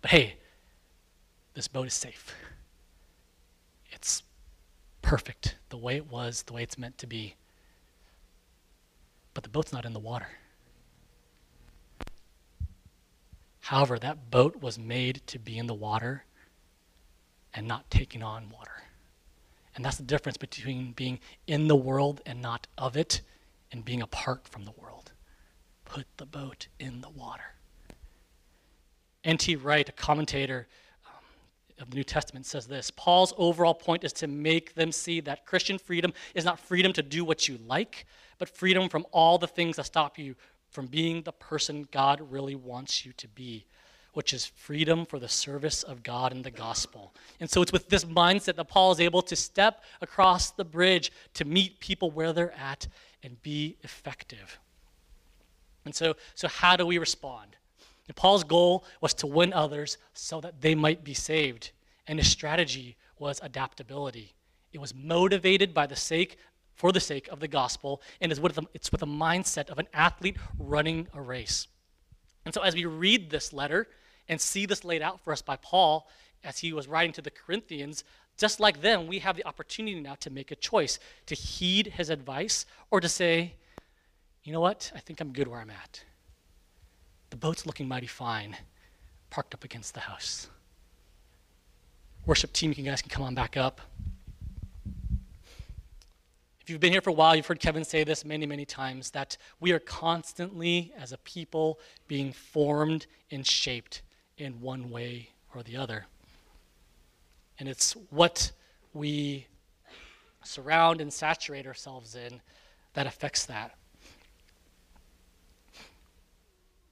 But 0.00 0.10
hey, 0.10 0.36
this 1.54 1.66
boat 1.66 1.86
is 1.86 1.94
safe. 1.94 2.34
It's 3.90 4.22
perfect 5.02 5.56
the 5.70 5.76
way 5.78 5.96
it 5.96 6.10
was, 6.10 6.42
the 6.42 6.52
way 6.52 6.62
it's 6.62 6.76
meant 6.76 6.98
to 6.98 7.06
be. 7.06 7.34
But 9.32 9.44
the 9.44 9.50
boat's 9.50 9.72
not 9.72 9.84
in 9.84 9.94
the 9.94 9.98
water. 9.98 10.28
However, 13.64 13.98
that 13.98 14.30
boat 14.30 14.60
was 14.60 14.78
made 14.78 15.22
to 15.26 15.38
be 15.38 15.56
in 15.56 15.66
the 15.66 15.72
water 15.72 16.24
and 17.54 17.66
not 17.66 17.90
taking 17.90 18.22
on 18.22 18.50
water. 18.50 18.82
And 19.74 19.82
that's 19.82 19.96
the 19.96 20.02
difference 20.02 20.36
between 20.36 20.92
being 20.92 21.18
in 21.46 21.66
the 21.66 21.74
world 21.74 22.20
and 22.26 22.42
not 22.42 22.66
of 22.76 22.94
it 22.94 23.22
and 23.72 23.82
being 23.82 24.02
apart 24.02 24.46
from 24.46 24.66
the 24.66 24.72
world. 24.72 25.12
Put 25.86 26.06
the 26.18 26.26
boat 26.26 26.68
in 26.78 27.00
the 27.00 27.08
water. 27.08 27.54
N.T. 29.24 29.56
Wright, 29.56 29.88
a 29.88 29.92
commentator 29.92 30.68
um, 31.06 31.24
of 31.80 31.88
the 31.88 31.96
New 31.96 32.04
Testament, 32.04 32.44
says 32.44 32.66
this 32.66 32.90
Paul's 32.90 33.32
overall 33.38 33.72
point 33.72 34.04
is 34.04 34.12
to 34.14 34.26
make 34.26 34.74
them 34.74 34.92
see 34.92 35.20
that 35.20 35.46
Christian 35.46 35.78
freedom 35.78 36.12
is 36.34 36.44
not 36.44 36.60
freedom 36.60 36.92
to 36.92 37.02
do 37.02 37.24
what 37.24 37.48
you 37.48 37.58
like, 37.66 38.04
but 38.36 38.50
freedom 38.50 38.90
from 38.90 39.06
all 39.10 39.38
the 39.38 39.48
things 39.48 39.76
that 39.76 39.86
stop 39.86 40.18
you 40.18 40.34
from 40.74 40.86
being 40.86 41.22
the 41.22 41.32
person 41.32 41.88
God 41.90 42.20
really 42.30 42.54
wants 42.54 43.06
you 43.06 43.12
to 43.14 43.28
be 43.28 43.64
which 44.14 44.32
is 44.32 44.46
freedom 44.46 45.04
for 45.04 45.18
the 45.18 45.28
service 45.28 45.82
of 45.82 46.02
God 46.02 46.32
and 46.32 46.44
the 46.44 46.50
gospel. 46.50 47.12
And 47.40 47.50
so 47.50 47.60
it's 47.62 47.72
with 47.72 47.88
this 47.88 48.04
mindset 48.04 48.54
that 48.56 48.68
Paul 48.68 48.92
is 48.92 49.00
able 49.00 49.22
to 49.22 49.36
step 49.36 49.82
across 50.00 50.52
the 50.52 50.64
bridge 50.64 51.12
to 51.34 51.44
meet 51.44 51.80
people 51.80 52.10
where 52.12 52.32
they're 52.32 52.54
at 52.54 52.86
and 53.22 53.42
be 53.42 53.76
effective. 53.82 54.58
And 55.84 55.94
so, 55.94 56.14
so 56.34 56.48
how 56.48 56.76
do 56.76 56.86
we 56.86 56.98
respond? 56.98 57.56
And 58.06 58.16
Paul's 58.16 58.44
goal 58.44 58.84
was 59.00 59.14
to 59.14 59.26
win 59.26 59.52
others 59.52 59.98
so 60.14 60.40
that 60.40 60.60
they 60.60 60.74
might 60.74 61.02
be 61.02 61.14
saved. 61.14 61.72
And 62.06 62.18
his 62.18 62.30
strategy 62.30 62.96
was 63.18 63.40
adaptability. 63.42 64.32
It 64.72 64.80
was 64.80 64.94
motivated 64.94 65.74
by 65.74 65.86
the 65.86 65.96
sake 65.96 66.38
for 66.74 66.92
the 66.92 67.00
sake 67.00 67.28
of 67.28 67.40
the 67.40 67.48
gospel, 67.48 68.02
and 68.20 68.32
it's 68.32 68.40
with, 68.40 68.54
the, 68.54 68.62
it's 68.74 68.90
with 68.90 69.02
a 69.02 69.06
mindset 69.06 69.70
of 69.70 69.78
an 69.78 69.88
athlete 69.92 70.36
running 70.58 71.06
a 71.14 71.20
race. 71.20 71.68
And 72.44 72.52
so, 72.52 72.62
as 72.62 72.74
we 72.74 72.84
read 72.84 73.30
this 73.30 73.52
letter, 73.52 73.88
and 74.28 74.40
see 74.40 74.66
this 74.66 74.84
laid 74.84 75.02
out 75.02 75.20
for 75.20 75.32
us 75.32 75.42
by 75.42 75.56
Paul 75.56 76.08
as 76.42 76.58
he 76.58 76.72
was 76.72 76.88
writing 76.88 77.12
to 77.12 77.22
the 77.22 77.30
Corinthians. 77.30 78.04
Just 78.36 78.60
like 78.60 78.80
them, 78.80 79.06
we 79.06 79.20
have 79.20 79.36
the 79.36 79.46
opportunity 79.46 79.98
now 80.00 80.14
to 80.16 80.30
make 80.30 80.50
a 80.50 80.56
choice 80.56 80.98
to 81.26 81.34
heed 81.34 81.86
his 81.86 82.10
advice 82.10 82.66
or 82.90 83.00
to 83.00 83.08
say, 83.08 83.54
you 84.42 84.52
know 84.52 84.60
what, 84.60 84.92
I 84.94 84.98
think 84.98 85.20
I'm 85.20 85.32
good 85.32 85.48
where 85.48 85.60
I'm 85.60 85.70
at. 85.70 86.02
The 87.30 87.36
boat's 87.36 87.66
looking 87.66 87.88
mighty 87.88 88.06
fine, 88.06 88.56
parked 89.30 89.54
up 89.54 89.64
against 89.64 89.94
the 89.94 90.00
house. 90.00 90.48
Worship 92.26 92.52
team, 92.52 92.74
you 92.76 92.84
guys 92.84 93.02
can 93.02 93.10
come 93.10 93.22
on 93.22 93.34
back 93.34 93.56
up. 93.56 93.80
If 96.64 96.70
you've 96.70 96.80
been 96.80 96.92
here 96.92 97.02
for 97.02 97.10
a 97.10 97.12
while, 97.12 97.36
you've 97.36 97.46
heard 97.46 97.60
Kevin 97.60 97.84
say 97.84 98.04
this 98.04 98.24
many, 98.24 98.46
many 98.46 98.64
times 98.64 99.10
that 99.10 99.36
we 99.60 99.72
are 99.72 99.78
constantly, 99.78 100.94
as 100.98 101.12
a 101.12 101.18
people, 101.18 101.78
being 102.08 102.32
formed 102.32 103.06
and 103.30 103.46
shaped 103.46 104.00
in 104.38 104.62
one 104.62 104.88
way 104.88 105.28
or 105.54 105.62
the 105.62 105.76
other. 105.76 106.06
And 107.58 107.68
it's 107.68 107.92
what 108.08 108.50
we 108.94 109.46
surround 110.42 111.02
and 111.02 111.12
saturate 111.12 111.66
ourselves 111.66 112.14
in 112.14 112.40
that 112.94 113.06
affects 113.06 113.44
that. 113.44 113.76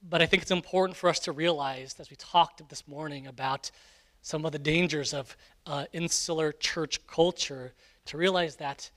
But 0.07 0.21
I 0.21 0.27
think 0.27 0.43
it's 0.43 0.51
important 0.51 0.95
for 0.95 1.09
us 1.09 1.17
to 1.21 1.31
realize, 1.31 1.95
as 1.99 2.11
we 2.11 2.15
talked 2.17 2.69
this 2.69 2.87
morning 2.87 3.25
about 3.25 3.71
some 4.21 4.45
of 4.45 4.51
the 4.51 4.59
dangers 4.59 5.15
of 5.15 5.35
uh, 5.65 5.85
insular 5.93 6.51
church 6.51 7.07
culture, 7.07 7.73
to 8.05 8.17
realize 8.17 8.57
that 8.57 8.91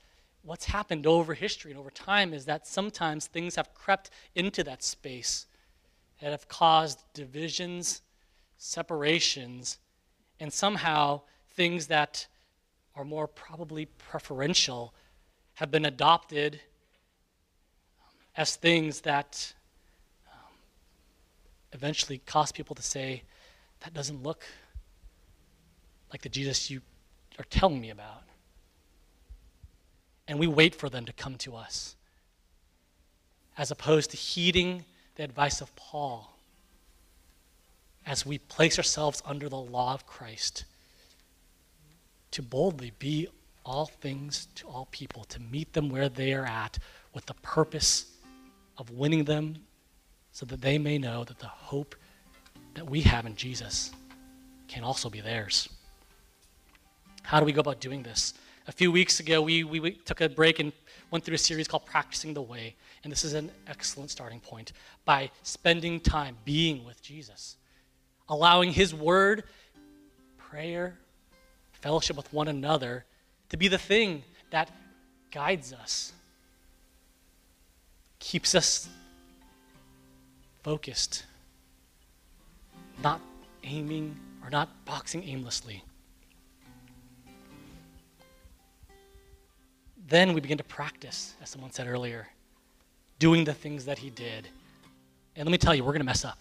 what's 0.47 0.65
happened 0.65 1.05
over 1.05 1.33
history 1.33 1.71
and 1.71 1.79
over 1.79 1.91
time 1.91 2.33
is 2.33 2.45
that 2.45 2.65
sometimes 2.65 3.27
things 3.27 3.55
have 3.55 3.73
crept 3.73 4.09
into 4.35 4.63
that 4.63 4.81
space 4.81 5.45
that 6.21 6.31
have 6.31 6.47
caused 6.47 7.03
divisions 7.13 8.01
separations, 8.57 9.77
and 10.39 10.51
somehow 10.51 11.21
things 11.51 11.87
that 11.87 12.27
are 12.95 13.05
more 13.05 13.27
probably 13.27 13.85
preferential 13.85 14.93
have 15.55 15.71
been 15.71 15.85
adopted 15.85 16.59
as 18.35 18.55
things 18.55 19.01
that 19.01 19.53
um, 20.27 20.53
eventually 21.73 22.19
cause 22.19 22.51
people 22.51 22.75
to 22.75 22.81
say, 22.81 23.23
that 23.81 23.93
doesn't 23.93 24.23
look 24.23 24.45
like 26.11 26.21
the 26.21 26.29
Jesus 26.29 26.69
you 26.69 26.81
are 27.39 27.45
telling 27.49 27.79
me 27.79 27.89
about. 27.91 28.23
And 30.27 30.39
we 30.39 30.47
wait 30.47 30.75
for 30.75 30.89
them 30.89 31.05
to 31.05 31.13
come 31.13 31.35
to 31.35 31.55
us, 31.55 31.95
as 33.57 33.71
opposed 33.71 34.11
to 34.11 34.17
heeding 34.17 34.83
the 35.15 35.23
advice 35.23 35.61
of 35.61 35.75
Paul 35.75 36.33
as 38.05 38.25
we 38.25 38.37
place 38.37 38.77
ourselves 38.77 39.21
under 39.25 39.49
the 39.49 39.57
law 39.57 39.93
of 39.93 40.05
Christ 40.05 40.65
to 42.31 42.41
boldly 42.41 42.91
be 42.99 43.27
all 43.65 43.85
things 43.85 44.47
to 44.55 44.67
all 44.67 44.87
people, 44.91 45.25
to 45.25 45.41
meet 45.41 45.73
them 45.73 45.89
where 45.89 46.07
they 46.07 46.33
are 46.33 46.45
at 46.45 46.77
with 47.13 47.25
the 47.25 47.33
purpose 47.35 48.05
of 48.77 48.89
winning 48.91 49.25
them 49.25 49.57
so 50.31 50.45
that 50.45 50.61
they 50.61 50.77
may 50.77 50.97
know 50.97 51.23
that 51.23 51.39
the 51.39 51.47
hope 51.47 51.95
that 52.75 52.89
we 52.89 53.01
have 53.01 53.25
in 53.25 53.35
Jesus 53.35 53.91
can 54.67 54.83
also 54.83 55.09
be 55.09 55.19
theirs. 55.19 55.67
How 57.23 57.39
do 57.39 57.45
we 57.45 57.51
go 57.51 57.59
about 57.59 57.81
doing 57.81 58.03
this? 58.03 58.33
A 58.67 58.71
few 58.71 58.91
weeks 58.91 59.19
ago, 59.19 59.41
we, 59.41 59.63
we, 59.63 59.91
took 59.91 60.19
a 60.19 60.27
break 60.27 60.59
and 60.59 60.73
went 61.09 61.23
through 61.23 61.35
a 61.35 61.39
series 61.39 61.67
called 61.67 61.85
Practicing 61.85 62.33
the 62.33 62.41
Way. 62.41 62.75
And 63.03 63.11
this 63.11 63.23
is 63.23 63.33
an 63.33 63.49
excellent 63.65 64.11
starting 64.11 64.41
point 64.41 64.73
by 65.05 65.31
spending 65.43 66.01
time 66.01 66.35
being 66.43 66.83
with 66.83 67.01
Jesus 67.01 67.55
allowing 68.29 68.71
His 68.71 68.93
Word, 68.93 69.43
prayer, 70.37 70.97
fellowship 71.73 72.17
with 72.17 72.31
one 72.33 72.47
another 72.47 73.05
to 73.49 73.57
be 73.57 73.67
the 73.67 73.77
thing 73.77 74.23
that 74.51 74.69
guides 75.31 75.73
us, 75.73 76.11
keeps 78.19 78.55
us 78.55 78.89
focused, 80.63 81.25
not 83.01 83.21
aiming 83.63 84.17
or 84.43 84.49
not 84.49 84.69
boxing 84.85 85.23
aimlessly. 85.23 85.83
Then 90.07 90.33
we 90.33 90.39
begin 90.39 90.57
to 90.57 90.63
practice, 90.63 91.35
as 91.41 91.49
someone 91.49 91.71
said 91.71 91.87
earlier, 91.87 92.27
doing 93.19 93.43
the 93.43 93.53
things 93.53 93.85
that 93.85 93.99
he 93.99 94.09
did. 94.09 94.47
And 95.35 95.45
let 95.45 95.51
me 95.51 95.57
tell 95.57 95.75
you, 95.75 95.83
we're 95.83 95.91
going 95.91 95.99
to 95.99 96.05
mess 96.05 96.23
up. 96.23 96.39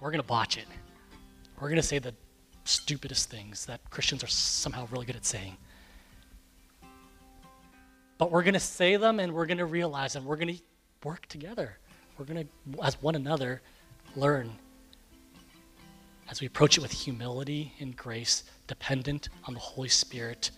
We're 0.00 0.10
going 0.10 0.20
to 0.20 0.26
botch 0.26 0.56
it. 0.56 0.66
We're 1.60 1.68
going 1.68 1.80
to 1.80 1.86
say 1.86 2.00
the 2.00 2.14
stupidest 2.64 3.30
things 3.30 3.66
that 3.66 3.80
Christians 3.90 4.24
are 4.24 4.28
somehow 4.28 4.88
really 4.90 5.06
good 5.06 5.16
at 5.16 5.24
saying. 5.24 5.56
But 8.18 8.30
we're 8.30 8.42
going 8.42 8.54
to 8.54 8.60
say 8.60 8.96
them 8.96 9.20
and 9.20 9.32
we're 9.32 9.46
going 9.46 9.58
to 9.58 9.66
realize 9.66 10.14
them. 10.14 10.24
We're 10.24 10.36
going 10.36 10.56
to 10.56 10.62
work 11.04 11.26
together. 11.26 11.78
We're 12.18 12.24
going 12.24 12.48
to, 12.48 12.82
as 12.82 13.00
one 13.00 13.14
another, 13.14 13.62
learn 14.16 14.50
as 16.28 16.40
we 16.40 16.46
approach 16.46 16.78
it 16.78 16.80
with 16.80 16.92
humility 16.92 17.74
and 17.78 17.96
grace, 17.96 18.44
dependent 18.66 19.28
on 19.44 19.54
the 19.54 19.60
Holy 19.60 19.88
Spirit, 19.88 20.50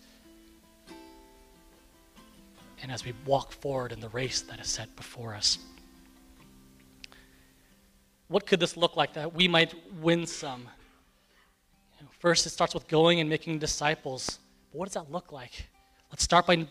and 2.85 2.91
as 2.91 3.03
we 3.03 3.15
walk 3.25 3.51
forward 3.51 3.91
in 3.91 3.99
the 3.99 4.09
race 4.09 4.41
that 4.41 4.59
is 4.59 4.67
set 4.67 4.95
before 4.95 5.33
us. 5.33 5.57
What 8.27 8.45
could 8.45 8.59
this 8.59 8.77
look 8.77 8.95
like 8.95 9.13
that 9.13 9.33
we 9.33 9.47
might 9.47 9.73
win 9.99 10.27
some? 10.27 10.69
You 11.97 12.05
know, 12.05 12.11
first, 12.19 12.45
it 12.45 12.51
starts 12.51 12.75
with 12.75 12.87
going 12.87 13.19
and 13.19 13.27
making 13.27 13.57
disciples. 13.57 14.37
But 14.71 14.77
what 14.77 14.85
does 14.85 14.93
that 14.93 15.11
look 15.11 15.31
like? 15.31 15.65
Let's 16.11 16.23
start 16.23 16.45
by 16.45 16.67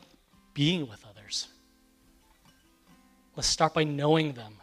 being 0.52 0.88
with 0.88 1.04
others. 1.04 1.48
Let's 3.34 3.48
start 3.48 3.74
by 3.74 3.82
knowing 3.82 4.34
them, 4.34 4.54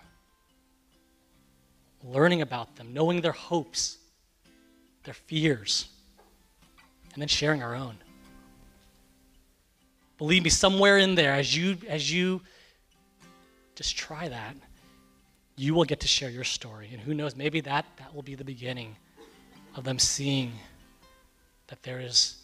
learning 2.02 2.44
about 2.44 2.78
them, 2.78 2.94
knowing 2.94 3.20
their 3.20 3.34
hopes, 3.34 3.98
their 5.04 5.16
fears, 5.16 5.90
and 7.12 7.22
then 7.22 7.28
sharing 7.28 7.62
our 7.62 7.76
own. 7.76 7.98
Believe 10.22 10.44
me, 10.44 10.52
somewhere 10.52 11.00
in 11.00 11.16
there, 11.16 11.34
as 11.34 11.58
you 11.58 11.80
as 11.88 12.14
you 12.14 12.42
just 13.74 13.98
try 13.98 14.28
that, 14.28 14.56
you 15.56 15.74
will 15.74 15.84
get 15.84 16.00
to 16.02 16.08
share 16.08 16.30
your 16.30 16.44
story. 16.44 16.90
And 16.92 17.02
who 17.02 17.16
knows, 17.16 17.36
maybe 17.36 17.60
that, 17.62 17.88
that 17.98 18.14
will 18.14 18.22
be 18.22 18.36
the 18.36 18.44
beginning 18.44 18.96
of 19.76 19.84
them 19.84 19.98
seeing 19.98 20.52
that 21.70 21.82
there 21.82 22.00
is 22.00 22.36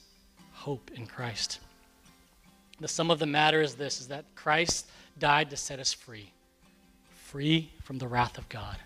hope 0.53 0.89
in 0.95 1.05
Christ. 1.05 1.59
The 2.79 2.87
sum 2.87 3.11
of 3.11 3.19
the 3.19 3.27
matter 3.27 3.61
is 3.61 3.75
this 3.75 4.01
is 4.01 4.07
that 4.07 4.25
Christ 4.33 4.89
died 5.19 5.51
to 5.51 5.55
set 5.55 5.77
us 5.77 5.93
free, 5.93 6.31
free 7.25 7.69
from 7.83 7.99
the 7.99 8.07
wrath 8.07 8.39
of 8.39 8.49
God. 8.49 8.77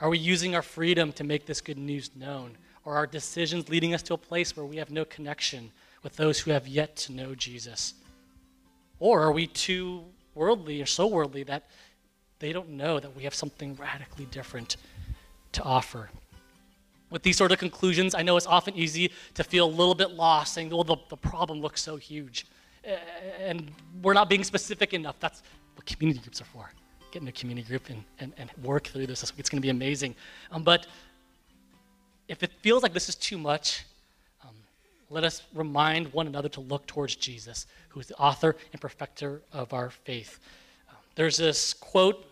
Are 0.00 0.08
we 0.08 0.18
using 0.18 0.54
our 0.54 0.62
freedom 0.62 1.10
to 1.14 1.24
make 1.24 1.46
this 1.46 1.60
good 1.60 1.78
news 1.78 2.12
known? 2.14 2.56
Or 2.84 2.92
are 2.92 2.98
our 2.98 3.06
decisions 3.08 3.68
leading 3.68 3.92
us 3.92 4.04
to 4.04 4.14
a 4.14 4.18
place 4.18 4.56
where 4.56 4.64
we 4.64 4.76
have 4.76 4.92
no 4.92 5.04
connection 5.04 5.72
with 6.02 6.16
those 6.16 6.40
who 6.40 6.50
have 6.50 6.66
yet 6.66 6.96
to 6.96 7.12
know 7.12 7.34
Jesus? 7.34 7.94
Or 8.98 9.22
are 9.22 9.32
we 9.32 9.46
too 9.46 10.04
worldly 10.34 10.80
or 10.80 10.86
so 10.86 11.06
worldly 11.06 11.42
that 11.44 11.68
they 12.38 12.52
don't 12.52 12.70
know 12.70 13.00
that 13.00 13.14
we 13.14 13.24
have 13.24 13.34
something 13.34 13.74
radically 13.76 14.26
different 14.26 14.76
to 15.52 15.62
offer? 15.62 16.10
With 17.10 17.22
these 17.22 17.36
sort 17.36 17.50
of 17.52 17.58
conclusions, 17.58 18.14
I 18.14 18.22
know 18.22 18.36
it's 18.36 18.46
often 18.46 18.74
easy 18.74 19.10
to 19.34 19.42
feel 19.42 19.66
a 19.66 19.70
little 19.70 19.96
bit 19.96 20.10
lost, 20.12 20.54
saying, 20.54 20.70
well, 20.70 20.84
the, 20.84 20.96
the 21.08 21.16
problem 21.16 21.60
looks 21.60 21.82
so 21.82 21.96
huge. 21.96 22.46
And 23.40 23.70
we're 24.00 24.14
not 24.14 24.28
being 24.28 24.44
specific 24.44 24.94
enough. 24.94 25.16
That's 25.18 25.42
what 25.74 25.86
community 25.86 26.20
groups 26.20 26.40
are 26.40 26.44
for 26.44 26.70
get 27.10 27.22
in 27.22 27.28
a 27.28 27.32
community 27.32 27.66
group 27.66 27.90
and, 27.90 28.04
and, 28.18 28.32
and 28.38 28.50
work 28.62 28.86
through 28.86 29.06
this. 29.06 29.22
It's 29.36 29.50
going 29.50 29.58
to 29.58 29.62
be 29.62 29.70
amazing. 29.70 30.14
Um, 30.50 30.62
but 30.62 30.86
if 32.28 32.42
it 32.42 32.52
feels 32.60 32.82
like 32.82 32.92
this 32.92 33.08
is 33.08 33.14
too 33.14 33.38
much, 33.38 33.84
let 35.10 35.24
us 35.24 35.42
remind 35.54 36.12
one 36.12 36.28
another 36.28 36.48
to 36.50 36.60
look 36.60 36.86
towards 36.86 37.16
Jesus, 37.16 37.66
who 37.88 37.98
is 37.98 38.06
the 38.06 38.16
author 38.16 38.56
and 38.72 38.80
perfecter 38.80 39.42
of 39.52 39.72
our 39.72 39.90
faith. 39.90 40.38
Um, 40.88 40.96
there's 41.16 41.36
this 41.36 41.74
quote 41.74 42.24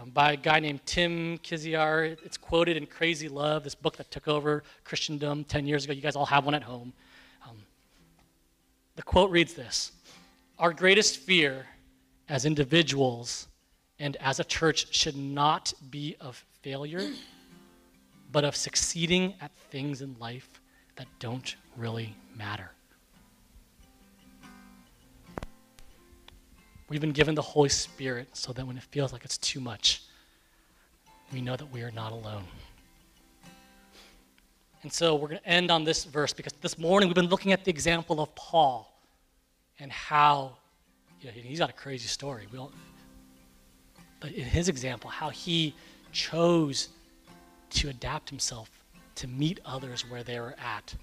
um, 0.00 0.08
by 0.10 0.32
a 0.32 0.36
guy 0.36 0.58
named 0.58 0.80
Tim 0.86 1.36
Kizziar. 1.38 2.16
It's 2.24 2.38
quoted 2.38 2.78
in 2.78 2.86
Crazy 2.86 3.28
Love, 3.28 3.64
this 3.64 3.74
book 3.74 3.98
that 3.98 4.10
took 4.10 4.28
over 4.28 4.64
Christendom 4.84 5.44
10 5.44 5.66
years 5.66 5.84
ago. 5.84 5.92
You 5.92 6.00
guys 6.00 6.16
all 6.16 6.26
have 6.26 6.46
one 6.46 6.54
at 6.54 6.62
home. 6.62 6.94
Um, 7.46 7.56
the 8.96 9.02
quote 9.02 9.30
reads 9.30 9.52
this 9.52 9.92
Our 10.58 10.72
greatest 10.72 11.18
fear 11.18 11.66
as 12.30 12.46
individuals 12.46 13.48
and 13.98 14.16
as 14.16 14.40
a 14.40 14.44
church 14.44 14.94
should 14.94 15.16
not 15.16 15.74
be 15.90 16.16
of 16.18 16.42
failure, 16.62 17.10
but 18.32 18.44
of 18.44 18.56
succeeding 18.56 19.34
at 19.42 19.50
things 19.70 20.00
in 20.00 20.16
life 20.18 20.60
that 20.96 21.06
don't 21.18 21.56
really 21.76 22.14
matter. 22.36 22.70
We've 26.88 27.00
been 27.00 27.12
given 27.12 27.34
the 27.34 27.42
Holy 27.42 27.70
Spirit 27.70 28.28
so 28.34 28.52
that 28.52 28.66
when 28.66 28.76
it 28.76 28.82
feels 28.82 29.12
like 29.12 29.24
it's 29.24 29.38
too 29.38 29.60
much, 29.60 30.02
we 31.32 31.40
know 31.40 31.56
that 31.56 31.70
we 31.72 31.82
are 31.82 31.90
not 31.90 32.12
alone. 32.12 32.44
And 34.82 34.92
so 34.92 35.14
we're 35.14 35.28
going 35.28 35.40
to 35.40 35.48
end 35.48 35.70
on 35.70 35.84
this 35.84 36.04
verse 36.04 36.32
because 36.32 36.52
this 36.60 36.76
morning 36.76 37.08
we've 37.08 37.14
been 37.14 37.28
looking 37.28 37.52
at 37.52 37.64
the 37.64 37.70
example 37.70 38.20
of 38.20 38.34
Paul 38.34 38.92
and 39.78 39.90
how 39.90 40.56
you 41.20 41.28
know, 41.28 41.32
he's 41.34 41.60
got 41.60 41.70
a 41.70 41.74
crazy 41.74 42.08
story. 42.08 42.46
We 42.50 42.58
don't, 42.58 42.72
but 44.20 44.32
in 44.32 44.44
his 44.44 44.68
example, 44.68 45.08
how 45.08 45.30
he 45.30 45.74
chose 46.10 46.88
to 47.70 47.88
adapt 47.88 48.28
himself 48.28 48.70
to 49.14 49.28
meet 49.28 49.60
others 49.64 50.08
where 50.10 50.22
they 50.22 50.40
were 50.40 50.56
at. 50.58 50.94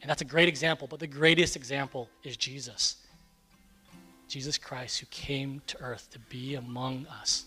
And 0.00 0.08
that's 0.08 0.22
a 0.22 0.26
great 0.26 0.48
example, 0.48 0.86
but 0.88 1.00
the 1.00 1.06
greatest 1.06 1.56
example 1.56 2.08
is 2.24 2.36
Jesus. 2.36 2.96
Jesus 4.28 4.56
Christ, 4.56 5.00
who 5.00 5.06
came 5.10 5.60
to 5.66 5.80
earth 5.80 6.08
to 6.12 6.18
be 6.18 6.54
among 6.54 7.06
us, 7.20 7.44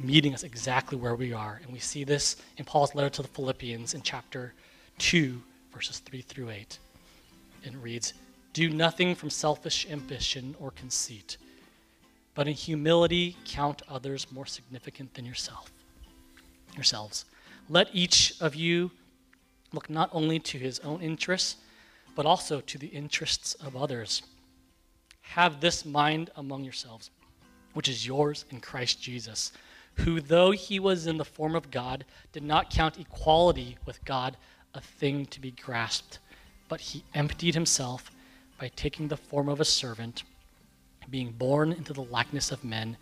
meeting 0.00 0.34
us 0.34 0.42
exactly 0.42 0.98
where 0.98 1.14
we 1.14 1.32
are. 1.32 1.60
And 1.62 1.72
we 1.72 1.78
see 1.78 2.02
this 2.02 2.36
in 2.56 2.64
Paul's 2.64 2.94
letter 2.94 3.10
to 3.10 3.22
the 3.22 3.28
Philippians 3.28 3.94
in 3.94 4.02
chapter 4.02 4.54
2, 4.98 5.40
verses 5.72 5.98
3 6.00 6.22
through 6.22 6.50
8. 6.50 6.78
And 7.64 7.74
it 7.74 7.78
reads 7.78 8.14
Do 8.54 8.70
nothing 8.70 9.14
from 9.14 9.30
selfish 9.30 9.86
ambition 9.88 10.56
or 10.58 10.72
conceit 10.72 11.36
but 12.34 12.48
in 12.48 12.54
humility 12.54 13.36
count 13.44 13.82
others 13.88 14.26
more 14.32 14.46
significant 14.46 15.14
than 15.14 15.24
yourself 15.24 15.70
yourselves 16.74 17.24
let 17.68 17.88
each 17.92 18.34
of 18.40 18.54
you 18.54 18.90
look 19.72 19.88
not 19.88 20.10
only 20.12 20.38
to 20.38 20.58
his 20.58 20.78
own 20.80 21.00
interests 21.00 21.56
but 22.14 22.26
also 22.26 22.60
to 22.60 22.76
the 22.76 22.88
interests 22.88 23.54
of 23.54 23.74
others. 23.74 24.22
Have 25.22 25.60
this 25.60 25.84
mind 25.84 26.30
among 26.36 26.64
yourselves 26.64 27.10
which 27.74 27.88
is 27.88 28.06
yours 28.06 28.44
in 28.50 28.60
Christ 28.60 29.00
Jesus 29.00 29.52
who 29.96 30.20
though 30.20 30.50
he 30.50 30.78
was 30.78 31.06
in 31.06 31.18
the 31.18 31.24
form 31.24 31.54
of 31.54 31.70
God 31.70 32.04
did 32.32 32.42
not 32.42 32.70
count 32.70 32.98
equality 32.98 33.76
with 33.86 34.04
God 34.04 34.36
a 34.74 34.80
thing 34.80 35.26
to 35.26 35.40
be 35.40 35.50
grasped 35.50 36.18
but 36.68 36.80
he 36.80 37.04
emptied 37.14 37.54
himself 37.54 38.10
by 38.58 38.68
taking 38.76 39.08
the 39.08 39.16
form 39.16 39.48
of 39.48 39.60
a 39.60 39.64
servant 39.64 40.22
being 41.10 41.32
born 41.32 41.72
into 41.72 41.92
the 41.92 42.02
likeness 42.02 42.50
of 42.50 42.64
men, 42.64 42.96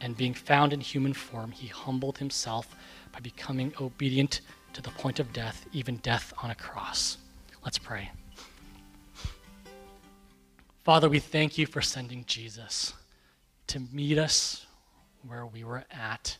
and 0.00 0.16
being 0.16 0.34
found 0.34 0.72
in 0.72 0.80
human 0.80 1.12
form, 1.12 1.52
he 1.52 1.68
humbled 1.68 2.18
himself 2.18 2.74
by 3.12 3.20
becoming 3.20 3.72
obedient 3.80 4.40
to 4.72 4.82
the 4.82 4.90
point 4.90 5.20
of 5.20 5.32
death, 5.32 5.66
even 5.72 5.96
death 5.96 6.32
on 6.42 6.50
a 6.50 6.54
cross. 6.54 7.18
Let's 7.64 7.78
pray. 7.78 8.10
Father, 10.84 11.08
we 11.08 11.20
thank 11.20 11.58
you 11.58 11.66
for 11.66 11.80
sending 11.80 12.24
Jesus 12.26 12.94
to 13.68 13.80
meet 13.92 14.18
us 14.18 14.66
where 15.26 15.46
we 15.46 15.62
were 15.62 15.84
at 15.90 16.36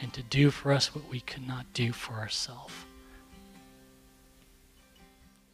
and 0.00 0.12
to 0.12 0.22
do 0.22 0.50
for 0.50 0.72
us 0.72 0.94
what 0.94 1.08
we 1.08 1.20
could 1.20 1.46
not 1.46 1.64
do 1.72 1.92
for 1.92 2.14
ourselves. 2.14 2.74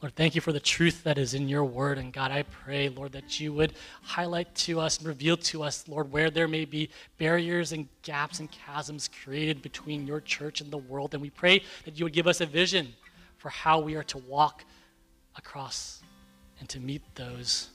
Lord, 0.01 0.14
thank 0.14 0.36
you 0.36 0.40
for 0.40 0.53
the 0.53 0.61
truth 0.61 1.03
that 1.03 1.18
is 1.18 1.34
in 1.34 1.49
your 1.49 1.64
word. 1.64 1.99
And 1.99 2.12
God, 2.12 2.30
I 2.30 2.44
pray, 2.44 2.88
Lord, 2.88 3.11
that 3.12 3.40
you 3.40 3.53
would 3.55 3.72
highlight 4.03 4.55
to 4.57 4.78
us 4.78 4.99
and 4.99 5.09
reveal 5.09 5.36
to 5.38 5.64
us, 5.64 5.88
Lord, 5.88 6.12
where 6.12 6.30
there 6.30 6.46
may 6.46 6.64
be 6.64 6.88
barriers 7.18 7.72
and 7.72 7.88
gaps 8.03 8.38
and 8.38 8.49
chasms 8.51 9.11
created 9.24 9.61
between 9.61 10.07
your 10.07 10.20
church 10.20 10.61
and 10.61 10.70
the 10.70 10.78
world. 10.78 11.14
And 11.14 11.22
we 11.22 11.30
pray 11.30 11.62
that 11.84 11.99
you 11.99 12.05
would 12.05 12.12
give 12.12 12.28
us 12.28 12.40
a 12.40 12.46
vision 12.46 12.94
for 13.38 13.49
how 13.49 13.80
we 13.80 13.96
are 13.96 14.05
to 14.05 14.18
walk 14.18 14.64
across 15.36 16.01
and 16.61 16.68
to 16.68 16.78
meet 16.78 17.03
those 17.16 17.68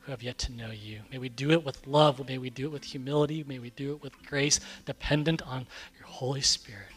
who 0.00 0.12
have 0.12 0.22
yet 0.22 0.38
to 0.38 0.52
know 0.52 0.70
you. 0.70 1.00
May 1.10 1.18
we 1.18 1.28
do 1.28 1.50
it 1.50 1.64
with 1.64 1.84
love. 1.84 2.24
May 2.28 2.38
we 2.38 2.48
do 2.48 2.66
it 2.66 2.72
with 2.72 2.84
humility. 2.84 3.44
May 3.44 3.58
we 3.58 3.70
do 3.70 3.90
it 3.92 4.02
with 4.04 4.12
grace, 4.24 4.60
dependent 4.86 5.42
on 5.42 5.66
your 5.98 6.06
Holy 6.06 6.42
Spirit. 6.42 6.92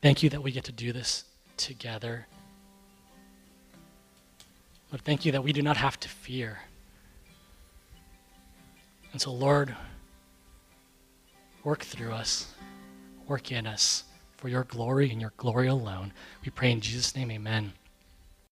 Thank 0.00 0.22
you 0.22 0.30
that 0.30 0.40
we 0.40 0.52
get 0.52 0.62
to 0.64 0.72
do 0.72 0.92
this 0.92 1.24
together 1.56 2.28
Lord, 4.96 5.04
thank 5.04 5.26
you 5.26 5.32
that 5.32 5.44
we 5.44 5.52
do 5.52 5.60
not 5.60 5.76
have 5.76 6.00
to 6.00 6.08
fear. 6.08 6.58
And 9.12 9.20
so, 9.20 9.30
Lord, 9.30 9.76
work 11.64 11.84
through 11.84 12.12
us, 12.12 12.54
work 13.28 13.52
in 13.52 13.66
us 13.66 14.04
for 14.38 14.48
your 14.48 14.64
glory 14.64 15.10
and 15.10 15.20
your 15.20 15.34
glory 15.36 15.68
alone. 15.68 16.14
We 16.42 16.50
pray 16.50 16.72
in 16.72 16.80
Jesus' 16.80 17.14
name, 17.14 17.30
amen. 17.30 17.74